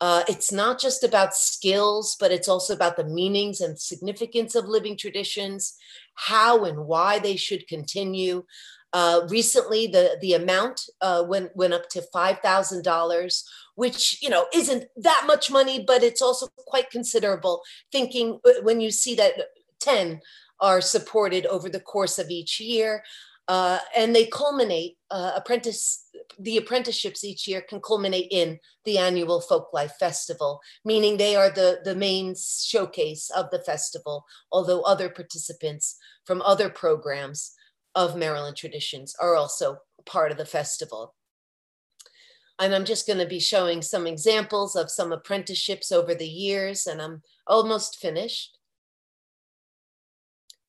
Uh, 0.00 0.22
it's 0.28 0.50
not 0.50 0.80
just 0.80 1.04
about 1.04 1.34
skills, 1.34 2.16
but 2.18 2.32
it's 2.32 2.48
also 2.48 2.74
about 2.74 2.96
the 2.96 3.04
meanings 3.04 3.60
and 3.60 3.78
significance 3.78 4.54
of 4.54 4.66
living 4.66 4.96
traditions, 4.96 5.74
how 6.14 6.64
and 6.64 6.86
why 6.86 7.18
they 7.18 7.36
should 7.36 7.66
continue. 7.68 8.44
Uh, 8.92 9.26
recently, 9.28 9.86
the 9.86 10.16
the 10.20 10.34
amount 10.34 10.82
uh, 11.00 11.24
went 11.26 11.54
went 11.56 11.74
up 11.74 11.88
to 11.88 12.02
five 12.12 12.38
thousand 12.40 12.84
dollars, 12.84 13.44
which 13.74 14.20
you 14.22 14.28
know 14.28 14.46
isn't 14.54 14.84
that 14.96 15.24
much 15.26 15.50
money, 15.50 15.82
but 15.84 16.02
it's 16.02 16.22
also 16.22 16.48
quite 16.56 16.90
considerable. 16.90 17.62
Thinking 17.90 18.40
uh, 18.44 18.62
when 18.62 18.80
you 18.80 18.90
see 18.90 19.14
that 19.16 19.32
ten 19.80 20.20
are 20.60 20.80
supported 20.80 21.46
over 21.46 21.68
the 21.68 21.80
course 21.80 22.18
of 22.18 22.30
each 22.30 22.60
year, 22.60 23.02
uh, 23.48 23.78
and 23.96 24.14
they 24.14 24.26
culminate 24.26 24.96
uh, 25.10 25.32
apprentice 25.36 26.06
the 26.38 26.56
apprenticeships 26.56 27.24
each 27.24 27.46
year 27.46 27.60
can 27.60 27.80
culminate 27.80 28.28
in 28.30 28.58
the 28.84 28.98
annual 28.98 29.42
folklife 29.42 29.92
festival 29.92 30.60
meaning 30.84 31.16
they 31.16 31.36
are 31.36 31.50
the 31.50 31.80
the 31.84 31.94
main 31.94 32.34
showcase 32.34 33.30
of 33.36 33.50
the 33.50 33.60
festival 33.60 34.24
although 34.50 34.82
other 34.82 35.08
participants 35.08 35.96
from 36.24 36.40
other 36.42 36.70
programs 36.70 37.52
of 37.94 38.16
maryland 38.16 38.56
traditions 38.56 39.14
are 39.20 39.34
also 39.34 39.78
part 40.04 40.30
of 40.30 40.38
the 40.38 40.46
festival. 40.46 41.14
And 42.58 42.74
i'm 42.74 42.84
just 42.84 43.06
going 43.06 43.18
to 43.18 43.26
be 43.26 43.40
showing 43.40 43.82
some 43.82 44.06
examples 44.06 44.76
of 44.76 44.90
some 44.90 45.12
apprenticeships 45.12 45.90
over 45.90 46.14
the 46.14 46.28
years 46.28 46.86
and 46.86 47.02
i'm 47.02 47.22
almost 47.46 47.98
finished 48.00 48.53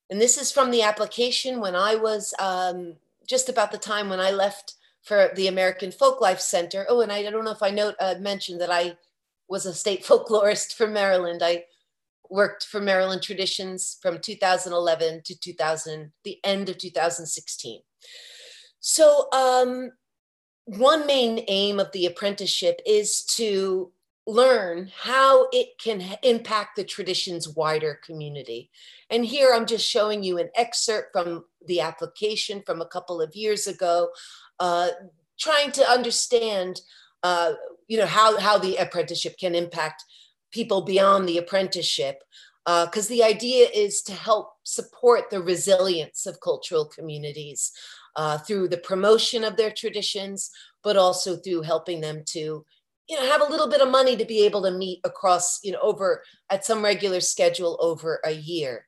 and 0.10 0.22
this 0.22 0.38
is 0.38 0.52
from 0.52 0.72
the 0.72 0.84
application 0.84 1.60
when 1.60 1.76
I 1.76 1.96
was 1.96 2.34
um, 2.40 2.96
just 3.28 3.50
about 3.50 3.72
the 3.72 3.78
time 3.78 4.10
when 4.10 4.20
I 4.20 4.32
left 4.32 4.76
for 5.04 5.32
the 5.36 5.48
American 5.48 5.92
Folklife 5.92 6.40
Center. 6.40 6.86
Oh, 6.90 7.02
and 7.02 7.12
I 7.12 7.24
don't 7.24 7.46
know 7.46 7.52
if 7.52 7.64
I 7.64 7.70
note, 7.70 7.96
uh, 8.00 8.16
mentioned 8.20 8.62
that 8.62 8.72
I 8.72 8.98
was 9.48 9.66
a 9.66 9.74
state 9.74 10.04
folklorist 10.06 10.74
for 10.74 10.88
Maryland. 10.88 11.42
I 11.44 11.66
worked 12.30 12.66
for 12.66 12.82
Maryland 12.82 13.22
Traditions 13.22 13.98
from 14.02 14.20
2011 14.20 15.22
to 15.26 15.40
2000, 15.40 16.12
the 16.24 16.40
end 16.44 16.70
of 16.70 16.78
2016. 16.78 17.82
So 18.80 19.28
um, 19.32 19.92
one 20.66 21.06
main 21.06 21.44
aim 21.48 21.80
of 21.80 21.92
the 21.92 22.06
apprenticeship 22.06 22.82
is 22.86 23.24
to 23.36 23.92
learn 24.28 24.92
how 24.98 25.48
it 25.52 25.78
can 25.78 26.04
impact 26.24 26.76
the 26.76 26.84
tradition's 26.84 27.48
wider 27.48 28.00
community. 28.04 28.72
And 29.10 29.24
here 29.24 29.54
I'm 29.54 29.68
just 29.68 29.88
showing 29.88 30.24
you 30.24 30.40
an 30.40 30.50
excerpt 30.56 31.10
from 31.14 31.46
the 31.68 31.82
application 31.82 32.64
from 32.66 32.82
a 32.82 32.88
couple 32.88 33.22
of 33.22 33.36
years 33.36 33.68
ago, 33.68 34.10
uh, 34.60 34.90
trying 35.38 35.72
to 35.74 35.84
understand, 35.84 36.82
uh, 37.22 37.54
you 37.88 37.98
know, 37.98 38.08
how, 38.08 38.40
how 38.40 38.58
the 38.58 38.78
apprenticeship 38.78 39.38
can 39.38 39.54
impact 39.54 40.04
people 40.52 40.82
beyond 40.82 41.30
the 41.30 41.38
apprenticeship. 41.38 42.24
Because 42.66 43.06
uh, 43.06 43.14
the 43.14 43.24
idea 43.24 43.68
is 43.76 44.02
to 44.02 44.14
help 44.14 44.54
support 44.64 45.30
the 45.30 45.40
resilience 45.42 46.26
of 46.26 46.40
cultural 46.40 46.86
communities 46.86 47.72
uh, 48.16 48.40
through 48.40 48.70
the 48.70 48.78
promotion 48.78 49.44
of 49.44 49.56
their 49.56 49.70
traditions, 49.70 50.50
but 50.84 50.98
also 50.98 51.36
through 51.36 51.62
helping 51.62 52.02
them 52.02 52.24
to 52.26 52.66
you 53.08 53.16
know 53.16 53.26
have 53.30 53.42
a 53.42 53.52
little 53.52 53.70
bit 53.70 53.82
of 53.82 53.90
money 53.90 54.16
to 54.18 54.26
be 54.26 54.46
able 54.46 54.64
to 54.64 54.72
meet 54.72 55.00
across 55.04 55.60
you 55.64 55.72
know 55.72 55.80
over 55.82 56.24
at 56.50 56.66
some 56.66 56.84
regular 56.84 57.20
schedule 57.20 57.78
over 57.80 58.20
a 58.26 58.32
year. 58.32 58.88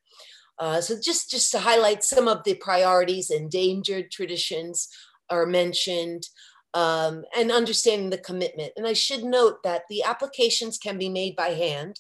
Uh, 0.60 0.82
so 0.82 0.96
just 1.00 1.30
just 1.30 1.52
to 1.52 1.60
highlight 1.60 2.04
some 2.04 2.28
of 2.28 2.44
the 2.44 2.56
priorities 2.56 3.30
endangered 3.30 4.10
traditions 4.12 4.90
are 5.30 5.46
mentioned 5.46 6.28
um, 6.74 7.24
and 7.38 7.52
understanding 7.52 8.10
the 8.10 8.18
commitment. 8.18 8.72
And 8.76 8.88
i 8.88 8.94
should 8.94 9.24
note 9.24 9.62
that 9.64 9.84
the 9.90 10.04
applications 10.04 10.78
can 10.78 10.98
be 10.98 11.10
made 11.10 11.36
by 11.36 11.50
hand. 11.50 12.00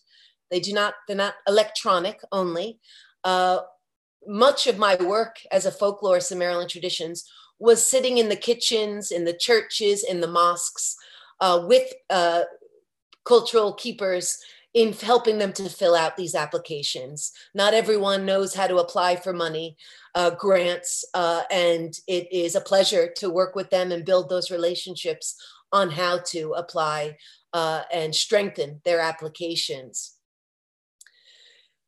They 0.49 0.59
do 0.59 0.74
not 0.74 0.95
they're 1.07 1.15
not 1.15 1.36
electronic 1.47 2.20
only. 2.32 2.80
Uh, 3.24 3.59
much 4.26 4.68
of 4.68 4.78
my 4.78 4.95
work 4.95 5.38
as 5.51 5.65
a 5.65 5.72
folklorist 5.72 6.32
in 6.32 6.39
maryland 6.39 6.70
traditions 6.70 7.24
was 7.59 7.86
sitting 7.86 8.18
in 8.18 8.30
the 8.30 8.36
kitchens 8.36 9.11
in 9.11 9.24
the 9.24 9.34
churches 9.34 10.03
in 10.03 10.20
the 10.20 10.28
mosques 10.28 10.95
uh, 11.39 11.63
with 11.67 11.91
uh, 12.09 12.43
cultural 13.25 13.73
keepers 13.73 14.39
in 14.73 14.93
helping 14.93 15.39
them 15.39 15.51
to 15.53 15.69
fill 15.69 15.95
out 15.95 16.15
these 16.15 16.35
applications. 16.35 17.31
Not 17.55 17.73
everyone 17.73 18.25
knows 18.25 18.53
how 18.53 18.67
to 18.67 18.77
apply 18.77 19.15
for 19.15 19.33
money, 19.33 19.75
uh, 20.13 20.31
grants, 20.31 21.03
uh, 21.13 21.43
and 21.49 21.97
it 22.07 22.31
is 22.31 22.55
a 22.55 22.61
pleasure 22.61 23.11
to 23.17 23.29
work 23.29 23.55
with 23.55 23.69
them 23.69 23.91
and 23.91 24.05
build 24.05 24.29
those 24.29 24.51
relationships 24.51 25.35
on 25.71 25.89
how 25.89 26.19
to 26.27 26.53
apply 26.53 27.17
uh, 27.53 27.83
and 27.91 28.13
strengthen 28.13 28.81
their 28.85 28.99
applications. 28.99 30.13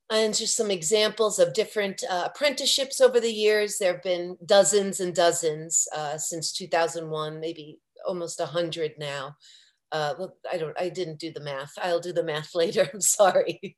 And 0.10 0.34
just 0.34 0.56
some 0.56 0.72
examples 0.72 1.38
of 1.38 1.54
different 1.54 2.04
uh, 2.10 2.30
apprenticeships 2.34 3.00
over 3.00 3.20
the 3.20 3.32
years. 3.32 3.78
There 3.78 3.94
have 3.94 4.02
been 4.02 4.38
dozens 4.44 5.00
and 5.00 5.14
dozens 5.14 5.88
uh, 5.96 6.18
since 6.18 6.52
2001, 6.54 7.40
maybe 7.40 7.78
almost 8.08 8.40
100 8.40 8.94
now. 8.98 9.36
Uh, 9.92 10.14
well, 10.20 10.36
I 10.52 10.58
don't, 10.58 10.80
I 10.80 10.90
didn't 10.90 11.20
do 11.20 11.32
the 11.32 11.40
math. 11.40 11.74
I'll 11.82 12.00
do 12.00 12.14
the 12.14 12.24
math 12.24 12.54
later. 12.56 12.90
I'm 12.94 13.02
sorry. 13.02 13.78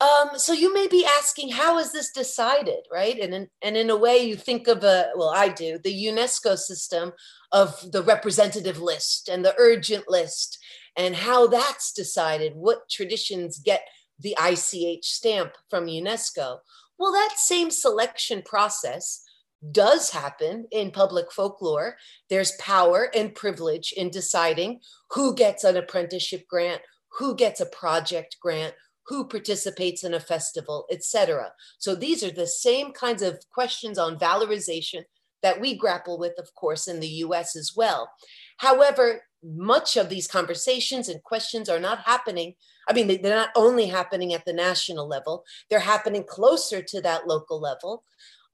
um, 0.00 0.30
so 0.36 0.52
you 0.52 0.72
may 0.72 0.88
be 0.88 1.06
asking, 1.18 1.50
how 1.50 1.78
is 1.78 1.92
this 1.92 2.10
decided, 2.12 2.86
right? 2.92 3.18
And 3.18 3.34
in, 3.34 3.48
and 3.62 3.76
in 3.76 3.90
a 3.90 3.96
way, 3.96 4.18
you 4.18 4.36
think 4.36 4.66
of 4.68 4.82
a, 4.84 5.10
well, 5.14 5.32
I 5.34 5.48
do, 5.48 5.78
the 5.78 6.06
UNESCO 6.06 6.56
system 6.56 7.12
of 7.52 7.92
the 7.92 8.02
representative 8.02 8.80
list 8.80 9.28
and 9.28 9.44
the 9.44 9.54
urgent 9.58 10.08
list 10.08 10.58
and 10.96 11.14
how 11.14 11.46
that's 11.46 11.92
decided, 11.92 12.54
what 12.54 12.88
traditions 12.88 13.58
get 13.58 13.82
the 14.18 14.36
ICH 14.40 15.04
stamp 15.04 15.52
from 15.68 15.86
UNESCO. 15.86 16.58
Well, 16.98 17.12
that 17.12 17.34
same 17.36 17.70
selection 17.70 18.42
process 18.42 19.23
does 19.72 20.10
happen 20.10 20.66
in 20.70 20.90
public 20.90 21.32
folklore. 21.32 21.96
There's 22.28 22.52
power 22.58 23.10
and 23.14 23.34
privilege 23.34 23.92
in 23.96 24.10
deciding 24.10 24.80
who 25.10 25.34
gets 25.34 25.64
an 25.64 25.76
apprenticeship 25.76 26.46
grant, 26.48 26.82
who 27.18 27.34
gets 27.34 27.60
a 27.60 27.66
project 27.66 28.36
grant, 28.40 28.74
who 29.06 29.26
participates 29.26 30.02
in 30.02 30.14
a 30.14 30.20
festival, 30.20 30.86
etc. 30.90 31.52
So 31.78 31.94
these 31.94 32.24
are 32.24 32.30
the 32.30 32.46
same 32.46 32.92
kinds 32.92 33.22
of 33.22 33.38
questions 33.52 33.98
on 33.98 34.18
valorization 34.18 35.02
that 35.42 35.60
we 35.60 35.76
grapple 35.76 36.18
with, 36.18 36.32
of 36.38 36.54
course, 36.54 36.88
in 36.88 37.00
the 37.00 37.08
US 37.08 37.54
as 37.54 37.74
well. 37.76 38.10
However, 38.58 39.22
much 39.42 39.96
of 39.96 40.08
these 40.08 40.26
conversations 40.26 41.08
and 41.08 41.22
questions 41.22 41.68
are 41.68 41.78
not 41.78 42.00
happening. 42.00 42.54
I 42.88 42.94
mean, 42.94 43.06
they're 43.06 43.36
not 43.36 43.50
only 43.54 43.86
happening 43.86 44.32
at 44.32 44.46
the 44.46 44.54
national 44.54 45.06
level, 45.06 45.44
they're 45.68 45.80
happening 45.80 46.24
closer 46.24 46.82
to 46.82 47.00
that 47.02 47.26
local 47.26 47.60
level. 47.60 48.04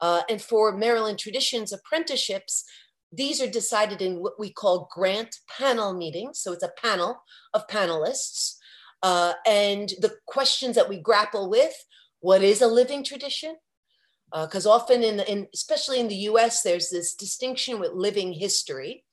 Uh, 0.01 0.22
and 0.28 0.40
for 0.40 0.76
Maryland 0.76 1.18
Traditions 1.18 1.72
apprenticeships, 1.72 2.64
these 3.12 3.40
are 3.40 3.51
decided 3.51 4.01
in 4.01 4.20
what 4.20 4.38
we 4.38 4.51
call 4.51 4.88
grant 4.92 5.36
panel 5.48 5.92
meetings. 5.92 6.38
So 6.38 6.53
it's 6.53 6.62
a 6.62 6.72
panel 6.82 7.22
of 7.55 7.66
panelists. 7.66 8.57
Uh, 9.03 9.32
and 9.46 9.88
the 10.01 10.14
questions 10.26 10.76
that 10.76 10.88
we 10.88 10.98
grapple 10.98 11.48
with 11.51 11.74
what 12.20 12.42
is 12.42 12.61
a 12.61 12.66
living 12.66 13.03
tradition? 13.03 13.57
Because 14.32 14.66
uh, 14.66 14.70
often, 14.70 15.03
in, 15.03 15.20
in, 15.20 15.48
especially 15.53 15.98
in 15.98 16.09
the 16.09 16.28
US, 16.30 16.62
there's 16.62 16.90
this 16.90 17.14
distinction 17.14 17.80
with 17.80 17.92
living 17.92 18.32
history 18.32 19.05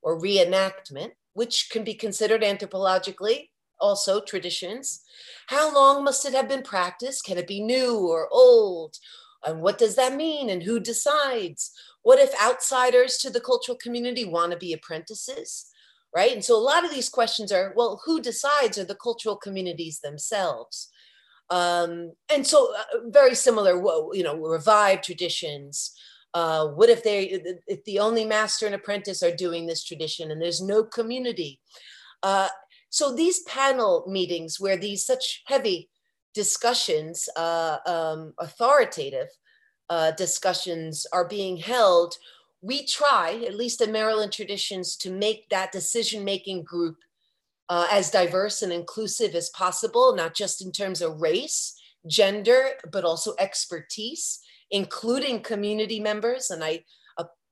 or 0.00 0.20
reenactment, 0.20 1.10
which 1.34 1.68
can 1.70 1.84
be 1.84 1.94
considered 1.94 2.42
anthropologically 2.42 3.48
also 3.80 4.20
traditions. 4.20 5.02
How 5.48 5.74
long 5.74 6.04
must 6.04 6.24
it 6.24 6.32
have 6.32 6.48
been 6.48 6.62
practiced? 6.62 7.24
Can 7.24 7.36
it 7.36 7.48
be 7.48 7.60
new 7.60 7.98
or 7.98 8.28
old? 8.30 8.96
And 9.44 9.60
what 9.60 9.78
does 9.78 9.96
that 9.96 10.14
mean? 10.14 10.50
And 10.50 10.62
who 10.62 10.78
decides? 10.80 11.72
What 12.02 12.18
if 12.18 12.32
outsiders 12.40 13.16
to 13.18 13.30
the 13.30 13.40
cultural 13.40 13.76
community 13.76 14.24
want 14.24 14.52
to 14.52 14.58
be 14.58 14.72
apprentices? 14.72 15.66
Right. 16.14 16.32
And 16.32 16.44
so 16.44 16.56
a 16.56 16.60
lot 16.60 16.84
of 16.84 16.90
these 16.90 17.08
questions 17.08 17.50
are 17.50 17.72
well, 17.74 18.02
who 18.04 18.20
decides 18.20 18.76
are 18.76 18.84
the 18.84 18.94
cultural 18.94 19.36
communities 19.36 20.00
themselves? 20.00 20.90
Um, 21.48 22.12
and 22.32 22.46
so, 22.46 22.74
uh, 22.74 23.08
very 23.08 23.34
similar, 23.34 23.74
you 24.14 24.22
know, 24.22 24.36
revived 24.36 25.04
traditions. 25.04 25.92
Uh, 26.34 26.68
what 26.68 26.88
if 26.88 27.02
they, 27.02 27.42
if 27.66 27.84
the 27.84 27.98
only 27.98 28.24
master 28.24 28.64
and 28.64 28.74
apprentice 28.74 29.22
are 29.22 29.34
doing 29.34 29.66
this 29.66 29.84
tradition 29.84 30.30
and 30.30 30.40
there's 30.40 30.62
no 30.62 30.82
community? 30.82 31.60
Uh, 32.22 32.48
so 32.88 33.14
these 33.14 33.42
panel 33.42 34.04
meetings 34.08 34.58
where 34.58 34.76
these 34.76 35.04
such 35.04 35.42
heavy 35.46 35.90
discussions, 36.34 37.28
uh, 37.36 37.78
um, 37.86 38.34
authoritative 38.38 39.28
uh, 39.90 40.12
discussions 40.12 41.06
are 41.12 41.28
being 41.28 41.56
held, 41.56 42.14
we 42.60 42.86
try, 42.86 43.42
at 43.46 43.56
least 43.56 43.80
in 43.80 43.92
Maryland 43.92 44.32
traditions, 44.32 44.96
to 44.96 45.10
make 45.10 45.48
that 45.50 45.72
decision 45.72 46.24
making 46.24 46.62
group 46.62 46.96
uh, 47.68 47.86
as 47.90 48.10
diverse 48.10 48.62
and 48.62 48.72
inclusive 48.72 49.34
as 49.34 49.50
possible, 49.50 50.14
not 50.14 50.34
just 50.34 50.64
in 50.64 50.70
terms 50.72 51.02
of 51.02 51.20
race, 51.20 51.74
gender, 52.06 52.70
but 52.92 53.04
also 53.04 53.34
expertise, 53.38 54.40
including 54.70 55.40
community 55.40 56.00
members. 56.00 56.50
And 56.50 56.62
I 56.62 56.84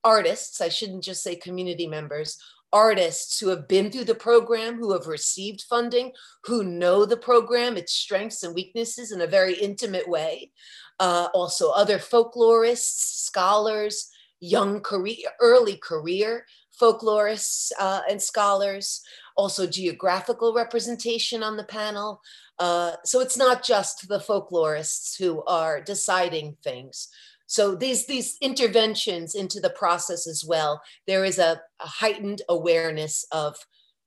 artists, 0.05 0.61
I 0.61 0.69
shouldn't 0.69 1.05
just 1.05 1.23
say 1.23 1.37
community 1.37 1.87
members, 1.87 2.39
artists 2.73 3.39
who 3.41 3.49
have 3.49 3.67
been 3.69 3.91
through 3.91 4.05
the 4.05 4.15
program, 4.15 4.77
who 4.77 4.93
have 4.93 5.07
received 5.07 5.65
funding, 5.69 6.13
who 6.45 6.63
know 6.63 7.05
the 7.05 7.17
program, 7.17 7.77
its 7.77 7.93
strengths 7.93 8.43
and 8.43 8.55
weaknesses 8.55 9.13
in 9.13 9.21
a 9.21 9.27
very 9.27 9.55
intimate 9.55 10.09
way. 10.09 10.51
Uh, 10.99 11.29
also, 11.35 11.71
other 11.71 11.99
folklorists, 11.99 13.25
scholars, 13.25 14.11
young 14.41 14.81
career, 14.81 15.17
early 15.41 15.77
career 15.77 16.45
folklorists 16.81 17.71
uh, 17.79 18.01
and 18.09 18.21
scholars, 18.21 19.03
also 19.37 19.67
geographical 19.67 20.55
representation 20.55 21.43
on 21.43 21.57
the 21.57 21.65
panel. 21.65 22.21
Uh, 22.59 22.93
so 23.05 23.21
it's 23.21 23.37
not 23.37 23.65
just 23.65 24.09
the 24.09 24.19
folklorists 24.19 25.19
who 25.19 25.43
are 25.45 25.81
deciding 25.81 26.57
things. 26.63 27.09
So 27.51 27.75
these, 27.75 28.07
these 28.07 28.37
interventions 28.41 29.35
into 29.35 29.59
the 29.59 29.71
process 29.71 30.29
as 30.29 30.45
well, 30.47 30.81
there 31.09 31.25
is 31.25 31.41
a, 31.41 31.61
a 31.81 31.87
heightened 31.87 32.43
awareness 32.49 33.25
of 33.33 33.57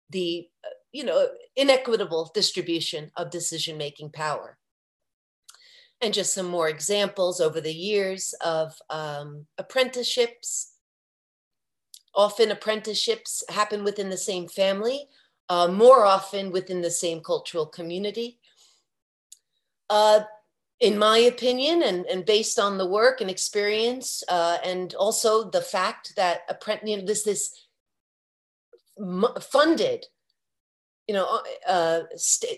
the 0.09 0.47
you 0.93 1.03
know, 1.03 1.27
inequitable 1.57 2.31
distribution 2.33 3.11
of 3.17 3.31
decision-making 3.31 4.11
power. 4.11 4.57
And 5.99 6.13
just 6.13 6.33
some 6.33 6.45
more 6.45 6.69
examples 6.69 7.41
over 7.41 7.59
the 7.59 7.73
years 7.73 8.33
of 8.45 8.73
um, 8.89 9.45
apprenticeships. 9.57 10.75
Often 12.15 12.51
apprenticeships 12.51 13.43
happen 13.49 13.83
within 13.83 14.09
the 14.09 14.17
same 14.17 14.47
family, 14.47 15.09
uh, 15.49 15.67
more 15.67 16.05
often 16.05 16.49
within 16.49 16.81
the 16.81 16.91
same 16.91 17.19
cultural 17.19 17.65
community. 17.65 18.39
Uh, 19.89 20.21
in 20.83 20.99
my 20.99 21.17
opinion, 21.17 21.81
and, 21.81 22.05
and 22.07 22.25
based 22.25 22.59
on 22.59 22.77
the 22.77 22.85
work 22.85 23.21
and 23.21 23.29
experience, 23.29 24.21
uh, 24.27 24.57
and 24.65 24.93
also 24.95 25.49
the 25.49 25.61
fact 25.61 26.13
that 26.17 26.41
you 26.83 26.97
know, 26.97 27.05
this 27.05 27.23
this 27.23 27.67
funded, 29.49 30.05
you 31.07 31.13
know, 31.13 31.39
uh, 31.65 31.71
uh 31.71 32.01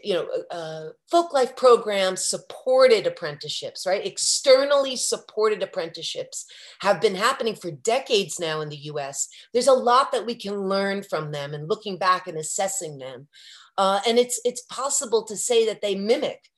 you 0.04 0.16
know, 0.16 0.28
uh, 0.52 0.56
uh, 0.56 0.90
folk 1.12 1.34
life 1.34 1.56
programs 1.56 2.26
supported 2.26 3.06
apprenticeships, 3.06 3.86
right? 3.86 4.04
Externally 4.04 4.96
supported 4.96 5.62
apprenticeships 5.62 6.48
have 6.80 7.00
been 7.00 7.14
happening 7.14 7.54
for 7.54 7.70
decades 7.70 8.40
now 8.40 8.60
in 8.62 8.70
the 8.70 8.86
U.S. 8.94 9.30
There's 9.54 9.68
a 9.68 9.74
lot 9.74 10.12
that 10.14 10.26
we 10.26 10.34
can 10.34 10.68
learn 10.68 11.04
from 11.04 11.32
them, 11.32 11.54
and 11.54 11.70
looking 11.70 12.00
back 12.00 12.26
and 12.26 12.40
assessing 12.40 12.98
them, 12.98 13.28
uh, 13.78 14.00
and 14.08 14.18
it's 14.18 14.42
it's 14.44 14.62
possible 14.62 15.24
to 15.26 15.38
say 15.38 15.68
that 15.68 15.84
they 15.84 15.94
mimic 15.94 16.50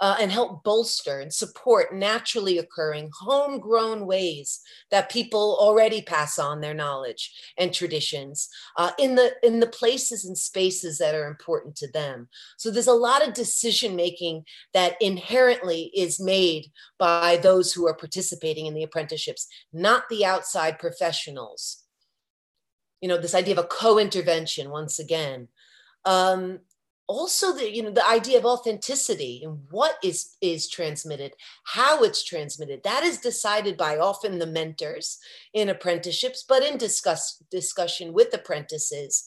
uh, 0.00 0.16
and 0.18 0.32
help 0.32 0.64
bolster 0.64 1.20
and 1.20 1.32
support 1.32 1.94
naturally 1.94 2.58
occurring 2.58 3.10
homegrown 3.20 4.06
ways 4.06 4.60
that 4.90 5.10
people 5.10 5.58
already 5.60 6.00
pass 6.00 6.38
on 6.38 6.60
their 6.60 6.74
knowledge 6.74 7.32
and 7.58 7.74
traditions 7.74 8.48
uh, 8.76 8.90
in 8.98 9.14
the 9.14 9.32
in 9.42 9.60
the 9.60 9.66
places 9.66 10.24
and 10.24 10.36
spaces 10.36 10.98
that 10.98 11.14
are 11.14 11.26
important 11.26 11.76
to 11.76 11.90
them. 11.90 12.28
So 12.56 12.70
there's 12.70 12.86
a 12.86 12.92
lot 12.92 13.26
of 13.26 13.34
decision 13.34 13.94
making 13.94 14.44
that 14.72 14.96
inherently 15.00 15.90
is 15.94 16.18
made 16.18 16.66
by 16.98 17.36
those 17.36 17.72
who 17.72 17.86
are 17.86 17.94
participating 17.94 18.66
in 18.66 18.74
the 18.74 18.82
apprenticeships 18.82 19.46
not 19.72 20.08
the 20.08 20.24
outside 20.24 20.78
professionals. 20.78 21.84
You 23.00 23.08
know 23.08 23.18
this 23.18 23.34
idea 23.34 23.54
of 23.54 23.64
a 23.64 23.68
co-intervention 23.68 24.70
once 24.70 24.98
again. 24.98 25.48
Um, 26.04 26.60
also 27.10 27.52
the 27.52 27.68
you 27.68 27.82
know 27.82 27.90
the 27.90 28.08
idea 28.08 28.38
of 28.38 28.44
authenticity 28.46 29.42
and 29.42 29.58
what 29.72 29.96
is 30.00 30.36
is 30.40 30.68
transmitted 30.68 31.32
how 31.64 32.04
it's 32.04 32.22
transmitted 32.22 32.80
that 32.84 33.02
is 33.02 33.18
decided 33.18 33.76
by 33.76 33.98
often 33.98 34.38
the 34.38 34.46
mentors 34.46 35.18
in 35.52 35.70
apprenticeships 35.70 36.44
but 36.48 36.62
in 36.62 36.78
discuss 36.78 37.42
discussion 37.50 38.12
with 38.12 38.32
apprentices. 38.32 39.24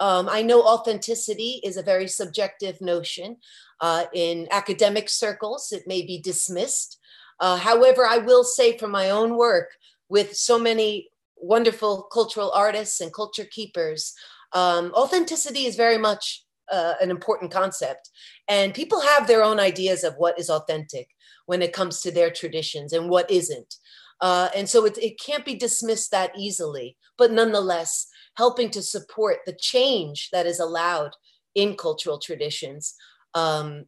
Um, 0.00 0.30
i 0.30 0.40
know 0.40 0.62
authenticity 0.62 1.60
is 1.62 1.76
a 1.76 1.82
very 1.92 2.08
subjective 2.08 2.80
notion 2.80 3.36
uh, 3.82 4.04
in 4.14 4.48
academic 4.50 5.10
circles 5.10 5.72
it 5.72 5.86
may 5.86 6.00
be 6.06 6.18
dismissed. 6.18 6.98
Uh, 7.38 7.58
however 7.58 8.06
i 8.06 8.16
will 8.16 8.44
say 8.44 8.78
from 8.78 8.90
my 8.90 9.10
own 9.10 9.36
work 9.36 9.72
with 10.08 10.34
so 10.34 10.58
many 10.58 11.10
wonderful 11.36 12.08
cultural 12.10 12.50
artists 12.52 13.02
and 13.02 13.12
culture 13.12 13.48
keepers 13.56 14.14
um, 14.54 14.90
authenticity 14.94 15.66
is 15.66 15.76
very 15.76 15.98
much 15.98 16.45
uh, 16.70 16.94
an 17.00 17.10
important 17.10 17.50
concept. 17.50 18.10
And 18.48 18.74
people 18.74 19.00
have 19.00 19.26
their 19.26 19.42
own 19.42 19.60
ideas 19.60 20.04
of 20.04 20.14
what 20.16 20.38
is 20.38 20.50
authentic 20.50 21.08
when 21.46 21.62
it 21.62 21.72
comes 21.72 22.00
to 22.00 22.10
their 22.10 22.30
traditions 22.30 22.92
and 22.92 23.08
what 23.08 23.30
isn't. 23.30 23.74
Uh, 24.20 24.48
and 24.54 24.68
so 24.68 24.84
it, 24.84 24.96
it 24.98 25.20
can't 25.20 25.44
be 25.44 25.54
dismissed 25.54 26.10
that 26.10 26.32
easily, 26.36 26.96
but 27.18 27.32
nonetheless, 27.32 28.08
helping 28.36 28.70
to 28.70 28.82
support 28.82 29.38
the 29.46 29.52
change 29.52 30.30
that 30.32 30.46
is 30.46 30.60
allowed 30.60 31.12
in 31.54 31.74
cultural 31.74 32.18
traditions 32.18 32.94
um, 33.34 33.84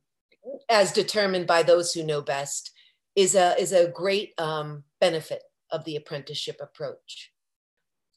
as 0.69 0.93
determined 0.93 1.47
by 1.47 1.63
those 1.63 1.93
who 1.93 2.05
know 2.05 2.21
best 2.21 2.73
is 3.17 3.35
a, 3.35 3.59
is 3.61 3.73
a 3.73 3.89
great 3.89 4.33
um, 4.39 4.85
benefit 5.01 5.43
of 5.71 5.85
the 5.85 5.97
apprenticeship 5.97 6.57
approach. 6.61 7.33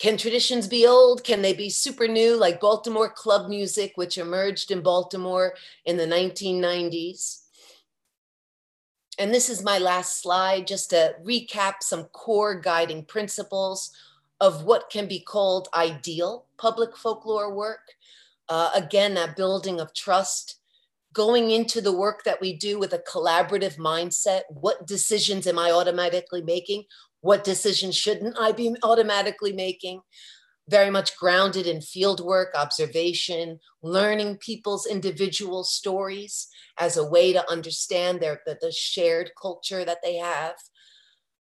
Can 0.01 0.17
traditions 0.17 0.67
be 0.67 0.87
old? 0.87 1.23
Can 1.23 1.43
they 1.43 1.53
be 1.53 1.69
super 1.69 2.07
new, 2.07 2.35
like 2.35 2.59
Baltimore 2.59 3.07
club 3.07 3.47
music, 3.47 3.91
which 3.93 4.17
emerged 4.17 4.71
in 4.71 4.81
Baltimore 4.81 5.53
in 5.85 5.95
the 5.95 6.07
1990s? 6.07 7.41
And 9.19 9.31
this 9.31 9.47
is 9.47 9.63
my 9.63 9.77
last 9.77 10.19
slide, 10.19 10.65
just 10.65 10.89
to 10.89 11.13
recap 11.23 11.83
some 11.83 12.05
core 12.05 12.59
guiding 12.59 13.05
principles 13.05 13.91
of 14.39 14.63
what 14.63 14.89
can 14.89 15.07
be 15.07 15.19
called 15.19 15.69
ideal 15.75 16.47
public 16.57 16.97
folklore 16.97 17.53
work. 17.53 17.93
Uh, 18.49 18.71
again, 18.73 19.13
that 19.13 19.35
building 19.35 19.79
of 19.79 19.93
trust, 19.93 20.55
going 21.13 21.51
into 21.51 21.79
the 21.79 21.95
work 21.95 22.23
that 22.23 22.41
we 22.41 22.53
do 22.53 22.79
with 22.79 22.93
a 22.93 23.03
collaborative 23.07 23.77
mindset. 23.77 24.41
What 24.49 24.87
decisions 24.87 25.45
am 25.45 25.59
I 25.59 25.69
automatically 25.69 26.41
making? 26.41 26.85
What 27.21 27.43
decisions 27.43 27.95
shouldn't 27.95 28.35
I 28.39 28.51
be 28.51 28.75
automatically 28.83 29.53
making? 29.53 30.01
Very 30.67 30.89
much 30.89 31.17
grounded 31.17 31.67
in 31.67 31.77
fieldwork, 31.77 32.53
observation, 32.55 33.59
learning 33.81 34.37
people's 34.37 34.85
individual 34.85 35.63
stories 35.63 36.47
as 36.79 36.97
a 36.97 37.07
way 37.07 37.33
to 37.33 37.49
understand 37.49 38.19
their, 38.19 38.41
the, 38.45 38.57
the 38.59 38.71
shared 38.71 39.31
culture 39.39 39.85
that 39.85 39.99
they 40.03 40.15
have. 40.15 40.55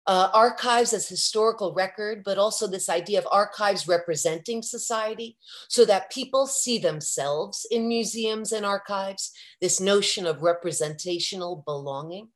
Uh, 0.06 0.30
archives 0.32 0.94
as 0.94 1.06
historical 1.06 1.74
record, 1.74 2.22
but 2.24 2.38
also 2.38 2.66
this 2.66 2.88
idea 2.88 3.18
of 3.18 3.28
archives 3.30 3.86
representing 3.86 4.62
society 4.62 5.36
so 5.68 5.84
that 5.84 6.10
people 6.10 6.46
see 6.46 6.78
themselves 6.78 7.66
in 7.70 7.86
museums 7.86 8.50
and 8.50 8.64
archives, 8.64 9.32
this 9.60 9.80
notion 9.80 10.26
of 10.26 10.42
representational 10.42 11.62
belonging 11.66 12.28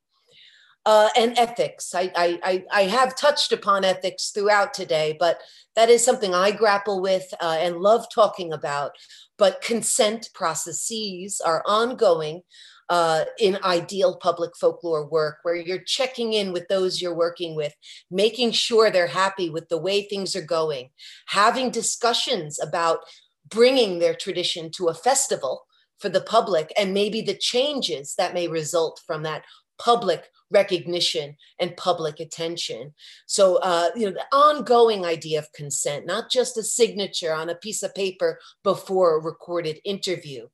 uh, 0.85 1.09
and 1.15 1.37
ethics. 1.37 1.93
I, 1.95 2.11
I, 2.15 2.63
I 2.71 2.81
have 2.83 3.15
touched 3.15 3.51
upon 3.51 3.85
ethics 3.85 4.31
throughout 4.31 4.73
today, 4.73 5.15
but 5.19 5.39
that 5.75 5.89
is 5.89 6.03
something 6.03 6.33
I 6.33 6.51
grapple 6.51 7.01
with 7.01 7.33
uh, 7.41 7.57
and 7.59 7.77
love 7.77 8.05
talking 8.13 8.51
about. 8.51 8.91
But 9.37 9.61
consent 9.61 10.29
processes 10.33 11.41
are 11.43 11.63
ongoing 11.65 12.41
uh, 12.89 13.23
in 13.39 13.57
ideal 13.63 14.17
public 14.17 14.51
folklore 14.59 15.07
work, 15.07 15.37
where 15.43 15.55
you're 15.55 15.79
checking 15.79 16.33
in 16.33 16.51
with 16.51 16.67
those 16.67 17.01
you're 17.01 17.15
working 17.15 17.55
with, 17.55 17.73
making 18.11 18.51
sure 18.51 18.91
they're 18.91 19.07
happy 19.07 19.49
with 19.49 19.69
the 19.69 19.77
way 19.77 20.03
things 20.03 20.35
are 20.35 20.45
going, 20.45 20.89
having 21.27 21.71
discussions 21.71 22.59
about 22.59 22.99
bringing 23.49 23.99
their 23.99 24.13
tradition 24.13 24.69
to 24.71 24.89
a 24.89 24.93
festival 24.93 25.65
for 25.99 26.09
the 26.09 26.21
public 26.21 26.73
and 26.77 26.93
maybe 26.93 27.21
the 27.21 27.35
changes 27.35 28.15
that 28.17 28.33
may 28.33 28.47
result 28.47 29.01
from 29.07 29.23
that 29.23 29.43
public 29.77 30.29
recognition 30.53 31.35
and 31.59 31.75
public 31.75 32.19
attention. 32.19 32.93
So, 33.25 33.55
uh, 33.57 33.89
you 33.95 34.05
know, 34.05 34.11
the 34.11 34.37
ongoing 34.37 35.03
idea 35.03 35.39
of 35.39 35.51
consent, 35.53 36.05
not 36.05 36.29
just 36.29 36.57
a 36.57 36.63
signature 36.63 37.33
on 37.33 37.49
a 37.49 37.55
piece 37.55 37.83
of 37.83 37.95
paper 37.95 38.39
before 38.63 39.17
a 39.17 39.21
recorded 39.21 39.79
interview. 39.83 40.47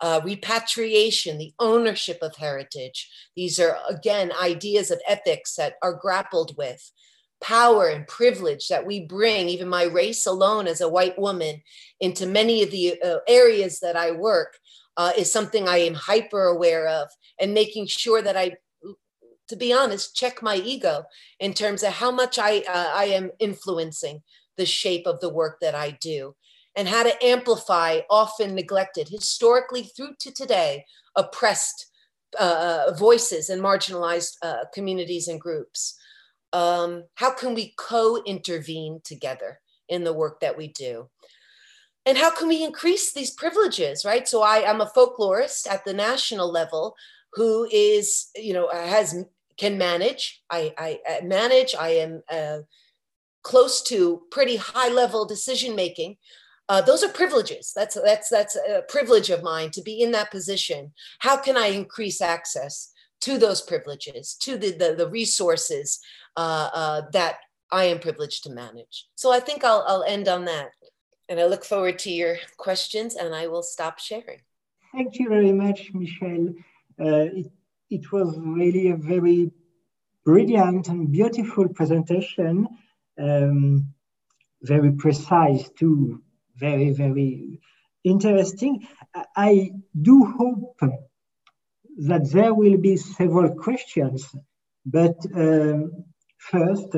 Uh, 0.00 0.20
repatriation, 0.24 1.38
the 1.38 1.54
ownership 1.60 2.18
of 2.20 2.34
heritage. 2.36 3.08
These 3.36 3.60
are, 3.60 3.78
again, 3.88 4.32
ideas 4.42 4.90
of 4.90 5.00
ethics 5.06 5.54
that 5.54 5.74
are 5.82 5.94
grappled 5.94 6.56
with. 6.58 6.90
Power 7.40 7.88
and 7.88 8.06
privilege 8.06 8.68
that 8.68 8.86
we 8.86 9.06
bring, 9.06 9.48
even 9.48 9.68
my 9.68 9.84
race 9.84 10.26
alone 10.26 10.66
as 10.66 10.80
a 10.80 10.88
white 10.88 11.18
woman, 11.18 11.62
into 12.00 12.26
many 12.26 12.62
of 12.62 12.70
the 12.70 13.00
uh, 13.02 13.18
areas 13.28 13.80
that 13.80 13.96
I 13.96 14.10
work 14.10 14.58
uh, 14.96 15.12
is 15.16 15.32
something 15.32 15.68
I 15.68 15.78
am 15.78 15.94
hyper 15.94 16.44
aware 16.44 16.86
of 16.86 17.08
and 17.40 17.54
making 17.54 17.86
sure 17.86 18.22
that 18.22 18.36
I 18.36 18.56
to 19.48 19.56
be 19.56 19.72
honest, 19.72 20.16
check 20.16 20.42
my 20.42 20.56
ego 20.56 21.04
in 21.38 21.52
terms 21.52 21.82
of 21.82 21.92
how 21.92 22.10
much 22.10 22.38
I, 22.38 22.60
uh, 22.60 22.92
I 22.94 23.04
am 23.06 23.30
influencing 23.38 24.22
the 24.56 24.66
shape 24.66 25.06
of 25.06 25.20
the 25.20 25.28
work 25.28 25.58
that 25.60 25.74
I 25.74 25.98
do 26.00 26.34
and 26.76 26.88
how 26.88 27.02
to 27.02 27.24
amplify 27.24 28.00
often 28.10 28.54
neglected, 28.54 29.08
historically 29.08 29.82
through 29.82 30.14
to 30.20 30.32
today, 30.32 30.84
oppressed 31.16 31.90
uh, 32.38 32.86
uh 32.88 32.94
voices 32.94 33.48
and 33.48 33.62
marginalized 33.62 34.32
uh, 34.42 34.64
communities 34.72 35.28
and 35.28 35.40
groups. 35.40 35.96
Um, 36.52 37.04
how 37.14 37.32
can 37.32 37.54
we 37.54 37.74
co-intervene 37.78 39.00
together 39.04 39.60
in 39.88 40.02
the 40.02 40.12
work 40.12 40.40
that 40.40 40.56
we 40.56 40.68
do? 40.68 41.08
And 42.06 42.18
how 42.18 42.30
can 42.30 42.48
we 42.48 42.62
increase 42.62 43.12
these 43.12 43.30
privileges, 43.30 44.04
right? 44.04 44.28
So 44.28 44.42
I 44.42 44.58
am 44.58 44.80
a 44.80 44.90
folklorist 44.94 45.68
at 45.70 45.84
the 45.84 45.94
national 45.94 46.50
level 46.50 46.96
who 47.32 47.66
is, 47.72 48.28
you 48.36 48.52
know, 48.52 48.68
has 48.68 49.24
can 49.56 49.78
manage. 49.78 50.42
I, 50.50 50.74
I 50.76 51.20
manage. 51.24 51.74
I 51.74 51.90
am 51.90 52.22
uh, 52.30 52.58
close 53.42 53.82
to 53.84 54.22
pretty 54.30 54.56
high 54.56 54.88
level 54.88 55.24
decision 55.24 55.76
making. 55.76 56.16
Uh, 56.68 56.80
those 56.80 57.04
are 57.04 57.08
privileges. 57.08 57.72
That's 57.76 57.94
that's 57.94 58.30
that's 58.30 58.56
a 58.56 58.82
privilege 58.88 59.30
of 59.30 59.42
mine 59.42 59.70
to 59.72 59.82
be 59.82 60.00
in 60.00 60.12
that 60.12 60.30
position. 60.30 60.92
How 61.18 61.36
can 61.36 61.56
I 61.56 61.66
increase 61.66 62.20
access 62.20 62.90
to 63.20 63.38
those 63.38 63.60
privileges, 63.60 64.34
to 64.40 64.56
the 64.56 64.72
the, 64.72 64.94
the 64.96 65.08
resources 65.08 66.00
uh, 66.36 66.70
uh, 66.72 67.02
that 67.12 67.36
I 67.70 67.84
am 67.84 67.98
privileged 67.98 68.44
to 68.44 68.50
manage? 68.50 69.06
So 69.14 69.30
I 69.30 69.40
think 69.40 69.62
I'll 69.62 69.84
I'll 69.86 70.04
end 70.04 70.26
on 70.26 70.46
that, 70.46 70.70
and 71.28 71.40
I 71.40 71.46
look 71.46 71.64
forward 71.64 71.98
to 72.00 72.10
your 72.10 72.36
questions, 72.56 73.16
and 73.16 73.34
I 73.34 73.46
will 73.46 73.62
stop 73.62 73.98
sharing. 73.98 74.40
Thank 74.92 75.18
you 75.18 75.28
very 75.28 75.52
much, 75.52 75.90
Michelle. 75.92 76.54
Uh, 77.00 77.26
it, 77.40 77.46
it 77.90 78.12
was 78.12 78.38
really 78.38 78.90
a 78.90 78.96
very 78.96 79.50
brilliant 80.24 80.88
and 80.88 81.10
beautiful 81.12 81.68
presentation, 81.68 82.68
um, 83.18 83.88
very 84.62 84.92
precise 84.92 85.68
too, 85.70 86.22
very, 86.56 86.90
very 86.90 87.60
interesting. 88.04 88.86
I 89.36 89.72
do 90.00 90.24
hope 90.24 90.80
that 91.98 92.30
there 92.30 92.54
will 92.54 92.78
be 92.78 92.96
several 92.96 93.54
questions, 93.54 94.34
but 94.86 95.16
um, 95.34 96.04
first, 96.38 96.96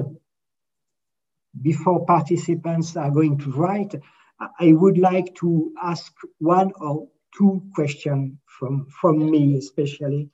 before 1.62 2.04
participants 2.07 2.96
are 2.96 3.11
going 3.11 3.38
to 3.38 3.50
write, 3.52 3.94
I 4.38 4.72
would 4.72 4.98
like 4.98 5.34
to 5.36 5.72
ask 5.82 6.12
one 6.38 6.72
or 6.78 7.09
two 7.36 7.62
questions 7.74 8.38
from, 8.46 8.86
from 9.00 9.30
me 9.30 9.57
especially. 9.57 10.30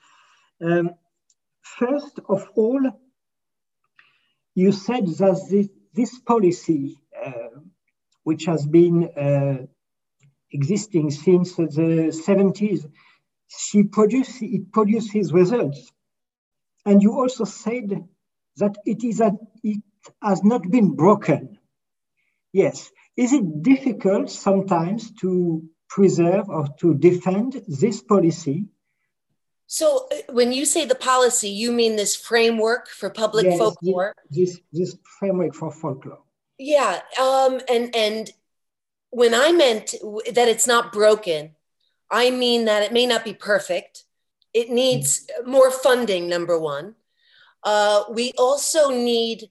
Um, 0.61 0.91
first 1.63 2.19
of 2.29 2.49
all, 2.55 2.81
you 4.55 4.73
said 4.73 5.07
that 5.07 5.47
this, 5.51 5.69
this 5.95 6.19
policy, 6.21 6.99
uh, 7.25 7.61
which 8.25 8.45
has 8.47 8.67
been 8.67 9.05
uh, 9.05 9.67
existing 10.53 11.11
since 11.11 11.55
the 11.57 12.13
70s, 12.27 12.91
she 13.49 13.85
produce, 13.85 14.43
it 14.43 14.73
produces 14.73 15.33
results. 15.33 15.91
And 16.85 17.03
you 17.03 17.13
also 17.13 17.45
said 17.45 18.05
that 18.57 18.77
it, 18.85 19.05
is 19.05 19.21
a, 19.21 19.33
it 19.63 19.83
has 20.23 20.43
not 20.43 20.69
been 20.71 20.95
broken. 20.95 21.59
Yes. 22.53 22.91
Is 23.17 23.33
it 23.33 23.63
difficult 23.63 24.31
sometimes 24.31 25.11
to 25.21 25.63
preserve 25.89 26.49
or 26.49 26.67
to 26.81 26.95
defend 26.95 27.63
this 27.69 28.03
policy 28.03 28.67
so 29.73 30.07
uh, 30.13 30.33
when 30.35 30.53
you 30.53 30.67
say 30.67 30.85
the 30.85 30.95
policy, 30.95 31.49
you 31.49 31.73
mean 31.73 31.97
this 31.97 32.15
framework 32.15 32.91
for 32.91 33.09
public 33.09 33.47
yes, 33.47 33.59
folklore? 33.59 34.15
This, 34.29 34.61
this 34.71 34.99
framework 35.19 35.55
for 35.55 35.73
folklore. 35.73 36.21
Yeah. 36.59 37.01
Um, 37.19 37.59
and, 37.71 37.97
and 37.97 38.31
when 39.09 39.33
I 39.33 39.51
meant 39.53 39.95
that 40.31 40.49
it's 40.49 40.67
not 40.67 40.93
broken, 40.93 41.53
I 42.11 42.29
mean 42.31 42.67
that 42.67 42.83
it 42.83 42.93
may 42.93 43.07
not 43.07 43.25
be 43.25 43.33
perfect. 43.33 44.05
It 44.53 44.69
needs 44.69 45.27
mm. 45.27 45.47
more 45.47 45.71
funding, 45.71 46.29
number 46.29 46.59
one. 46.59 46.95
Uh, 47.65 48.05
we 48.11 48.33
also 48.37 48.91
need, 48.91 49.49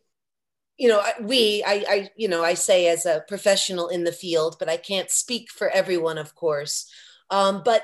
you 0.81 0.87
know, 0.87 1.03
we, 1.21 1.63
I, 1.63 1.85
I, 1.87 2.09
you 2.15 2.27
know, 2.27 2.43
I 2.43 2.55
say 2.55 2.87
as 2.87 3.05
a 3.05 3.23
professional 3.27 3.87
in 3.89 4.03
the 4.03 4.11
field, 4.11 4.55
but 4.57 4.67
I 4.67 4.77
can't 4.77 5.11
speak 5.11 5.51
for 5.51 5.69
everyone, 5.69 6.17
of 6.17 6.33
course. 6.33 6.91
Um, 7.29 7.61
but 7.63 7.83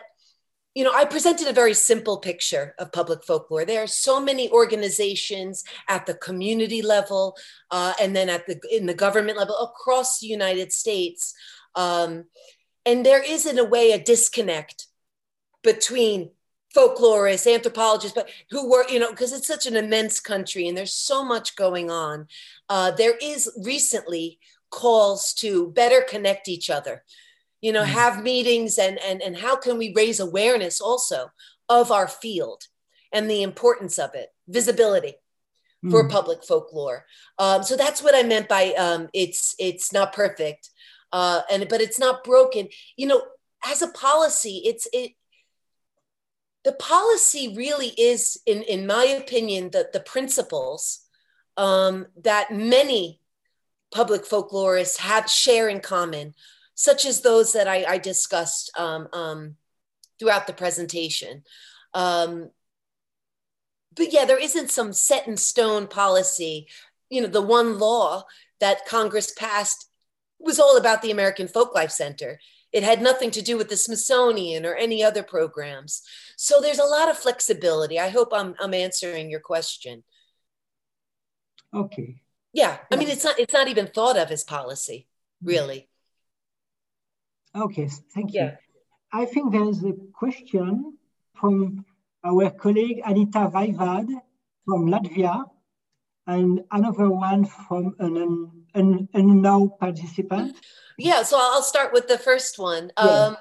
you 0.73 0.83
know, 0.83 0.91
I 0.91 1.05
presented 1.05 1.47
a 1.47 1.53
very 1.53 1.75
simple 1.75 2.17
picture 2.17 2.73
of 2.79 2.91
public 2.91 3.23
folklore. 3.23 3.65
There 3.65 3.83
are 3.83 3.87
so 3.87 4.19
many 4.19 4.49
organizations 4.49 5.63
at 5.87 6.07
the 6.07 6.15
community 6.15 6.81
level, 6.81 7.35
uh, 7.69 7.93
and 8.01 8.15
then 8.15 8.29
at 8.29 8.47
the 8.47 8.59
in 8.71 8.87
the 8.87 8.95
government 8.95 9.37
level 9.37 9.57
across 9.57 10.19
the 10.19 10.27
United 10.27 10.73
States, 10.73 11.35
um, 11.75 12.25
and 12.83 13.05
there 13.05 13.23
is 13.23 13.45
in 13.45 13.59
a 13.59 13.63
way 13.63 13.91
a 13.91 14.03
disconnect 14.03 14.87
between 15.61 16.31
folklorists, 16.76 17.51
anthropologists, 17.51 18.15
but 18.15 18.30
who 18.51 18.70
were, 18.70 18.88
you 18.89 18.99
know, 18.99 19.11
because 19.11 19.34
it's 19.34 19.47
such 19.47 19.65
an 19.65 19.76
immense 19.76 20.20
country 20.20 20.68
and 20.68 20.78
there's 20.78 20.93
so 20.93 21.24
much 21.24 21.55
going 21.55 21.89
on. 21.89 22.28
Uh, 22.70 22.91
there 22.91 23.18
is 23.22 23.49
recently 23.63 24.39
calls 24.70 25.34
to 25.34 25.72
better 25.72 26.01
connect 26.01 26.47
each 26.47 26.70
other 26.70 27.03
you 27.61 27.72
know 27.72 27.84
mm. 27.84 27.88
have 27.88 28.24
meetings 28.24 28.78
and 28.78 28.99
and 28.99 29.22
and 29.22 29.38
how 29.38 29.55
can 29.55 29.78
we 29.78 29.93
raise 29.95 30.20
awareness 30.20 30.80
also 30.80 31.32
of 31.70 31.91
our 31.91 32.07
field 32.07 32.63
and 33.11 33.30
the 33.30 33.43
importance 33.43 33.97
of 33.97 34.13
it 34.13 34.30
visibility 34.47 35.15
mm. 35.84 35.91
for 35.91 36.07
public 36.07 36.43
folklore 36.43 37.05
um, 37.39 37.63
so 37.63 37.76
that's 37.76 38.03
what 38.03 38.15
i 38.15 38.24
meant 38.24 38.47
by 38.47 38.74
um, 38.74 39.07
it's 39.13 39.55
it's 39.59 39.91
not 39.91 40.13
perfect 40.13 40.70
uh, 41.13 41.41
and 41.51 41.68
but 41.70 41.82
it's 41.82 41.99
not 41.99 42.24
broken 42.24 42.68
you 42.95 43.07
know 43.07 43.22
as 43.65 43.82
a 43.82 43.88
policy 43.89 44.61
it's 44.65 44.88
it 44.93 45.11
the 46.68 46.74
policy 46.74 47.53
really 47.55 47.93
is 47.97 48.41
in 48.45 48.61
in 48.63 48.86
my 48.86 49.05
opinion 49.05 49.70
the 49.72 49.88
the 49.93 50.01
principles 50.01 50.99
um, 51.55 52.07
that 52.24 52.51
many 52.51 53.22
public 53.89 54.26
folklorists 54.26 54.97
have 54.97 55.30
share 55.30 55.70
in 55.70 55.80
common 55.80 56.36
such 56.76 57.05
as 57.05 57.22
those 57.22 57.53
that 57.53 57.70
I, 57.70 57.86
I 57.86 57.97
discussed 57.99 58.70
um, 58.78 59.07
um, 59.13 59.55
throughout 60.20 60.45
the 60.45 60.53
presentation. 60.53 61.43
Um, 61.93 62.51
but 63.95 64.11
yeah, 64.11 64.26
there 64.26 64.38
isn't 64.38 64.70
some 64.70 64.91
set 64.91 65.26
in 65.26 65.38
stone 65.38 65.88
policy. 65.88 66.68
You 67.09 67.22
know, 67.22 67.28
the 67.30 67.41
one 67.41 67.80
law 67.80 68.26
that 68.59 68.86
Congress 68.86 69.32
passed 69.32 69.89
was 70.38 70.59
all 70.59 70.78
about 70.78 71.01
the 71.01 71.11
American 71.11 71.47
Folklife 71.47 71.91
Center. 71.91 72.39
It 72.74 72.84
had 72.84 73.01
nothing 73.01 73.32
to 73.32 73.41
do 73.41 73.57
with 73.57 73.70
the 73.70 73.78
Smithsonian 73.78 74.65
or 74.65 74.76
any 74.76 75.03
other 75.03 75.24
programs. 75.24 76.01
So 76.36 76.59
there's 76.61 76.80
a 76.80 76.84
lot 76.84 77.09
of 77.09 77.18
flexibility. 77.18 77.99
I 77.99 78.09
hope 78.09 78.30
I'm, 78.34 78.55
I'm 78.59 78.74
answering 78.74 79.30
your 79.30 79.39
question. 79.39 80.03
Okay. 81.74 82.22
Yeah, 82.53 82.78
I 82.91 82.95
mean 82.95 83.09
it's 83.09 83.24
not 83.24 83.38
it's 83.39 83.53
not 83.53 83.68
even 83.68 83.88
thought 83.88 84.18
of 84.18 84.32
as 84.32 84.43
policy, 84.43 85.07
mm-hmm. 85.43 85.49
really. 85.49 85.89
Okay, 87.55 87.88
thank 88.13 88.34
you. 88.34 88.41
Yeah. 88.41 88.55
I 89.11 89.26
think 89.26 89.51
there 89.51 89.68
is 89.68 89.84
a 89.84 89.93
question 90.13 90.97
from 91.36 91.86
our 92.24 92.49
colleague 92.51 93.01
Anita 93.05 93.49
Vaivade 93.53 94.13
from 94.65 94.88
Latvia 94.88 95.45
and 96.26 96.61
another 96.72 97.09
one 97.09 97.45
from 97.45 97.95
an, 97.99 98.51
an, 98.74 99.07
unknown 99.13 99.72
participant. 99.80 100.57
Yeah, 100.97 101.23
so 101.23 101.37
I'll 101.39 101.61
start 101.61 101.93
with 101.93 102.07
the 102.07 102.17
first 102.17 102.57
one. 102.57 102.91
Yeah. 102.97 103.05
Um, 103.05 103.37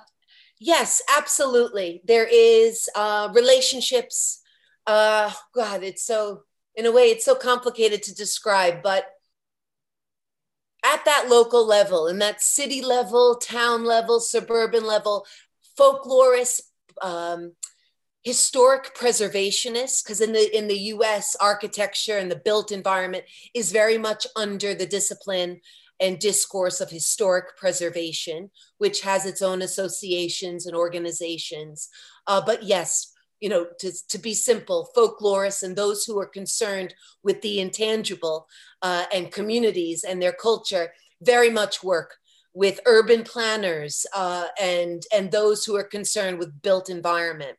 yes, 0.59 1.02
absolutely. 1.16 2.02
There 2.04 2.28
is 2.30 2.88
uh, 2.94 3.30
relationships. 3.34 4.42
Uh, 4.86 5.32
God, 5.54 5.82
it's 5.82 6.04
so, 6.04 6.42
in 6.74 6.86
a 6.86 6.92
way, 6.92 7.04
it's 7.04 7.24
so 7.24 7.34
complicated 7.34 8.02
to 8.04 8.14
describe, 8.14 8.82
but 8.82 9.07
at 10.84 11.04
that 11.04 11.26
local 11.28 11.66
level, 11.66 12.07
in 12.07 12.18
that 12.18 12.42
city 12.42 12.82
level, 12.82 13.36
town 13.36 13.84
level, 13.84 14.20
suburban 14.20 14.86
level, 14.86 15.26
folklorists, 15.78 16.61
um, 17.02 17.52
historic 18.22 18.94
preservationists, 18.94 20.04
because 20.04 20.20
in 20.20 20.32
the 20.32 20.57
in 20.57 20.68
the 20.68 20.78
U.S., 20.94 21.36
architecture 21.40 22.18
and 22.18 22.30
the 22.30 22.36
built 22.44 22.70
environment 22.70 23.24
is 23.54 23.72
very 23.72 23.98
much 23.98 24.26
under 24.36 24.74
the 24.74 24.86
discipline 24.86 25.61
and 26.01 26.18
discourse 26.18 26.80
of 26.80 26.90
historic 26.90 27.57
preservation, 27.57 28.51
which 28.78 29.01
has 29.03 29.24
its 29.26 29.42
own 29.42 29.62
associations 29.62 30.66
and 30.66 30.76
organizations. 30.76 31.88
Uh, 32.26 32.40
but 32.44 32.62
yes, 32.62 33.12
you 33.40 33.49
know, 33.49 33.66
to, 33.78 33.92
to 34.09 34.18
be 34.18 34.34
simple, 34.34 34.88
folklorists 34.97 35.62
and 35.62 35.76
those 35.76 36.05
who 36.05 36.18
are 36.18 36.26
concerned 36.26 36.94
with 37.22 37.42
the 37.42 37.61
intangible 37.61 38.47
uh, 38.82 39.05
and 39.14 39.32
communities 39.32 40.05
and 40.05 40.20
their 40.20 40.32
culture 40.32 40.92
very 41.22 41.51
much 41.51 41.82
work 41.82 42.16
with 42.55 42.80
urban 42.86 43.22
planners 43.22 44.07
uh, 44.14 44.47
and, 44.61 45.03
and 45.14 45.30
those 45.30 45.64
who 45.64 45.76
are 45.76 45.84
concerned 45.84 46.38
with 46.38 46.62
built 46.62 46.88
environment. 46.88 47.57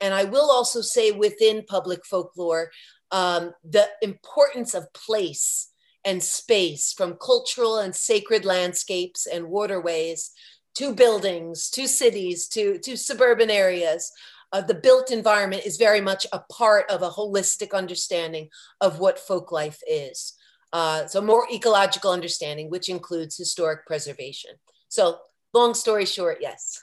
And 0.00 0.12
I 0.12 0.24
will 0.24 0.50
also 0.50 0.80
say 0.80 1.12
within 1.12 1.64
public 1.68 2.04
folklore, 2.04 2.70
um, 3.12 3.52
the 3.62 3.88
importance 4.00 4.74
of 4.74 4.92
place 4.92 5.71
and 6.04 6.22
space 6.22 6.92
from 6.92 7.16
cultural 7.16 7.78
and 7.78 7.94
sacred 7.94 8.44
landscapes 8.44 9.26
and 9.26 9.48
waterways 9.48 10.32
to 10.74 10.94
buildings, 10.94 11.70
to 11.70 11.86
cities, 11.86 12.48
to, 12.48 12.78
to 12.78 12.96
suburban 12.96 13.50
areas, 13.50 14.10
uh, 14.52 14.60
the 14.60 14.74
built 14.74 15.10
environment 15.10 15.64
is 15.64 15.76
very 15.76 16.00
much 16.00 16.26
a 16.32 16.40
part 16.50 16.90
of 16.90 17.02
a 17.02 17.10
holistic 17.10 17.72
understanding 17.72 18.48
of 18.80 18.98
what 18.98 19.18
folk 19.18 19.50
life 19.52 19.80
is. 19.88 20.34
Uh, 20.72 21.06
so 21.06 21.20
more 21.20 21.46
ecological 21.52 22.10
understanding, 22.10 22.70
which 22.70 22.88
includes 22.88 23.36
historic 23.36 23.86
preservation. 23.86 24.52
So 24.88 25.18
long 25.52 25.74
story 25.74 26.06
short, 26.06 26.38
yes. 26.40 26.82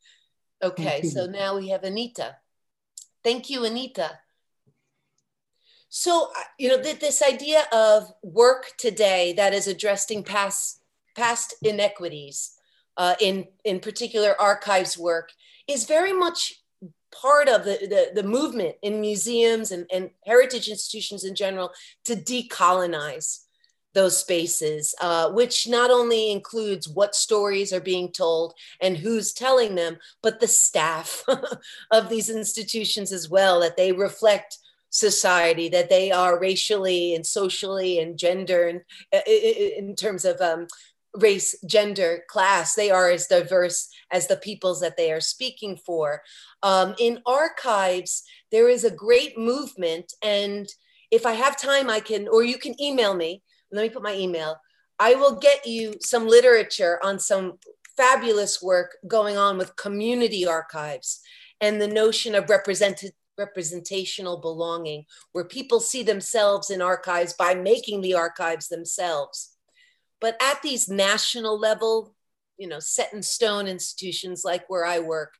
okay, 0.62 1.02
so 1.02 1.26
now 1.26 1.56
we 1.56 1.68
have 1.68 1.84
Anita. 1.84 2.36
Thank 3.22 3.50
you, 3.50 3.64
Anita. 3.64 4.18
So, 5.90 6.30
you 6.56 6.68
know, 6.68 6.76
this 6.78 7.20
idea 7.20 7.64
of 7.72 8.12
work 8.22 8.72
today 8.78 9.34
that 9.36 9.52
is 9.52 9.66
addressing 9.66 10.22
past, 10.22 10.80
past 11.16 11.54
inequities, 11.62 12.52
uh, 12.96 13.16
in, 13.20 13.46
in 13.64 13.80
particular 13.80 14.40
archives 14.40 14.96
work, 14.96 15.32
is 15.66 15.86
very 15.86 16.12
much 16.12 16.54
part 17.10 17.48
of 17.48 17.64
the, 17.64 17.78
the, 17.80 18.22
the, 18.22 18.28
movement 18.28 18.76
in 18.82 19.00
museums 19.00 19.72
and, 19.72 19.84
and 19.92 20.10
heritage 20.24 20.68
institutions 20.68 21.24
in 21.24 21.34
general 21.34 21.72
to 22.04 22.14
decolonize 22.14 23.40
those 23.92 24.16
spaces, 24.16 24.94
uh, 25.00 25.28
which 25.30 25.66
not 25.66 25.90
only 25.90 26.30
includes 26.30 26.88
what 26.88 27.16
stories 27.16 27.72
are 27.72 27.80
being 27.80 28.12
told 28.12 28.54
and 28.80 28.96
who's 28.96 29.32
telling 29.32 29.74
them, 29.74 29.96
but 30.22 30.38
the 30.38 30.46
staff 30.46 31.24
of 31.90 32.08
these 32.08 32.30
institutions 32.30 33.10
as 33.10 33.28
well, 33.28 33.58
that 33.58 33.76
they 33.76 33.90
reflect 33.90 34.58
society, 34.90 35.68
that 35.68 35.88
they 35.88 36.10
are 36.10 36.38
racially 36.38 37.14
and 37.14 37.24
socially 37.24 37.98
and 37.98 38.18
gender 38.18 38.68
and 38.68 38.80
uh, 39.12 39.20
in 39.26 39.96
terms 39.96 40.24
of 40.24 40.40
um, 40.40 40.66
race, 41.14 41.56
gender, 41.66 42.22
class, 42.28 42.74
they 42.74 42.90
are 42.90 43.10
as 43.10 43.26
diverse 43.26 43.88
as 44.10 44.26
the 44.26 44.36
peoples 44.36 44.80
that 44.80 44.96
they 44.96 45.10
are 45.10 45.20
speaking 45.20 45.76
for. 45.76 46.22
Um, 46.62 46.94
in 46.98 47.20
archives, 47.26 48.22
there 48.52 48.68
is 48.68 48.84
a 48.84 48.90
great 48.90 49.38
movement. 49.38 50.12
And 50.22 50.68
if 51.10 51.26
I 51.26 51.32
have 51.32 51.56
time, 51.56 51.90
I 51.90 52.00
can, 52.00 52.28
or 52.28 52.44
you 52.44 52.58
can 52.58 52.80
email 52.80 53.14
me. 53.14 53.42
Let 53.72 53.82
me 53.82 53.90
put 53.90 54.02
my 54.02 54.14
email. 54.14 54.56
I 54.98 55.14
will 55.14 55.36
get 55.36 55.66
you 55.66 55.94
some 56.00 56.28
literature 56.28 57.00
on 57.02 57.18
some 57.18 57.54
fabulous 57.96 58.62
work 58.62 58.96
going 59.06 59.36
on 59.36 59.58
with 59.58 59.76
community 59.76 60.46
archives 60.46 61.20
and 61.60 61.80
the 61.80 61.88
notion 61.88 62.34
of 62.34 62.48
represented 62.48 63.12
representational 63.40 64.36
belonging, 64.36 65.04
where 65.32 65.44
people 65.44 65.80
see 65.80 66.04
themselves 66.04 66.70
in 66.70 66.80
archives 66.80 67.32
by 67.32 67.54
making 67.54 68.02
the 68.02 68.14
archives 68.14 68.68
themselves. 68.68 69.56
But 70.20 70.36
at 70.40 70.62
these 70.62 70.88
national 70.88 71.58
level, 71.58 72.14
you 72.58 72.68
know, 72.68 72.78
set 72.78 73.12
in 73.12 73.22
stone 73.22 73.66
institutions 73.66 74.42
like 74.44 74.68
where 74.68 74.84
I 74.84 75.00
work, 75.00 75.34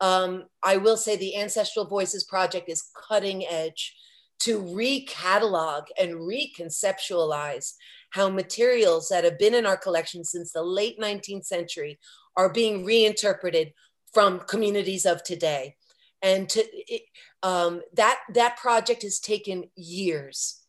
um, 0.00 0.44
I 0.62 0.78
will 0.78 0.96
say 0.96 1.16
the 1.16 1.36
Ancestral 1.36 1.84
Voices 1.84 2.24
Project 2.24 2.70
is 2.70 2.88
cutting 3.08 3.44
edge 3.46 3.94
to 4.40 4.62
recatalog 4.62 5.84
and 5.98 6.12
reconceptualize 6.14 7.74
how 8.10 8.28
materials 8.28 9.08
that 9.08 9.24
have 9.24 9.38
been 9.38 9.54
in 9.54 9.66
our 9.66 9.76
collection 9.76 10.24
since 10.24 10.52
the 10.52 10.62
late 10.62 10.98
19th 10.98 11.44
century 11.44 11.98
are 12.36 12.52
being 12.52 12.84
reinterpreted 12.84 13.72
from 14.12 14.40
communities 14.40 15.06
of 15.06 15.22
today. 15.22 15.76
And 16.22 16.48
to, 16.50 16.64
um, 17.42 17.80
that, 17.94 18.20
that 18.34 18.58
project 18.58 19.02
has 19.02 19.18
taken 19.18 19.64
years. 19.76 20.60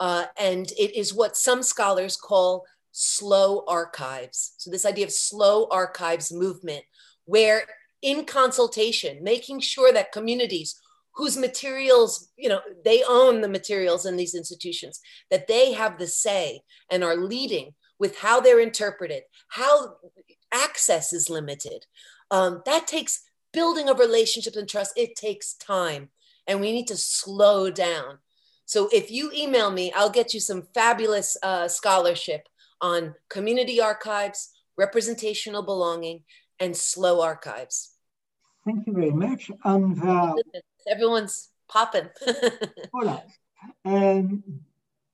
Uh, 0.00 0.26
and 0.38 0.70
it 0.72 0.96
is 0.96 1.14
what 1.14 1.36
some 1.36 1.62
scholars 1.62 2.16
call 2.16 2.64
slow 2.92 3.64
archives. 3.66 4.54
So, 4.58 4.70
this 4.70 4.84
idea 4.84 5.06
of 5.06 5.12
slow 5.12 5.66
archives 5.70 6.32
movement, 6.32 6.84
where 7.24 7.62
in 8.02 8.24
consultation, 8.24 9.22
making 9.22 9.60
sure 9.60 9.92
that 9.92 10.12
communities 10.12 10.80
whose 11.14 11.36
materials, 11.36 12.28
you 12.36 12.48
know, 12.48 12.60
they 12.84 13.02
own 13.08 13.40
the 13.40 13.48
materials 13.48 14.06
in 14.06 14.16
these 14.16 14.36
institutions, 14.36 15.00
that 15.30 15.48
they 15.48 15.72
have 15.72 15.98
the 15.98 16.06
say 16.06 16.60
and 16.90 17.02
are 17.02 17.16
leading 17.16 17.74
with 17.98 18.16
how 18.18 18.40
they're 18.40 18.60
interpreted, 18.60 19.24
how 19.48 19.96
access 20.52 21.12
is 21.12 21.28
limited. 21.28 21.84
Um, 22.30 22.62
that 22.66 22.86
takes 22.86 23.20
building 23.52 23.88
of 23.88 23.98
relationships 23.98 24.56
and 24.56 24.68
trust, 24.68 24.92
it 24.96 25.16
takes 25.16 25.54
time. 25.54 26.10
And 26.46 26.60
we 26.60 26.72
need 26.72 26.86
to 26.88 26.96
slow 26.96 27.70
down. 27.70 28.18
So 28.64 28.88
if 28.92 29.10
you 29.10 29.30
email 29.34 29.70
me, 29.70 29.92
I'll 29.94 30.10
get 30.10 30.34
you 30.34 30.40
some 30.40 30.68
fabulous 30.74 31.36
uh, 31.42 31.68
scholarship 31.68 32.48
on 32.80 33.14
community 33.28 33.80
archives, 33.80 34.50
representational 34.76 35.62
belonging, 35.62 36.24
and 36.60 36.76
slow 36.76 37.22
archives. 37.22 37.94
Thank 38.64 38.86
you 38.86 38.92
very 38.92 39.10
much. 39.10 39.50
And 39.64 40.02
uh, 40.02 40.34
everyone's 40.90 41.48
popping. 41.68 42.08
voilà. 42.94 43.22
Um, 43.84 44.42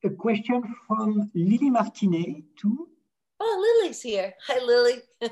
a 0.02 0.10
question 0.10 0.62
from 0.86 1.30
Lily 1.34 1.70
Martinet 1.70 2.44
too. 2.56 2.88
Oh, 3.40 3.80
Lily's 3.82 4.02
here. 4.02 4.34
Hi, 4.46 4.58
Lily. 4.62 5.02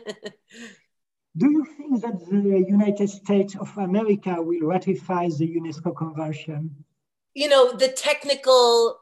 Do 1.37 1.51
you 1.51 1.65
think 1.65 2.03
that 2.03 2.19
the 2.29 2.65
United 2.69 3.09
States 3.09 3.57
of 3.57 3.77
America 3.79 4.37
will 4.39 4.67
ratify 4.67 5.29
the 5.29 5.57
UNESCO 5.57 5.97
Convention? 5.97 6.85
You 7.35 7.49
know, 7.49 7.73
the 7.73 7.89
technical 7.89 8.99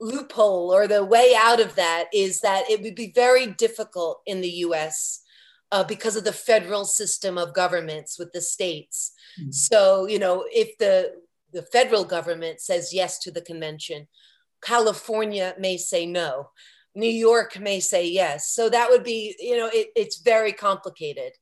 loophole 0.00 0.72
or 0.72 0.86
the 0.86 1.04
way 1.04 1.34
out 1.36 1.60
of 1.60 1.74
that 1.76 2.06
is 2.12 2.40
that 2.40 2.68
it 2.70 2.82
would 2.82 2.94
be 2.94 3.12
very 3.14 3.46
difficult 3.46 4.20
in 4.26 4.40
the 4.40 4.50
US 4.66 5.22
uh, 5.70 5.84
because 5.84 6.16
of 6.16 6.24
the 6.24 6.32
federal 6.32 6.84
system 6.84 7.36
of 7.38 7.54
governments 7.54 8.18
with 8.18 8.32
the 8.32 8.40
states. 8.40 9.12
Mm-hmm. 9.40 9.50
So, 9.50 10.06
you 10.06 10.18
know, 10.18 10.44
if 10.50 10.76
the, 10.78 11.12
the 11.52 11.62
federal 11.62 12.04
government 12.04 12.60
says 12.60 12.92
yes 12.92 13.18
to 13.20 13.30
the 13.30 13.40
convention, 13.40 14.08
California 14.62 15.54
may 15.58 15.76
say 15.76 16.06
no. 16.06 16.50
New 16.98 17.06
York 17.10 17.58
may 17.60 17.78
say 17.78 18.08
yes. 18.08 18.50
So 18.50 18.68
that 18.68 18.90
would 18.90 19.04
be, 19.04 19.36
you 19.38 19.56
know, 19.56 19.70
it, 19.72 19.88
it's 19.94 20.20
very 20.20 20.52
complicated. 20.52 21.32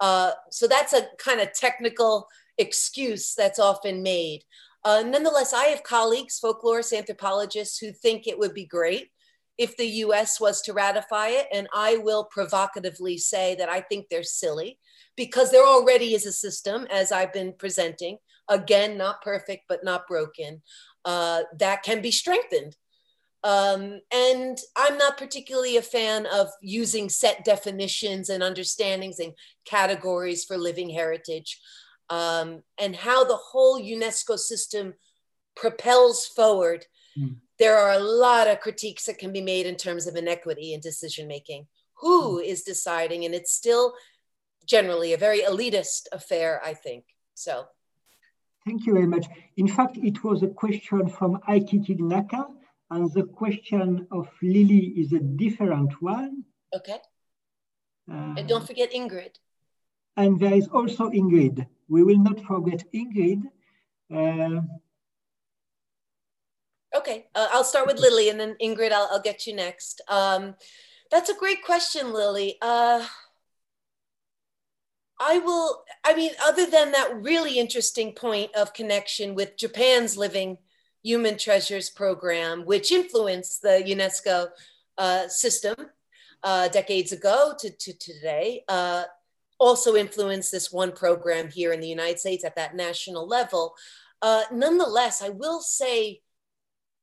Uh, 0.00 0.32
so 0.50 0.66
that's 0.66 0.94
a 0.94 1.06
kind 1.18 1.40
of 1.40 1.52
technical 1.52 2.26
excuse 2.56 3.34
that's 3.34 3.58
often 3.58 4.02
made. 4.02 4.42
Uh, 4.84 5.04
nonetheless, 5.06 5.52
I 5.52 5.64
have 5.64 5.82
colleagues, 5.82 6.40
folklorists, 6.42 6.96
anthropologists, 6.96 7.78
who 7.78 7.92
think 7.92 8.26
it 8.26 8.38
would 8.38 8.54
be 8.54 8.64
great 8.64 9.10
if 9.58 9.76
the 9.76 9.86
US 9.86 10.40
was 10.40 10.62
to 10.62 10.72
ratify 10.72 11.28
it. 11.28 11.46
And 11.52 11.68
I 11.74 11.98
will 11.98 12.24
provocatively 12.24 13.18
say 13.18 13.54
that 13.56 13.68
I 13.68 13.82
think 13.82 14.06
they're 14.08 14.22
silly 14.22 14.78
because 15.14 15.52
there 15.52 15.66
already 15.66 16.14
is 16.14 16.24
a 16.24 16.32
system, 16.32 16.86
as 16.90 17.12
I've 17.12 17.34
been 17.34 17.52
presenting, 17.58 18.16
again, 18.48 18.96
not 18.96 19.20
perfect, 19.20 19.64
but 19.68 19.84
not 19.84 20.08
broken, 20.08 20.62
uh, 21.04 21.42
that 21.58 21.82
can 21.82 22.00
be 22.00 22.10
strengthened. 22.10 22.76
Um, 23.44 24.00
and 24.12 24.56
I'm 24.76 24.98
not 24.98 25.18
particularly 25.18 25.76
a 25.76 25.82
fan 25.82 26.26
of 26.26 26.48
using 26.60 27.08
set 27.08 27.44
definitions 27.44 28.28
and 28.28 28.42
understandings 28.42 29.18
and 29.18 29.32
categories 29.64 30.44
for 30.44 30.56
living 30.56 30.90
heritage 30.90 31.58
um, 32.12 32.62
and 32.78 32.94
how 32.94 33.24
the 33.24 33.36
whole 33.36 33.80
UNESCO 33.80 34.38
system 34.38 34.92
propels 35.56 36.26
forward, 36.26 36.84
mm. 37.18 37.36
there 37.58 37.78
are 37.78 37.92
a 37.92 37.98
lot 37.98 38.48
of 38.48 38.60
critiques 38.60 39.06
that 39.06 39.18
can 39.18 39.32
be 39.32 39.40
made 39.40 39.64
in 39.64 39.76
terms 39.76 40.06
of 40.06 40.14
inequity 40.14 40.74
in 40.74 40.80
decision 40.80 41.26
making. 41.26 41.66
Who 42.00 42.38
mm. 42.38 42.44
is 42.44 42.64
deciding? 42.64 43.24
And 43.24 43.34
it's 43.34 43.54
still 43.54 43.94
generally 44.66 45.14
a 45.14 45.16
very 45.16 45.40
elitist 45.40 46.02
affair, 46.12 46.60
I 46.62 46.74
think. 46.74 47.04
So. 47.32 47.64
Thank 48.66 48.86
you 48.86 48.92
very 48.92 49.06
much. 49.06 49.26
In 49.56 49.66
fact, 49.66 49.96
it 49.96 50.22
was 50.22 50.42
a 50.42 50.48
question 50.48 51.08
from 51.08 51.38
Aikiki 51.48 51.98
Naka, 51.98 52.46
and 52.92 53.12
the 53.14 53.24
question 53.24 54.06
of 54.10 54.28
Lily 54.42 54.92
is 54.96 55.12
a 55.12 55.18
different 55.18 55.92
one. 56.02 56.44
Okay. 56.76 56.98
Uh, 58.10 58.34
and 58.36 58.46
don't 58.46 58.66
forget 58.66 58.92
Ingrid. 58.92 59.36
And 60.16 60.38
there 60.38 60.52
is 60.52 60.68
also 60.68 61.08
Ingrid. 61.08 61.66
We 61.88 62.04
will 62.04 62.18
not 62.18 62.40
forget 62.44 62.84
Ingrid. 62.94 63.44
Uh, 64.14 64.60
okay, 66.94 67.26
uh, 67.34 67.48
I'll 67.52 67.64
start 67.64 67.86
with 67.86 67.98
Lily 67.98 68.28
and 68.28 68.38
then 68.38 68.56
Ingrid, 68.60 68.92
I'll, 68.92 69.08
I'll 69.10 69.22
get 69.22 69.46
you 69.46 69.56
next. 69.56 70.02
Um, 70.08 70.54
that's 71.10 71.30
a 71.30 71.34
great 71.34 71.64
question, 71.64 72.12
Lily. 72.12 72.58
Uh, 72.60 73.06
I 75.18 75.38
will, 75.38 75.82
I 76.04 76.14
mean, 76.14 76.32
other 76.44 76.66
than 76.66 76.92
that 76.92 77.22
really 77.22 77.58
interesting 77.58 78.12
point 78.12 78.54
of 78.54 78.74
connection 78.74 79.34
with 79.34 79.56
Japan's 79.56 80.18
Living 80.18 80.58
Human 81.02 81.36
Treasures 81.36 81.90
program, 81.90 82.64
which 82.64 82.92
influenced 82.92 83.62
the 83.62 83.82
UNESCO 83.86 84.48
uh, 84.98 85.28
system 85.28 85.74
uh, 86.42 86.68
decades 86.68 87.12
ago 87.12 87.54
to, 87.58 87.70
to 87.70 87.92
today, 87.98 88.64
uh, 88.68 89.04
also 89.58 89.94
influenced 89.94 90.50
this 90.50 90.72
one 90.72 90.92
program 90.92 91.48
here 91.50 91.72
in 91.72 91.80
the 91.80 91.88
United 91.88 92.18
States 92.18 92.44
at 92.44 92.56
that 92.56 92.74
national 92.74 93.26
level. 93.26 93.74
Uh, 94.20 94.42
nonetheless, 94.52 95.22
I 95.22 95.30
will 95.30 95.60
say 95.60 96.20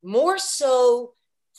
more 0.04 0.38
so 0.38 1.14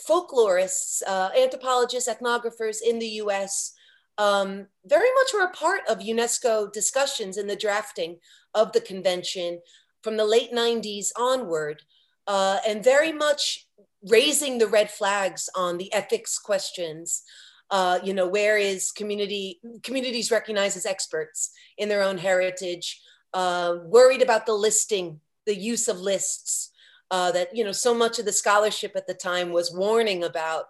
folklorists, 0.09 1.03
uh, 1.07 1.31
anthropologists, 1.37 2.09
ethnographers 2.09 2.79
in 2.87 2.99
the 2.99 3.09
US 3.25 3.75
um, 4.21 4.67
very 4.85 5.09
much 5.15 5.33
were 5.33 5.47
a 5.47 5.51
part 5.51 5.81
of 5.89 6.01
UNESCO 6.01 6.71
discussions 6.71 7.39
in 7.39 7.47
the 7.47 7.57
drafting 7.57 8.19
of 8.55 8.73
the 8.73 8.81
convention 8.83 9.61
from 10.03 10.19
the 10.19 10.27
late 10.27 10.53
90s 10.53 11.09
onward, 11.17 11.83
uh, 12.31 12.59
and 12.65 12.85
very 12.85 13.11
much 13.11 13.67
raising 14.09 14.59
the 14.59 14.69
red 14.69 14.89
flags 14.89 15.51
on 15.57 15.79
the 15.79 15.93
ethics 15.93 16.39
questions. 16.39 17.23
Uh, 17.73 17.99
you 18.05 18.15
know, 18.15 18.29
where 18.29 18.57
is 18.57 18.93
community 18.93 19.61
communities 19.83 20.31
recognized 20.31 20.77
as 20.77 20.87
experts 20.87 21.51
in 21.77 21.89
their 21.89 22.05
own 22.05 22.19
heritage? 22.19 23.01
Uh, 23.35 23.79
worried 23.85 24.23
about 24.23 24.47
the 24.47 24.55
listing, 24.55 25.19
the 25.45 25.57
use 25.57 25.89
of 25.89 25.99
lists 25.99 26.71
uh, 27.11 27.33
that 27.33 27.49
you 27.53 27.65
know 27.65 27.73
so 27.73 27.93
much 27.93 28.21
of 28.21 28.27
the 28.27 28.33
scholarship 28.43 28.93
at 28.95 29.09
the 29.09 29.15
time 29.15 29.51
was 29.51 29.75
warning 29.75 30.23
about. 30.23 30.67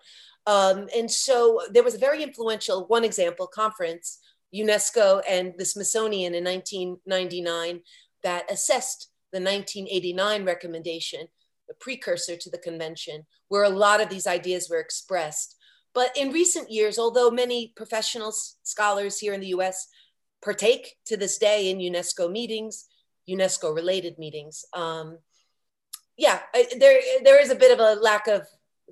Um, 0.47 0.89
and 0.97 1.11
so 1.11 1.61
there 1.71 1.83
was 1.83 1.95
a 1.95 2.07
very 2.07 2.23
influential 2.23 2.87
one 2.87 3.05
example 3.05 3.47
conference, 3.47 4.19
UNESCO 4.55 5.21
and 5.29 5.53
the 5.59 5.67
Smithsonian 5.67 6.35
in 6.35 6.45
1999 6.45 7.83
that 8.23 8.51
assessed 8.51 9.11
the 9.33 9.41
1989 9.41 10.45
recommendation, 10.45 11.29
the 11.71 11.77
precursor 11.81 12.37
to 12.37 12.51
the 12.51 12.59
convention, 12.59 13.25
where 13.49 13.63
a 13.63 13.71
lot 13.71 14.01
of 14.01 14.09
these 14.09 14.27
ideas 14.27 14.69
were 14.69 14.81
expressed. 14.81 15.57
But 15.95 16.11
in 16.17 16.33
recent 16.33 16.71
years, 16.71 16.99
although 16.99 17.31
many 17.31 17.73
professional 17.77 18.33
scholars 18.65 19.21
here 19.21 19.33
in 19.33 19.41
the 19.41 19.55
US 19.59 19.87
partake 20.43 20.97
to 21.07 21.17
this 21.17 21.39
day 21.39 21.71
in 21.71 21.79
UNESCO 21.79 22.31
meetings, 22.31 22.87
UNESCO 23.29 23.73
related 23.75 24.19
meetings, 24.19 24.65
um, 24.73 25.19
yeah, 26.17 26.41
there, 26.77 27.01
there 27.23 27.41
is 27.41 27.51
a 27.51 27.55
bit 27.55 27.73
of 27.73 27.79
a 27.79 28.01
lack 28.01 28.27
of 28.27 28.43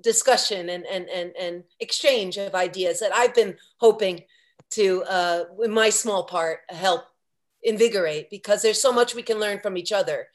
discussion 0.01 0.69
and, 0.69 0.85
and, 0.85 1.09
and, 1.09 1.33
and 1.39 1.63
exchange 1.81 2.37
of 2.37 2.55
ideas 2.55 3.01
that 3.01 3.13
I've 3.13 3.35
been 3.35 3.57
hoping 3.77 4.23
to, 4.71 5.03
uh, 5.03 5.43
in 5.61 5.71
my 5.71 5.89
small 5.89 6.23
part, 6.23 6.61
help 6.69 7.03
invigorate 7.61 8.29
because 8.29 8.61
there's 8.61 8.81
so 8.81 8.93
much 8.93 9.15
we 9.15 9.21
can 9.21 9.39
learn 9.39 9.59
from 9.59 9.77
each 9.77 9.91
other. 9.91 10.27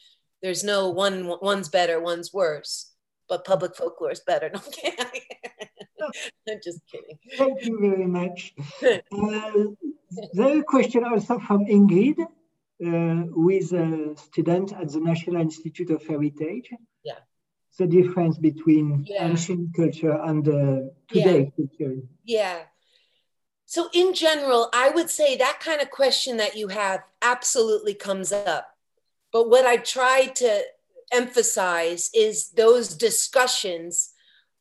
There's 0.45 0.63
no 0.63 0.91
one 0.91 1.33
one's 1.41 1.71
better, 1.71 1.99
one's 1.99 2.31
worse, 2.31 2.93
but 3.31 3.47
public 3.47 3.75
folklore 3.75 4.13
is 4.13 4.21
better. 4.21 4.53
No, 5.99 6.11
I'm 6.53 6.61
just 6.63 6.81
kidding. 6.91 7.19
Thank 7.39 7.65
you 7.65 7.79
very 7.81 8.07
much. 8.07 8.53
Uh, 10.39 10.59
a 10.59 10.63
question 10.63 11.03
also 11.05 11.41
from 11.41 11.65
Ingrid, 11.65 12.21
uh, 12.21 13.27
who 13.35 13.49
is 13.49 13.73
a 13.73 14.15
student 14.17 14.73
at 14.73 14.93
the 14.93 15.01
National 15.01 15.41
Institute 15.41 15.91
of 15.91 16.07
Heritage. 16.07 16.69
Yeah. 17.03 17.21
The 17.79 17.87
difference 17.87 18.37
between 18.39 19.07
yeah. 19.09 19.27
ancient 19.27 19.75
culture 19.75 20.17
and 20.23 20.47
uh, 20.47 20.91
today 21.09 21.41
yeah. 21.41 21.51
culture. 21.57 21.97
Yeah. 22.25 22.59
So, 23.65 23.89
in 23.93 24.15
general, 24.15 24.69
I 24.73 24.91
would 24.91 25.11
say 25.11 25.37
that 25.37 25.59
kind 25.61 25.81
of 25.81 25.91
question 25.91 26.37
that 26.37 26.55
you 26.57 26.69
have 26.69 27.01
absolutely 27.23 27.95
comes 27.95 28.31
up. 28.31 28.74
But 29.35 29.51
what 29.51 29.67
I 29.67 29.77
try 29.77 30.27
to 30.37 30.63
emphasize 31.13 32.09
is 32.15 32.51
those 32.51 32.97
discussions 32.97 34.13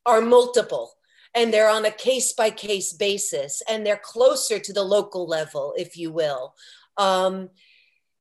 are 0.04 0.20
multiple 0.20 0.92
and 1.34 1.54
they're 1.54 1.70
on 1.70 1.86
a 1.86 1.90
case 1.90 2.32
by 2.32 2.50
case 2.50 2.92
basis 2.92 3.62
and 3.68 3.86
they're 3.86 3.96
closer 3.96 4.58
to 4.58 4.72
the 4.72 4.82
local 4.82 5.26
level, 5.26 5.74
if 5.78 5.96
you 5.96 6.10
will. 6.12 6.54
Um, 6.98 7.50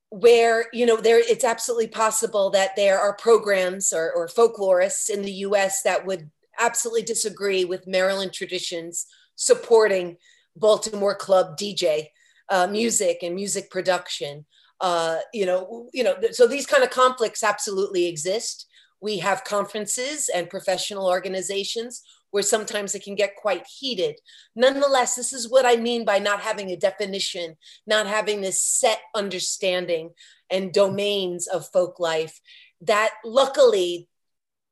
where 0.09 0.67
you 0.71 0.85
know 0.85 0.97
there 0.97 1.19
it's 1.19 1.43
absolutely 1.43 1.87
possible 1.87 2.51
that 2.51 2.75
there 2.75 2.99
are 2.99 3.15
programs 3.15 3.91
or, 3.91 4.11
or 4.11 4.27
folklorists 4.27 5.09
in 5.09 5.23
the 5.23 5.31
us 5.31 5.81
that 5.81 6.05
would 6.05 6.29
absolutely 6.59 7.01
disagree 7.01 7.65
with 7.65 7.87
maryland 7.87 8.31
traditions 8.31 9.07
supporting 9.35 10.15
Baltimore 10.55 11.15
club 11.15 11.57
DJ 11.57 12.09
uh, 12.49 12.67
music 12.67 13.19
and 13.23 13.35
music 13.35 13.71
production. 13.71 14.45
Uh, 14.83 15.19
you 15.33 15.45
know, 15.45 15.89
you 15.93 16.03
know, 16.03 16.15
so 16.31 16.45
these 16.45 16.67
kind 16.67 16.83
of 16.83 16.89
conflicts 16.89 17.43
absolutely 17.43 18.05
exist. 18.05 18.67
We 19.01 19.17
have 19.19 19.43
conferences 19.43 20.29
and 20.29 20.49
professional 20.49 21.07
organizations 21.07 22.03
where 22.31 22.43
sometimes 22.43 22.93
it 22.93 23.03
can 23.03 23.15
get 23.15 23.35
quite 23.35 23.65
heated. 23.65 24.15
Nonetheless, 24.55 25.15
this 25.15 25.33
is 25.33 25.49
what 25.49 25.65
I 25.65 25.77
mean 25.77 26.03
by 26.03 26.19
not 26.19 26.41
having 26.41 26.69
a 26.69 26.77
definition, 26.77 27.55
not 27.87 28.07
having 28.07 28.41
this 28.41 28.61
set 28.61 28.99
understanding 29.15 30.11
and 30.49 30.73
domains 30.73 31.47
of 31.47 31.69
folk 31.71 31.99
life. 31.99 32.39
That 32.81 33.13
luckily, 33.25 34.09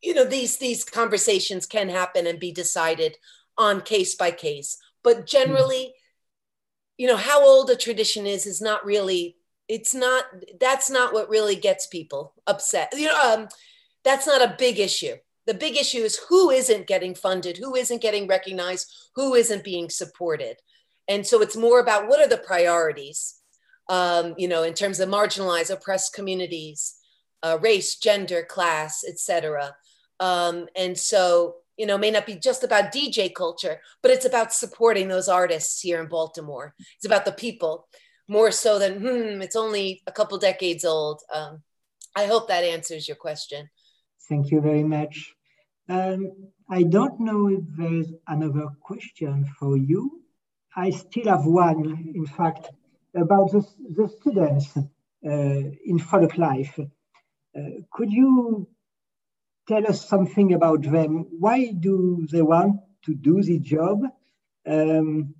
you 0.04 0.14
know, 0.14 0.26
these 0.26 0.58
these 0.58 0.84
conversations 0.84 1.66
can 1.66 1.90
happen 1.90 2.28
and 2.28 2.40
be 2.40 2.52
decided 2.52 3.18
on 3.58 3.82
case 3.82 4.16
by 4.16 4.32
case 4.32 4.78
but 5.04 5.26
generally 5.26 5.94
you 6.98 7.08
know 7.08 7.18
how 7.18 7.44
old 7.44 7.70
a 7.70 7.76
tradition 7.76 8.26
is 8.26 8.46
is 8.46 8.62
not 8.62 8.86
really 8.86 9.38
it's 9.72 9.96
not 9.96 10.26
that's 10.60 10.90
not 10.90 11.14
what 11.14 11.30
really 11.30 11.56
gets 11.56 11.88
people 11.88 12.34
upset. 12.46 12.92
You 12.94 13.08
know 13.08 13.22
um, 13.22 13.48
that's 14.04 14.28
not 14.28 14.42
a 14.42 14.56
big 14.58 14.80
issue. 14.80 15.16
The 15.48 15.54
big 15.54 15.78
issue 15.78 16.00
is 16.00 16.20
who 16.30 16.52
isn't 16.52 16.88
getting 16.88 17.16
funded 17.16 17.58
who 17.58 17.76
isn't 17.76 18.02
getting 18.02 18.28
recognized 18.28 18.94
who 19.16 19.34
isn't 19.34 19.64
being 19.64 19.90
supported. 19.90 20.58
And 21.08 21.26
so 21.26 21.42
it's 21.42 21.56
more 21.56 21.80
about 21.80 22.08
what 22.08 22.20
are 22.20 22.28
the 22.28 22.38
priorities 22.38 23.36
um, 23.90 24.36
you 24.38 24.48
know 24.48 24.64
in 24.64 24.74
terms 24.74 25.00
of 25.00 25.10
marginalized 25.10 25.72
oppressed 25.72 26.14
communities 26.14 26.96
uh, 27.42 27.58
race 27.62 27.96
gender 27.96 28.44
class 28.44 29.04
etc 29.08 29.74
um, 30.20 30.68
and 30.76 30.98
so 30.98 31.56
you 31.78 31.88
know, 31.88 31.98
may 31.98 32.12
not 32.12 32.28
be 32.28 32.36
just 32.36 32.64
about 32.64 32.94
DJ 32.94 33.34
culture, 33.34 33.80
but 34.04 34.12
it's 34.12 34.26
about 34.26 34.54
supporting 34.54 35.08
those 35.08 35.28
artists 35.28 35.82
here 35.82 36.00
in 36.00 36.08
Baltimore. 36.08 36.76
It's 36.98 37.08
about 37.08 37.26
the 37.26 37.32
people 37.32 37.88
more 38.32 38.52
so 38.52 38.80
than, 38.80 38.94
hmm, 39.02 39.42
it's 39.42 39.58
only 39.66 40.02
a 40.08 40.12
couple 40.12 40.38
decades 40.38 40.86
old. 40.86 41.20
Um, 41.34 41.62
I 42.16 42.26
hope 42.26 42.48
that 42.48 42.64
answers 42.64 43.08
your 43.08 43.18
question. 43.18 43.70
Thank 44.30 44.52
you 44.52 44.62
very 44.62 44.86
much. 44.98 45.34
Um, 45.90 46.22
I 46.70 46.84
don't 46.84 47.20
know 47.20 47.42
if 47.58 47.64
there's 47.78 48.12
another 48.28 48.68
question 48.80 49.46
for 49.60 49.76
you. 49.76 50.02
I 50.76 50.92
still 50.92 51.28
have 51.34 51.46
one, 51.46 52.14
in 52.16 52.26
fact, 52.26 52.70
about 53.14 53.52
the, 53.52 53.62
the 53.98 54.08
students 54.08 54.78
uh, 54.78 55.64
in 55.92 56.00
folk 56.00 56.38
life. 56.38 56.80
Uh, 56.80 57.82
could 57.92 58.12
you 58.12 58.68
tell 59.68 59.88
us 59.88 60.08
something 60.08 60.54
about 60.54 60.82
them. 60.84 61.26
Why 61.40 61.72
do 61.72 62.28
they 62.32 62.42
want 62.42 62.82
to 63.06 63.14
do 63.14 63.42
the 63.42 63.60
job? 63.60 64.04
Um, 64.68 65.36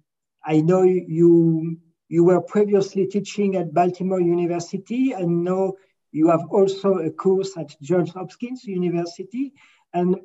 I 0.46 0.62
know 0.62 0.84
you 0.84 1.80
you 2.12 2.26
were 2.26 2.42
previously 2.42 3.08
teaching 3.08 3.56
at 3.56 3.74
Baltimore 3.74 4.20
University, 4.20 5.14
and 5.14 5.46
now 5.46 5.72
you 6.12 6.28
have 6.28 6.44
also 6.52 6.98
a 6.98 7.10
course 7.10 7.56
at 7.56 7.74
Johns 7.82 8.12
Hopkins 8.12 8.66
University. 8.66 9.54
And 9.94 10.18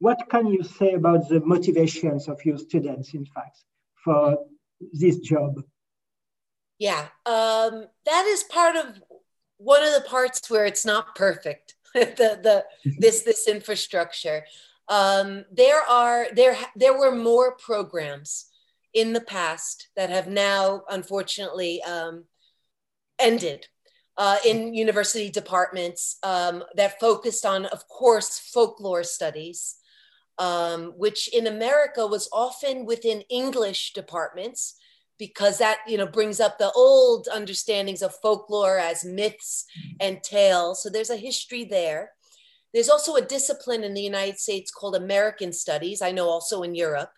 what 0.00 0.18
can 0.28 0.48
you 0.48 0.62
say 0.62 0.92
about 0.92 1.30
the 1.30 1.40
motivations 1.40 2.28
of 2.28 2.44
your 2.44 2.58
students, 2.58 3.14
in 3.14 3.24
fact, 3.24 3.56
for 4.04 4.36
this 4.92 5.16
job? 5.20 5.62
Yeah, 6.78 7.06
um, 7.24 7.86
that 8.04 8.26
is 8.26 8.42
part 8.44 8.76
of 8.76 9.00
one 9.56 9.82
of 9.82 9.94
the 9.94 10.06
parts 10.06 10.50
where 10.50 10.66
it's 10.66 10.84
not 10.84 11.14
perfect. 11.14 11.74
the 11.94 12.38
the 12.46 12.64
this 12.98 13.22
this 13.22 13.48
infrastructure. 13.48 14.44
Um, 14.88 15.46
there 15.50 15.80
are 15.80 16.26
there 16.34 16.58
there 16.76 16.98
were 16.98 17.16
more 17.16 17.56
programs 17.56 18.49
in 18.94 19.12
the 19.12 19.20
past 19.20 19.88
that 19.96 20.10
have 20.10 20.28
now 20.28 20.82
unfortunately 20.88 21.82
um, 21.82 22.24
ended 23.18 23.66
uh, 24.16 24.36
in 24.44 24.74
university 24.74 25.30
departments 25.30 26.18
um, 26.22 26.62
that 26.76 27.00
focused 27.00 27.46
on, 27.46 27.64
of 27.66 27.88
course, 27.88 28.38
folklore 28.38 29.02
studies, 29.02 29.76
um, 30.38 30.92
which 30.96 31.28
in 31.34 31.46
America 31.46 32.06
was 32.06 32.28
often 32.32 32.84
within 32.84 33.22
English 33.30 33.92
departments 33.94 34.76
because 35.18 35.58
that 35.58 35.78
you 35.86 35.98
know 35.98 36.06
brings 36.06 36.40
up 36.40 36.58
the 36.58 36.72
old 36.72 37.28
understandings 37.32 38.02
of 38.02 38.14
folklore 38.22 38.78
as 38.78 39.04
myths 39.04 39.64
and 40.00 40.22
tales. 40.22 40.82
So 40.82 40.90
there's 40.90 41.10
a 41.10 41.16
history 41.16 41.64
there. 41.64 42.10
There's 42.72 42.88
also 42.88 43.16
a 43.16 43.22
discipline 43.22 43.84
in 43.84 43.94
the 43.94 44.00
united 44.02 44.38
states 44.38 44.70
called 44.70 44.94
american 44.94 45.52
studies 45.52 46.00
i 46.00 46.12
know 46.12 46.28
also 46.28 46.62
in 46.62 46.76
europe 46.76 47.10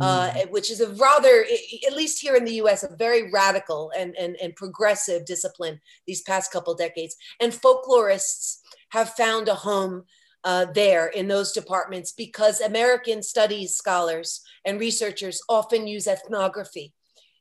uh, 0.00 0.30
mm. 0.30 0.50
which 0.50 0.70
is 0.70 0.80
a 0.80 0.90
rather 0.94 1.46
at 1.86 1.96
least 1.96 2.20
here 2.20 2.34
in 2.34 2.44
the 2.44 2.52
us 2.52 2.82
a 2.82 2.96
very 2.96 3.30
radical 3.30 3.90
and, 3.96 4.14
and, 4.16 4.36
and 4.42 4.54
progressive 4.56 5.24
discipline 5.24 5.80
these 6.06 6.22
past 6.22 6.52
couple 6.52 6.74
decades 6.74 7.16
and 7.40 7.52
folklorists 7.52 8.58
have 8.90 9.10
found 9.10 9.48
a 9.48 9.54
home 9.54 10.04
uh, 10.44 10.64
there 10.74 11.08
in 11.08 11.26
those 11.26 11.50
departments 11.50 12.12
because 12.12 12.60
American 12.60 13.22
studies 13.22 13.74
scholars 13.74 14.42
and 14.64 14.78
researchers 14.78 15.42
often 15.48 15.88
use 15.88 16.06
ethnography 16.06 16.92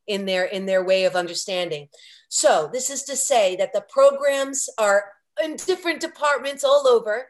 in 0.08 0.26
their 0.26 0.46
in 0.46 0.66
their 0.66 0.84
way 0.84 1.06
of 1.06 1.16
understanding. 1.16 1.88
So 2.30 2.70
this 2.72 2.90
is 2.90 3.04
to 3.04 3.16
say 3.16 3.56
that 3.58 3.74
the 3.74 3.86
programs 3.90 4.70
are 4.78 5.06
in 5.44 5.56
different 5.56 6.00
departments 6.00 6.64
all 6.64 6.88
over. 6.88 7.28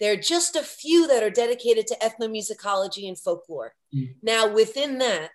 There 0.00 0.12
are 0.12 0.16
just 0.16 0.56
a 0.56 0.62
few 0.62 1.06
that 1.08 1.22
are 1.22 1.30
dedicated 1.30 1.86
to 1.88 1.96
ethnomusicology 1.96 3.08
and 3.08 3.18
folklore. 3.18 3.74
Mm. 3.94 4.14
Now, 4.22 4.52
within 4.52 4.98
that, 4.98 5.30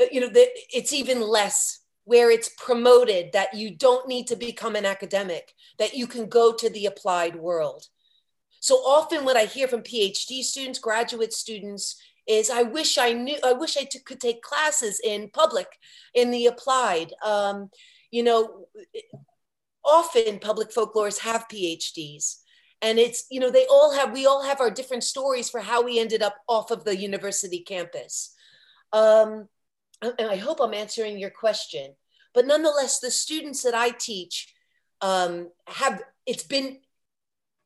uh, 0.00 0.06
you 0.10 0.20
know, 0.20 0.30
it's 0.34 0.92
even 0.92 1.20
less 1.20 1.80
where 2.04 2.30
it's 2.30 2.50
promoted 2.58 3.32
that 3.32 3.54
you 3.54 3.74
don't 3.74 4.08
need 4.08 4.26
to 4.26 4.36
become 4.36 4.76
an 4.76 4.84
academic, 4.84 5.54
that 5.78 5.94
you 5.94 6.06
can 6.06 6.28
go 6.28 6.52
to 6.52 6.68
the 6.68 6.86
applied 6.86 7.36
world. 7.36 7.86
So 8.60 8.76
often, 8.76 9.24
what 9.24 9.36
I 9.36 9.44
hear 9.44 9.68
from 9.68 9.82
PhD 9.82 10.42
students, 10.42 10.78
graduate 10.78 11.32
students, 11.32 12.00
is 12.26 12.50
I 12.50 12.62
wish 12.62 12.98
I 12.98 13.12
knew, 13.12 13.36
I 13.44 13.52
wish 13.52 13.76
I 13.76 13.84
t- 13.84 13.98
could 13.98 14.20
take 14.20 14.42
classes 14.42 15.00
in 15.04 15.30
public, 15.30 15.66
in 16.14 16.30
the 16.30 16.46
applied. 16.46 17.12
Um, 17.24 17.70
you 18.10 18.22
know, 18.22 18.66
often 19.84 20.38
public 20.38 20.70
folklorists 20.70 21.20
have 21.20 21.46
PhDs. 21.48 22.36
And 22.84 22.98
it's, 22.98 23.24
you 23.30 23.40
know, 23.40 23.50
they 23.50 23.64
all 23.64 23.94
have, 23.94 24.12
we 24.12 24.26
all 24.26 24.42
have 24.42 24.60
our 24.60 24.70
different 24.70 25.04
stories 25.04 25.48
for 25.48 25.60
how 25.60 25.82
we 25.82 25.98
ended 25.98 26.22
up 26.22 26.36
off 26.46 26.70
of 26.70 26.84
the 26.84 26.94
university 26.94 27.60
campus. 27.60 28.34
Um, 28.92 29.48
and 30.02 30.28
I 30.28 30.36
hope 30.36 30.60
I'm 30.60 30.74
answering 30.74 31.18
your 31.18 31.30
question. 31.30 31.94
But 32.34 32.46
nonetheless, 32.46 33.00
the 33.00 33.10
students 33.10 33.62
that 33.62 33.74
I 33.74 33.88
teach 33.88 34.52
um, 35.00 35.48
have, 35.66 36.02
it's 36.26 36.42
been 36.42 36.80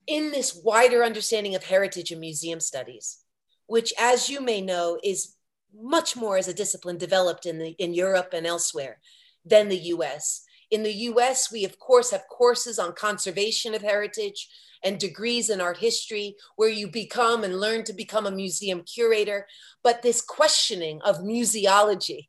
in 0.07 0.31
this 0.31 0.61
wider 0.65 1.03
understanding 1.03 1.57
of 1.57 1.65
heritage 1.65 2.12
and 2.12 2.20
museum 2.20 2.61
studies, 2.61 3.19
which, 3.66 3.93
as 3.99 4.31
you 4.31 4.40
may 4.40 4.61
know, 4.61 5.01
is 5.03 5.35
much 5.74 6.15
more 6.15 6.39
as 6.39 6.47
a 6.47 6.55
discipline 6.55 6.97
developed 6.97 7.45
in, 7.45 7.59
the, 7.59 7.70
in 7.81 7.93
Europe 7.93 8.35
and 8.35 8.47
elsewhere 8.47 9.01
than 9.45 9.69
the 9.69 9.78
US. 9.78 10.45
In 10.70 10.82
the 10.82 10.93
US, 10.93 11.51
we 11.51 11.65
of 11.65 11.78
course 11.78 12.11
have 12.11 12.28
courses 12.28 12.78
on 12.78 12.93
conservation 12.93 13.74
of 13.74 13.82
heritage 13.82 14.49
and 14.85 14.99
degrees 14.99 15.51
in 15.51 15.61
art 15.61 15.78
history 15.78 16.36
where 16.57 16.69
you 16.69 16.89
become 16.89 17.43
and 17.43 17.61
learn 17.61 17.85
to 17.85 17.93
become 17.93 18.27
a 18.27 18.31
museum 18.31 18.82
curator. 18.82 19.47
But 19.82 20.03
this 20.03 20.20
questioning 20.20 21.01
of 21.03 21.19
museology 21.19 22.28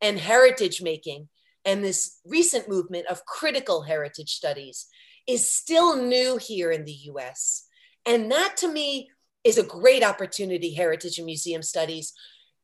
and 0.00 0.18
heritage 0.18 0.82
making 0.82 1.28
and 1.64 1.84
this 1.84 2.20
recent 2.24 2.68
movement 2.68 3.06
of 3.06 3.24
critical 3.26 3.82
heritage 3.82 4.30
studies 4.30 4.86
is 5.26 5.50
still 5.50 5.96
new 5.96 6.38
here 6.38 6.70
in 6.70 6.84
the 6.84 6.98
US. 7.12 7.66
And 8.06 8.30
that 8.30 8.56
to 8.58 8.68
me 8.68 9.10
is 9.44 9.58
a 9.58 9.62
great 9.62 10.02
opportunity, 10.02 10.74
heritage 10.74 11.18
and 11.18 11.26
museum 11.26 11.62
studies, 11.62 12.12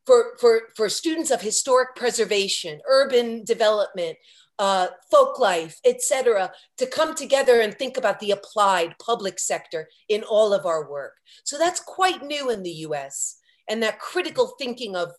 for, 0.05 0.37
for, 0.39 0.61
for 0.75 0.89
students 0.89 1.31
of 1.31 1.41
historic 1.41 1.95
preservation, 1.95 2.79
urban 2.87 3.43
development, 3.43 4.17
uh, 4.59 4.87
folk 5.11 5.39
life, 5.39 5.79
etc., 5.85 6.51
to 6.77 6.85
come 6.85 7.15
together 7.15 7.61
and 7.61 7.73
think 7.73 7.97
about 7.97 8.19
the 8.19 8.31
applied 8.31 8.95
public 8.99 9.39
sector 9.39 9.87
in 10.09 10.23
all 10.23 10.53
of 10.53 10.65
our 10.65 10.89
work. 10.89 11.13
So 11.43 11.57
that's 11.57 11.79
quite 11.79 12.23
new 12.23 12.49
in 12.49 12.63
the 12.63 12.71
US. 12.87 13.37
And 13.69 13.83
that 13.83 13.99
critical 13.99 14.53
thinking 14.57 14.95
of 14.95 15.11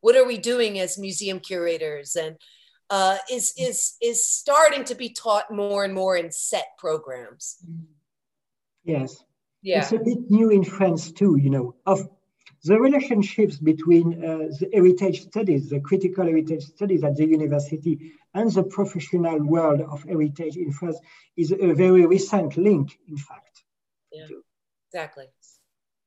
what 0.00 0.16
are 0.16 0.26
we 0.26 0.38
doing 0.38 0.78
as 0.78 0.98
museum 0.98 1.40
curators 1.40 2.14
and 2.14 2.36
uh, 2.90 3.16
is, 3.30 3.54
is, 3.56 3.94
is 4.02 4.28
starting 4.28 4.84
to 4.84 4.94
be 4.94 5.08
taught 5.08 5.50
more 5.50 5.84
and 5.84 5.94
more 5.94 6.16
in 6.16 6.30
set 6.30 6.66
programs. 6.78 7.56
Yes. 8.84 9.24
Yeah. 9.62 9.80
It's 9.80 9.92
a 9.92 9.98
bit 9.98 10.30
new 10.30 10.50
in 10.50 10.62
France 10.62 11.10
too, 11.10 11.36
you 11.36 11.48
know, 11.48 11.74
of 11.86 12.06
the 12.64 12.80
relationships 12.80 13.56
between 13.58 14.24
uh, 14.24 14.48
the 14.58 14.70
heritage 14.72 15.22
studies, 15.22 15.68
the 15.68 15.80
critical 15.80 16.24
heritage 16.24 16.64
studies 16.64 17.04
at 17.04 17.14
the 17.16 17.26
university 17.26 18.12
and 18.32 18.50
the 18.50 18.62
professional 18.62 19.38
world 19.44 19.82
of 19.82 20.02
heritage 20.04 20.56
in 20.56 20.72
France 20.72 20.98
is 21.36 21.52
a 21.52 21.72
very 21.74 22.06
recent 22.06 22.56
link, 22.56 22.98
in 23.06 23.18
fact. 23.18 23.64
Yeah, 24.10 24.26
exactly. 24.88 25.26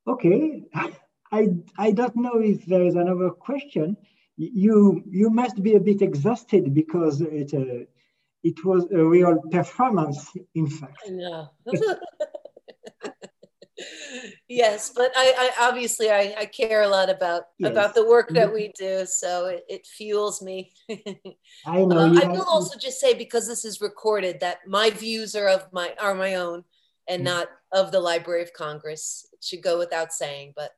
Okay, 0.06 0.64
I, 1.32 1.48
I 1.78 1.92
don't 1.92 2.16
know 2.16 2.40
if 2.40 2.66
there 2.66 2.84
is 2.84 2.96
another 2.96 3.30
question. 3.30 3.96
You, 4.36 5.02
you 5.08 5.30
must 5.30 5.62
be 5.62 5.74
a 5.74 5.80
bit 5.80 6.02
exhausted 6.02 6.74
because 6.74 7.20
it, 7.20 7.54
uh, 7.54 7.84
it 8.42 8.64
was 8.64 8.86
a 8.92 9.04
real 9.04 9.40
performance, 9.50 10.30
in 10.54 10.68
fact. 10.68 10.98
I 11.06 11.10
know. 11.10 11.50
yes, 14.48 14.92
but 14.94 15.12
I, 15.16 15.52
I 15.58 15.68
obviously 15.68 16.10
I, 16.10 16.34
I, 16.38 16.46
care 16.46 16.82
a 16.82 16.88
lot 16.88 17.10
about 17.10 17.42
yes. 17.58 17.70
about 17.70 17.94
the 17.94 18.06
work 18.06 18.28
that 18.30 18.52
we 18.52 18.72
do, 18.78 19.06
so 19.06 19.46
it, 19.46 19.64
it 19.68 19.86
fuels 19.86 20.42
me. 20.42 20.72
I 21.66 21.84
know. 21.84 21.98
Uh, 21.98 22.20
I 22.22 22.28
will 22.28 22.44
also 22.48 22.78
just 22.78 23.00
say 23.00 23.14
because 23.14 23.46
this 23.46 23.64
is 23.64 23.80
recorded 23.80 24.40
that 24.40 24.58
my 24.66 24.90
views 24.90 25.34
are 25.34 25.48
of 25.48 25.72
my 25.72 25.94
are 26.00 26.14
my 26.14 26.34
own 26.34 26.64
and 27.08 27.22
mm. 27.22 27.26
not 27.26 27.48
of 27.72 27.92
the 27.92 28.00
Library 28.00 28.42
of 28.42 28.52
Congress. 28.52 29.26
It 29.32 29.44
should 29.44 29.62
go 29.62 29.78
without 29.78 30.12
saying, 30.12 30.54
but 30.56 30.70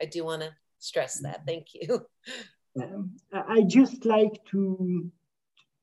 I 0.00 0.06
do 0.06 0.24
want 0.24 0.42
to 0.42 0.50
stress 0.78 1.20
that. 1.20 1.42
Mm. 1.42 1.46
Thank 1.46 1.66
you. 1.74 2.06
Um, 2.80 3.16
I 3.32 3.62
just 3.62 4.04
like 4.04 4.44
to 4.52 5.10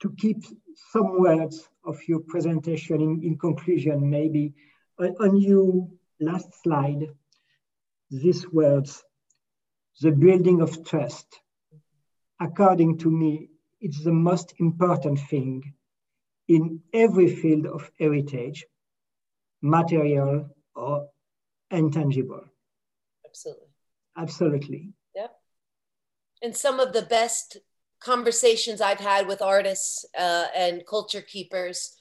to 0.01 0.13
keep 0.17 0.43
some 0.91 1.19
words 1.19 1.67
of 1.85 1.97
your 2.07 2.19
presentation 2.19 3.01
in, 3.01 3.21
in 3.23 3.37
conclusion, 3.37 4.09
maybe 4.09 4.53
on, 4.99 5.15
on 5.19 5.35
you 5.35 5.91
last 6.19 6.61
slide, 6.63 7.07
these 8.09 8.51
words, 8.51 9.03
the 10.01 10.11
building 10.11 10.61
of 10.61 10.85
trust. 10.85 11.27
According 12.39 12.99
to 12.99 13.11
me, 13.11 13.49
it's 13.81 14.03
the 14.03 14.13
most 14.13 14.53
important 14.59 15.19
thing 15.19 15.73
in 16.47 16.81
every 16.93 17.35
field 17.35 17.65
of 17.65 17.89
heritage, 17.99 18.65
material 19.61 20.49
or 20.75 21.09
intangible. 21.71 22.43
Absolutely. 23.25 23.67
Absolutely. 24.17 24.93
Yep. 25.15 25.35
And 26.41 26.55
some 26.55 26.79
of 26.79 26.93
the 26.93 27.01
best 27.03 27.57
conversations 27.99 28.81
I've 28.81 28.99
had 28.99 29.27
with 29.27 29.41
artists 29.41 30.05
uh, 30.17 30.45
and 30.55 30.85
culture 30.85 31.21
keepers 31.21 31.96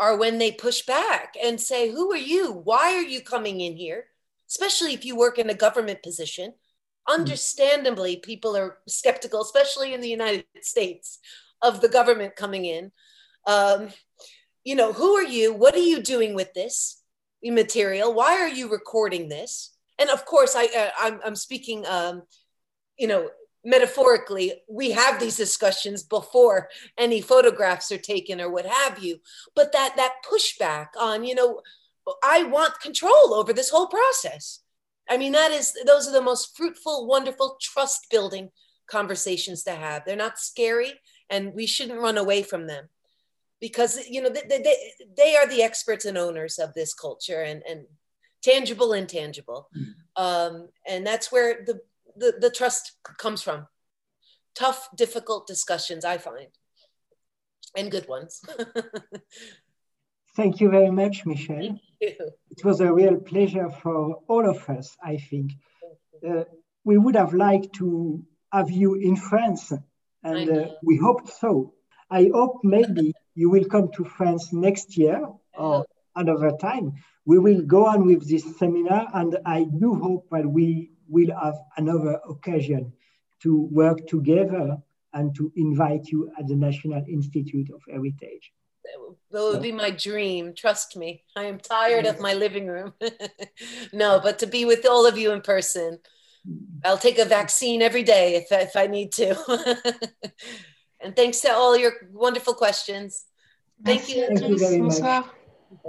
are 0.00 0.16
when 0.16 0.38
they 0.38 0.52
push 0.52 0.82
back 0.82 1.34
and 1.42 1.60
say, 1.60 1.90
Who 1.90 2.12
are 2.12 2.16
you? 2.16 2.52
Why 2.52 2.94
are 2.94 3.02
you 3.02 3.20
coming 3.20 3.60
in 3.60 3.76
here? 3.76 4.06
Especially 4.48 4.94
if 4.94 5.04
you 5.04 5.16
work 5.16 5.38
in 5.38 5.50
a 5.50 5.54
government 5.54 6.02
position. 6.02 6.54
Understandably, 7.08 8.16
people 8.16 8.56
are 8.56 8.78
skeptical, 8.88 9.42
especially 9.42 9.92
in 9.92 10.00
the 10.00 10.08
United 10.08 10.46
States, 10.62 11.18
of 11.62 11.80
the 11.80 11.88
government 11.88 12.36
coming 12.36 12.64
in. 12.64 12.92
Um, 13.46 13.88
you 14.64 14.74
know, 14.74 14.92
who 14.92 15.14
are 15.14 15.24
you? 15.24 15.52
What 15.52 15.74
are 15.74 15.78
you 15.78 16.02
doing 16.02 16.34
with 16.34 16.54
this 16.54 17.02
material? 17.42 18.14
Why 18.14 18.40
are 18.40 18.48
you 18.48 18.70
recording 18.70 19.28
this? 19.28 19.74
And 19.98 20.10
of 20.10 20.24
course, 20.24 20.56
I, 20.56 20.64
uh, 20.64 20.90
I'm, 20.98 21.20
I'm 21.24 21.36
speaking, 21.36 21.84
um, 21.86 22.22
you 22.98 23.06
know, 23.06 23.28
metaphorically, 23.64 24.52
we 24.68 24.90
have 24.90 25.18
these 25.18 25.36
discussions 25.36 26.02
before 26.02 26.68
any 26.98 27.20
photographs 27.20 27.90
are 27.90 27.98
taken 27.98 28.40
or 28.40 28.50
what 28.50 28.66
have 28.66 29.02
you. 29.02 29.20
But 29.54 29.72
that 29.72 29.94
that 29.96 30.16
pushback 30.30 30.88
on, 30.98 31.24
you 31.24 31.34
know, 31.34 31.60
I 32.22 32.44
want 32.44 32.80
control 32.80 33.34
over 33.34 33.52
this 33.52 33.70
whole 33.70 33.86
process. 33.86 34.60
I 35.08 35.16
mean, 35.16 35.32
that 35.32 35.50
is 35.50 35.72
those 35.86 36.08
are 36.08 36.12
the 36.12 36.22
most 36.22 36.56
fruitful, 36.56 37.06
wonderful, 37.06 37.58
trust 37.60 38.06
building 38.10 38.50
conversations 38.86 39.62
to 39.64 39.72
have. 39.72 40.04
They're 40.04 40.16
not 40.16 40.38
scary, 40.38 40.92
and 41.30 41.54
we 41.54 41.66
shouldn't 41.66 42.00
run 42.00 42.18
away 42.18 42.42
from 42.42 42.66
them 42.66 42.88
because 43.60 44.06
you 44.08 44.20
know 44.20 44.28
they, 44.28 44.42
they, 44.46 44.76
they 45.16 45.36
are 45.36 45.46
the 45.46 45.62
experts 45.62 46.04
and 46.04 46.18
owners 46.18 46.58
of 46.58 46.74
this 46.74 46.92
culture 46.92 47.42
and 47.42 47.62
and 47.68 47.86
tangible 48.42 48.92
intangible 48.92 49.70
mm. 49.74 50.22
um, 50.22 50.68
and 50.86 51.06
that's 51.06 51.32
where 51.32 51.64
the 51.64 51.80
the, 52.16 52.34
the 52.40 52.50
trust 52.50 52.92
comes 53.18 53.42
from. 53.42 53.66
Tough, 54.54 54.88
difficult 54.96 55.46
discussions, 55.46 56.04
I 56.04 56.18
find, 56.18 56.48
and 57.76 57.90
good 57.90 58.06
ones. 58.08 58.40
Thank 60.36 60.60
you 60.60 60.70
very 60.70 60.90
much, 60.90 61.26
Michelle. 61.26 61.78
It 62.00 62.64
was 62.64 62.80
a 62.80 62.92
real 62.92 63.16
pleasure 63.16 63.70
for 63.70 64.20
all 64.28 64.48
of 64.48 64.68
us, 64.68 64.96
I 65.02 65.16
think. 65.16 65.52
Uh, 66.26 66.44
we 66.84 66.98
would 66.98 67.16
have 67.16 67.34
liked 67.34 67.72
to 67.74 68.22
have 68.52 68.70
you 68.70 68.94
in 68.94 69.16
France, 69.16 69.72
and 70.22 70.50
uh, 70.50 70.68
we 70.82 70.96
hope 70.96 71.28
so. 71.28 71.74
I 72.10 72.30
hope 72.32 72.60
maybe 72.62 73.12
you 73.34 73.50
will 73.50 73.64
come 73.64 73.90
to 73.96 74.04
France 74.04 74.52
next 74.52 74.96
year 74.96 75.22
or 75.56 75.86
another 76.14 76.52
time. 76.60 76.92
We 77.24 77.38
will 77.38 77.62
go 77.62 77.86
on 77.86 78.06
with 78.06 78.28
this 78.28 78.56
seminar, 78.58 79.08
and 79.14 79.38
I 79.46 79.64
do 79.64 79.94
hope 79.94 80.28
that 80.30 80.46
we 80.46 80.90
will 81.08 81.34
have 81.42 81.56
another 81.76 82.20
occasion 82.28 82.92
to 83.42 83.68
work 83.70 84.06
together 84.06 84.78
and 85.12 85.34
to 85.36 85.52
invite 85.56 86.08
you 86.08 86.30
at 86.38 86.48
the 86.48 86.56
National 86.56 87.02
Institute 87.08 87.70
of 87.72 87.82
Heritage. 87.88 88.52
That 89.30 89.42
would 89.42 89.62
be 89.62 89.72
my 89.72 89.90
dream. 89.90 90.54
Trust 90.54 90.96
me. 90.96 91.24
I 91.36 91.44
am 91.44 91.58
tired 91.58 92.04
yes. 92.04 92.14
of 92.14 92.20
my 92.20 92.34
living 92.34 92.66
room. 92.66 92.92
no, 93.92 94.20
but 94.22 94.38
to 94.40 94.46
be 94.46 94.64
with 94.64 94.86
all 94.86 95.06
of 95.06 95.16
you 95.16 95.32
in 95.32 95.40
person. 95.40 95.98
I'll 96.84 96.98
take 96.98 97.18
a 97.18 97.24
vaccine 97.24 97.80
every 97.80 98.02
day 98.02 98.36
if, 98.36 98.46
if 98.52 98.76
I 98.76 98.86
need 98.86 99.12
to. 99.12 99.36
and 101.00 101.16
thanks 101.16 101.40
to 101.40 101.52
all 101.52 101.76
your 101.76 101.94
wonderful 102.12 102.54
questions. 102.54 103.24
Thank 103.82 104.14
you. 104.14 104.26
Thank 104.26 104.48
you 104.48 104.58
very 104.58 104.80
much. 104.80 105.24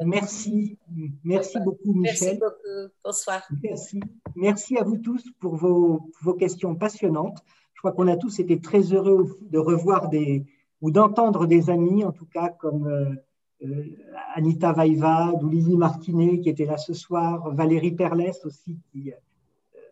Merci, 0.03 0.77
merci 1.23 1.59
beaucoup 1.59 1.93
Michel. 1.93 2.39
Merci 2.39 2.39
beaucoup. 2.39 2.93
Bonsoir. 3.03 3.41
Merci. 3.63 3.99
Merci 4.35 4.77
à 4.77 4.83
vous 4.83 4.97
tous 4.97 5.23
pour 5.39 5.55
vos, 5.55 6.11
vos 6.21 6.33
questions 6.33 6.75
passionnantes. 6.75 7.43
Je 7.73 7.81
crois 7.81 7.91
qu'on 7.91 8.07
a 8.07 8.17
tous 8.17 8.39
été 8.39 8.59
très 8.59 8.93
heureux 8.93 9.37
de 9.41 9.59
revoir 9.59 10.09
des, 10.09 10.45
ou 10.81 10.91
d'entendre 10.91 11.45
des 11.45 11.69
amis, 11.69 12.03
en 12.03 12.11
tout 12.11 12.25
cas, 12.25 12.49
comme 12.49 12.87
euh, 12.87 13.83
Anita 14.33 14.71
Vaïvad 14.73 15.43
ou 15.43 15.49
Lily 15.49 15.77
Martinet, 15.77 16.39
qui 16.39 16.49
était 16.49 16.65
là 16.65 16.77
ce 16.77 16.93
soir, 16.93 17.53
Valérie 17.53 17.93
Perles 17.93 18.33
aussi, 18.43 18.77
qui 18.91 19.11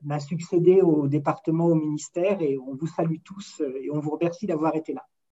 m'a 0.03 0.20
succédé 0.20 0.82
au 0.82 1.07
département, 1.07 1.68
au 1.68 1.76
ministère, 1.76 2.41
et 2.41 2.57
on 2.57 2.76
vous 2.76 2.88
salue 2.88 3.18
tous 3.24 3.61
et 3.82 3.90
on 3.91 3.99
vous 3.99 4.11
remercie 4.11 4.45
d'avoir 4.45 4.76
été 4.76 4.94
là. 4.94 5.06